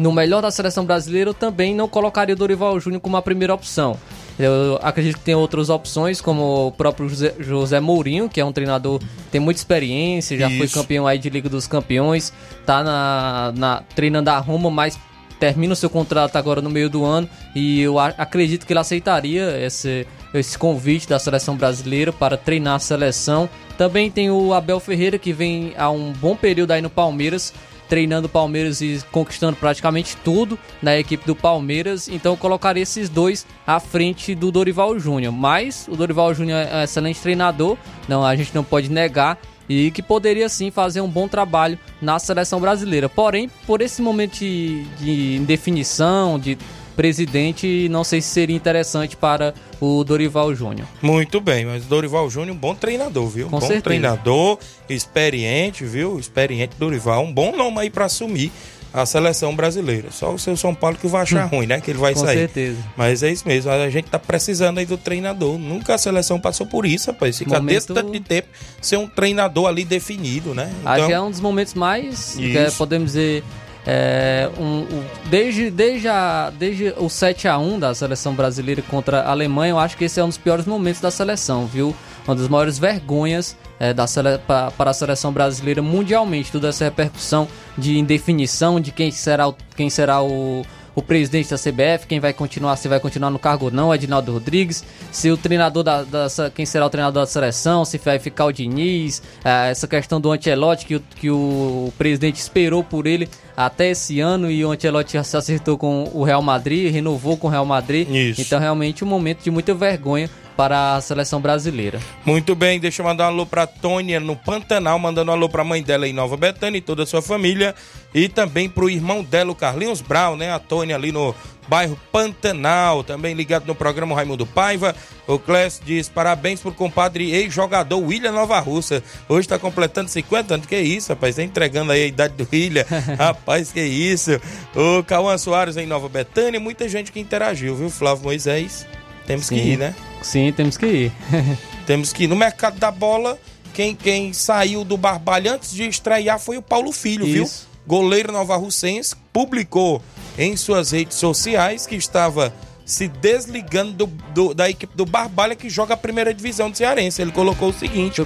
no 0.00 0.10
melhor 0.10 0.40
da 0.40 0.50
seleção 0.50 0.84
brasileira, 0.84 1.28
eu 1.30 1.34
também 1.34 1.74
não 1.74 1.86
colocaria 1.86 2.34
o 2.34 2.38
Dorival 2.38 2.80
Júnior 2.80 3.02
como 3.02 3.16
a 3.18 3.22
primeira 3.22 3.52
opção. 3.52 3.98
Eu 4.38 4.78
acredito 4.82 5.18
que 5.18 5.24
tem 5.24 5.34
outras 5.34 5.68
opções, 5.68 6.22
como 6.22 6.68
o 6.68 6.72
próprio 6.72 7.06
José, 7.06 7.34
José 7.38 7.78
Mourinho, 7.80 8.26
que 8.26 8.40
é 8.40 8.44
um 8.44 8.52
treinador 8.52 8.98
que 8.98 9.06
tem 9.30 9.40
muita 9.40 9.60
experiência, 9.60 10.38
já 10.38 10.48
foi 10.48 10.64
Isso. 10.64 10.74
campeão 10.80 11.06
aí 11.06 11.18
de 11.18 11.28
Liga 11.28 11.50
dos 11.50 11.66
Campeões, 11.66 12.32
tá 12.64 12.82
na, 12.82 13.52
na- 13.54 13.82
treinando 13.94 14.30
a 14.30 14.38
Roma, 14.38 14.70
mas 14.70 14.98
termina 15.38 15.74
o 15.74 15.76
seu 15.76 15.90
contrato 15.90 16.36
agora 16.36 16.62
no 16.62 16.70
meio 16.70 16.88
do 16.88 17.04
ano 17.04 17.28
e 17.54 17.80
eu 17.80 17.98
acredito 17.98 18.66
que 18.66 18.72
ele 18.72 18.80
aceitaria 18.80 19.58
esse, 19.64 20.06
esse 20.34 20.56
convite 20.56 21.06
da 21.08 21.18
seleção 21.18 21.56
brasileira 21.56 22.10
para 22.12 22.36
treinar 22.38 22.74
a 22.76 22.78
seleção. 22.78 23.48
Também 23.76 24.10
tem 24.10 24.30
o 24.30 24.52
Abel 24.54 24.80
Ferreira, 24.80 25.18
que 25.18 25.32
vem 25.32 25.72
há 25.76 25.90
um 25.90 26.12
bom 26.12 26.34
período 26.36 26.70
aí 26.72 26.80
no 26.82 26.90
Palmeiras, 26.90 27.52
treinando 27.90 28.28
o 28.28 28.30
Palmeiras 28.30 28.80
e 28.80 29.02
conquistando 29.10 29.56
praticamente 29.56 30.16
tudo 30.18 30.56
na 30.80 30.96
equipe 30.96 31.26
do 31.26 31.34
Palmeiras. 31.34 32.08
Então 32.08 32.32
eu 32.32 32.36
colocaria 32.36 32.84
esses 32.84 33.08
dois 33.08 33.44
à 33.66 33.80
frente 33.80 34.32
do 34.32 34.52
Dorival 34.52 34.98
Júnior. 34.98 35.32
Mas 35.32 35.88
o 35.90 35.96
Dorival 35.96 36.32
Júnior 36.32 36.60
é 36.60 36.76
um 36.76 36.82
excelente 36.84 37.20
treinador, 37.20 37.76
não, 38.08 38.24
a 38.24 38.36
gente 38.36 38.54
não 38.54 38.62
pode 38.62 38.88
negar. 38.88 39.36
E 39.68 39.92
que 39.92 40.02
poderia 40.02 40.48
sim 40.48 40.68
fazer 40.68 41.00
um 41.00 41.08
bom 41.08 41.28
trabalho 41.28 41.78
na 42.02 42.18
seleção 42.18 42.58
brasileira. 42.60 43.08
Porém, 43.08 43.48
por 43.68 43.80
esse 43.80 44.02
momento 44.02 44.38
de, 44.38 44.82
de 44.98 45.36
indefinição, 45.36 46.40
de 46.40 46.58
presidente, 46.96 47.88
não 47.90 48.04
sei 48.04 48.20
se 48.20 48.28
seria 48.28 48.56
interessante 48.56 49.16
para 49.16 49.54
o 49.80 50.04
Dorival 50.04 50.54
Júnior. 50.54 50.86
Muito 51.00 51.40
bem, 51.40 51.64
mas 51.64 51.84
Dorival 51.86 52.28
Júnior, 52.30 52.54
um 52.56 52.58
bom 52.58 52.74
treinador, 52.74 53.26
viu? 53.28 53.46
Com 53.46 53.52
bom 53.52 53.60
certeza. 53.60 53.82
treinador, 53.82 54.58
experiente, 54.88 55.84
viu? 55.84 56.18
Experiente 56.18 56.74
Dorival, 56.78 57.24
um 57.24 57.32
bom 57.32 57.56
nome 57.56 57.80
aí 57.80 57.90
pra 57.90 58.04
assumir 58.06 58.52
a 58.92 59.06
seleção 59.06 59.54
brasileira. 59.54 60.10
Só 60.10 60.34
o 60.34 60.38
seu 60.38 60.56
São 60.56 60.74
Paulo 60.74 60.96
que 61.00 61.06
vai 61.06 61.22
achar 61.22 61.44
ruim, 61.44 61.64
né? 61.66 61.80
Que 61.80 61.92
ele 61.92 61.98
vai 61.98 62.12
Hum. 62.12 62.16
Com 62.16 62.24
sair. 62.24 62.38
certeza. 62.38 62.78
Mas 62.96 63.22
é 63.22 63.30
isso 63.30 63.46
mesmo, 63.46 63.70
a 63.70 63.88
gente 63.88 64.10
tá 64.10 64.18
precisando 64.18 64.78
aí 64.78 64.84
do 64.86 64.98
treinador. 64.98 65.56
Nunca 65.58 65.94
a 65.94 65.98
seleção 65.98 66.40
passou 66.40 66.66
por 66.66 66.84
isso, 66.84 67.10
rapaz. 67.10 67.38
Fica 67.38 67.54
Momento- 67.54 67.68
desse 67.74 67.86
tanto 67.86 68.10
de 68.10 68.18
tempo 68.20 68.48
ser 68.80 68.96
um 68.96 69.06
treinador 69.06 69.66
ali 69.68 69.84
definido, 69.84 70.54
né? 70.54 70.72
Acho 70.84 71.06
que 71.06 71.12
é 71.12 71.20
um 71.20 71.30
dos 71.30 71.40
momentos 71.40 71.74
mais, 71.74 72.34
que 72.36 72.56
é, 72.58 72.68
podemos 72.72 73.12
dizer, 73.12 73.44
é, 73.86 74.48
um- 74.58 74.82
um- 74.82 75.04
desde, 75.30 75.70
desde, 75.70 76.08
a, 76.08 76.50
desde 76.58 76.88
o 76.98 77.06
7x1 77.08 77.78
da 77.78 77.94
seleção 77.94 78.34
brasileira 78.34 78.82
contra 78.82 79.20
a 79.22 79.30
Alemanha, 79.30 79.72
eu 79.72 79.78
acho 79.78 79.96
que 79.96 80.04
esse 80.04 80.20
é 80.20 80.24
um 80.24 80.28
dos 80.28 80.38
piores 80.38 80.66
momentos 80.66 81.00
da 81.00 81.10
seleção, 81.10 81.66
viu? 81.66 81.94
Uma 82.26 82.36
das 82.36 82.48
maiores 82.48 82.78
vergonhas 82.78 83.56
é, 83.78 83.94
da 83.94 84.06
sele, 84.06 84.36
pa- 84.46 84.70
para 84.76 84.90
a 84.90 84.94
seleção 84.94 85.32
brasileira 85.32 85.80
mundialmente, 85.80 86.52
toda 86.52 86.68
essa 86.68 86.84
repercussão 86.84 87.48
de 87.78 87.98
indefinição 87.98 88.78
de 88.78 88.92
quem 88.92 89.10
será 89.10 89.48
o, 89.48 89.54
quem 89.74 89.88
será 89.88 90.20
o, 90.22 90.62
o 90.94 91.02
presidente 91.02 91.50
da 91.50 91.56
CBF, 91.56 92.06
quem 92.06 92.20
vai 92.20 92.32
continuar, 92.32 92.76
se 92.76 92.88
vai 92.88 93.00
continuar 93.00 93.30
no 93.30 93.38
cargo 93.38 93.66
ou 93.66 93.70
não, 93.70 93.94
Edinaldo 93.94 94.32
Rodrigues, 94.32 94.84
se 95.10 95.30
o 95.30 95.36
treinador 95.36 95.82
da, 95.82 96.02
da 96.02 96.28
quem 96.54 96.66
será 96.66 96.86
o 96.86 96.90
treinador 96.90 97.22
da 97.22 97.26
seleção, 97.26 97.84
se 97.84 97.98
vai 97.98 98.18
ficar 98.18 98.46
o 98.46 98.52
Diniz, 98.52 99.22
é, 99.44 99.70
essa 99.70 99.86
questão 99.86 100.20
do 100.20 100.30
Ancelotti 100.32 100.86
que 100.86 100.96
o, 100.96 101.00
que 101.16 101.30
o 101.30 101.92
presidente 101.96 102.36
esperou 102.36 102.82
por 102.82 103.06
ele 103.06 103.28
até 103.56 103.90
esse 103.90 104.20
ano 104.20 104.50
e 104.50 104.64
o 104.64 104.72
Ancelotti 104.72 105.14
já 105.14 105.22
se 105.22 105.36
acertou 105.36 105.76
com 105.76 106.10
o 106.12 106.24
Real 106.24 106.42
Madrid, 106.42 106.92
renovou 106.92 107.36
com 107.36 107.46
o 107.46 107.50
Real 107.50 107.66
Madrid. 107.66 108.08
Isso. 108.08 108.40
Então 108.40 108.58
realmente 108.58 109.04
um 109.04 109.06
momento 109.06 109.42
de 109.42 109.50
muita 109.50 109.74
vergonha 109.74 110.30
para 110.60 110.96
a 110.96 111.00
seleção 111.00 111.40
brasileira. 111.40 111.98
Muito 112.22 112.54
bem, 112.54 112.78
deixa 112.78 113.00
eu 113.00 113.06
mandar 113.06 113.24
um 113.24 113.28
alô 113.28 113.46
pra 113.46 113.66
Tônia 113.66 114.20
no 114.20 114.36
Pantanal, 114.36 114.98
mandando 114.98 115.30
um 115.30 115.34
alô 115.34 115.48
pra 115.48 115.64
mãe 115.64 115.82
dela 115.82 116.06
em 116.06 116.12
Nova 116.12 116.36
Betânia 116.36 116.76
e 116.76 116.82
toda 116.82 117.04
a 117.04 117.06
sua 117.06 117.22
família. 117.22 117.74
E 118.12 118.28
também 118.28 118.68
pro 118.68 118.90
irmão 118.90 119.24
dela, 119.24 119.52
o 119.52 119.54
Carlinhos 119.54 120.02
Brown, 120.02 120.36
né? 120.36 120.52
A 120.52 120.58
Tônia 120.58 120.96
ali 120.96 121.12
no 121.12 121.34
bairro 121.66 121.98
Pantanal, 122.12 123.02
também 123.02 123.32
ligado 123.32 123.64
no 123.64 123.74
programa 123.74 124.14
Raimundo 124.14 124.44
Paiva. 124.44 124.94
O 125.26 125.38
Clécio 125.38 125.82
diz 125.82 126.10
parabéns 126.10 126.60
pro 126.60 126.74
compadre 126.74 127.30
ex-jogador 127.30 127.98
William 127.98 128.32
Nova 128.32 128.60
Russa. 128.60 129.02
Hoje 129.30 129.48
tá 129.48 129.58
completando 129.58 130.10
50 130.10 130.52
anos. 130.52 130.66
Que 130.66 130.78
isso, 130.78 131.08
rapaz? 131.08 131.36
Tá 131.36 131.42
entregando 131.42 131.90
aí 131.90 132.02
a 132.02 132.06
idade 132.06 132.34
do 132.34 132.46
William. 132.52 132.84
rapaz, 133.16 133.72
que 133.72 133.80
isso. 133.80 134.38
O 134.76 135.02
Cauã 135.04 135.38
Soares 135.38 135.78
em 135.78 135.86
Nova 135.86 136.10
Betânia. 136.10 136.60
Muita 136.60 136.86
gente 136.86 137.10
que 137.10 137.18
interagiu, 137.18 137.74
viu? 137.74 137.88
Flávio 137.88 138.24
Moisés. 138.24 138.86
Temos 139.26 139.46
Sim. 139.46 139.54
que 139.54 139.60
ir, 139.62 139.78
né? 139.78 139.94
Sim, 140.22 140.52
temos 140.52 140.76
que 140.76 140.86
ir. 140.86 141.12
Temos 141.86 142.12
que 142.12 142.24
ir. 142.24 142.26
No 142.28 142.36
mercado 142.36 142.78
da 142.78 142.90
bola, 142.90 143.38
quem, 143.74 143.94
quem 143.96 144.32
saiu 144.32 144.84
do 144.84 144.96
Barbalho 144.96 145.52
antes 145.54 145.72
de 145.72 145.88
estrear 145.88 146.38
foi 146.38 146.56
o 146.56 146.62
Paulo 146.62 146.92
Filho, 146.92 147.24
viu? 147.26 147.44
Isso. 147.44 147.68
Goleiro 147.86 148.30
Nova 148.32 148.56
Russense 148.56 149.16
publicou 149.32 150.00
em 150.38 150.56
suas 150.56 150.90
redes 150.92 151.16
sociais 151.16 151.86
que 151.86 151.96
estava 151.96 152.54
se 152.84 153.08
desligando 153.08 153.92
do- 153.92 154.06
do- 154.34 154.54
da 154.54 154.68
equipe 154.70 154.96
do 154.96 155.04
Barbalha 155.06 155.56
que 155.56 155.68
joga 155.68 155.94
a 155.94 155.96
primeira 155.96 156.32
divisão 156.34 156.70
do 156.70 156.76
Cearense. 156.76 157.20
Ele 157.22 157.32
colocou 157.32 157.70
o 157.70 157.72
seguinte: 157.72 158.20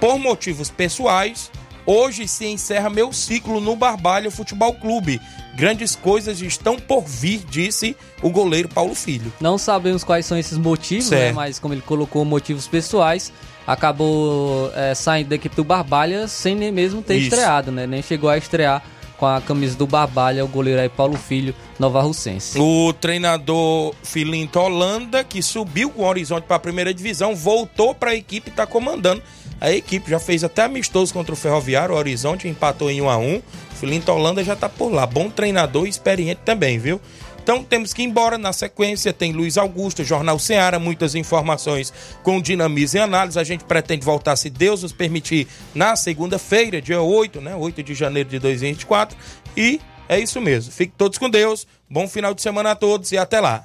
por 0.00 0.18
motivos 0.18 0.70
pessoais, 0.70 1.50
hoje 1.84 2.26
se 2.28 2.46
encerra 2.46 2.88
meu 2.88 3.12
ciclo 3.12 3.60
no 3.60 3.74
Barbalha 3.76 4.30
Futebol 4.30 4.72
Clube. 4.74 5.20
Grandes 5.54 5.94
coisas 5.94 6.40
estão 6.40 6.78
por 6.78 7.04
vir, 7.04 7.42
disse 7.48 7.96
o 8.22 8.30
goleiro 8.30 8.68
Paulo 8.68 8.94
Filho. 8.94 9.32
Não 9.40 9.58
sabemos 9.58 10.02
quais 10.02 10.24
são 10.24 10.38
esses 10.38 10.56
motivos, 10.56 11.10
né? 11.10 11.32
Mas 11.32 11.58
como 11.58 11.74
ele 11.74 11.82
colocou 11.82 12.24
motivos 12.24 12.66
pessoais, 12.66 13.32
acabou 13.66 14.72
é, 14.74 14.94
saindo 14.94 15.28
da 15.28 15.34
equipe 15.36 15.54
do 15.54 15.64
Barbalha 15.64 16.26
sem 16.26 16.54
nem 16.54 16.72
mesmo 16.72 17.02
ter 17.02 17.16
Isso. 17.16 17.34
estreado, 17.34 17.70
né? 17.70 17.86
Nem 17.86 18.02
chegou 18.02 18.30
a 18.30 18.38
estrear 18.38 18.82
com 19.22 19.26
a 19.26 19.40
camisa 19.40 19.76
do 19.76 19.86
Barbalha, 19.86 20.44
o 20.44 20.48
goleiro 20.48 20.80
aí 20.80 20.88
Paulo 20.88 21.16
Filho, 21.16 21.54
Nova 21.78 22.02
Russense. 22.02 22.58
O 22.58 22.92
treinador 22.92 23.94
Filinto 24.02 24.58
Holanda, 24.58 25.22
que 25.22 25.40
subiu 25.40 25.90
com 25.90 26.02
o 26.02 26.06
Horizonte 26.06 26.42
para 26.42 26.56
a 26.56 26.58
primeira 26.58 26.92
divisão, 26.92 27.32
voltou 27.32 27.94
para 27.94 28.10
a 28.10 28.16
equipe 28.16 28.48
e 28.48 28.50
está 28.50 28.66
comandando. 28.66 29.22
A 29.62 29.70
equipe 29.70 30.10
já 30.10 30.18
fez 30.18 30.42
até 30.42 30.62
amistoso 30.62 31.14
contra 31.14 31.32
o 31.32 31.36
Ferroviário, 31.36 31.94
o 31.94 31.98
Horizonte 31.98 32.48
empatou 32.48 32.90
em 32.90 33.00
1 33.00 33.08
a 33.08 33.16
1 33.16 33.42
Filinto 33.76 34.10
Holanda 34.10 34.42
já 34.42 34.54
está 34.54 34.68
por 34.68 34.92
lá. 34.92 35.06
Bom 35.06 35.30
treinador 35.30 35.86
e 35.86 35.88
experiente 35.88 36.40
também, 36.44 36.80
viu? 36.80 37.00
Então 37.40 37.62
temos 37.62 37.94
que 37.94 38.02
ir 38.02 38.06
embora. 38.06 38.36
Na 38.36 38.52
sequência 38.52 39.12
tem 39.12 39.32
Luiz 39.32 39.56
Augusto, 39.56 40.02
Jornal 40.02 40.36
Ceará, 40.40 40.80
muitas 40.80 41.14
informações 41.14 41.92
com 42.24 42.42
dinamismo 42.42 42.98
e 42.98 43.02
análise. 43.02 43.38
A 43.38 43.44
gente 43.44 43.62
pretende 43.62 44.04
voltar, 44.04 44.34
se 44.34 44.50
Deus 44.50 44.82
nos 44.82 44.92
permitir, 44.92 45.46
na 45.72 45.94
segunda-feira, 45.94 46.82
dia 46.82 47.00
8, 47.00 47.40
né? 47.40 47.54
8 47.54 47.84
de 47.84 47.94
janeiro 47.94 48.28
de 48.28 48.40
2024. 48.40 49.16
E 49.56 49.80
é 50.08 50.18
isso 50.18 50.40
mesmo. 50.40 50.72
Fiquem 50.72 50.94
todos 50.98 51.18
com 51.18 51.30
Deus. 51.30 51.68
Bom 51.88 52.08
final 52.08 52.34
de 52.34 52.42
semana 52.42 52.72
a 52.72 52.74
todos 52.74 53.12
e 53.12 53.16
até 53.16 53.38
lá. 53.38 53.64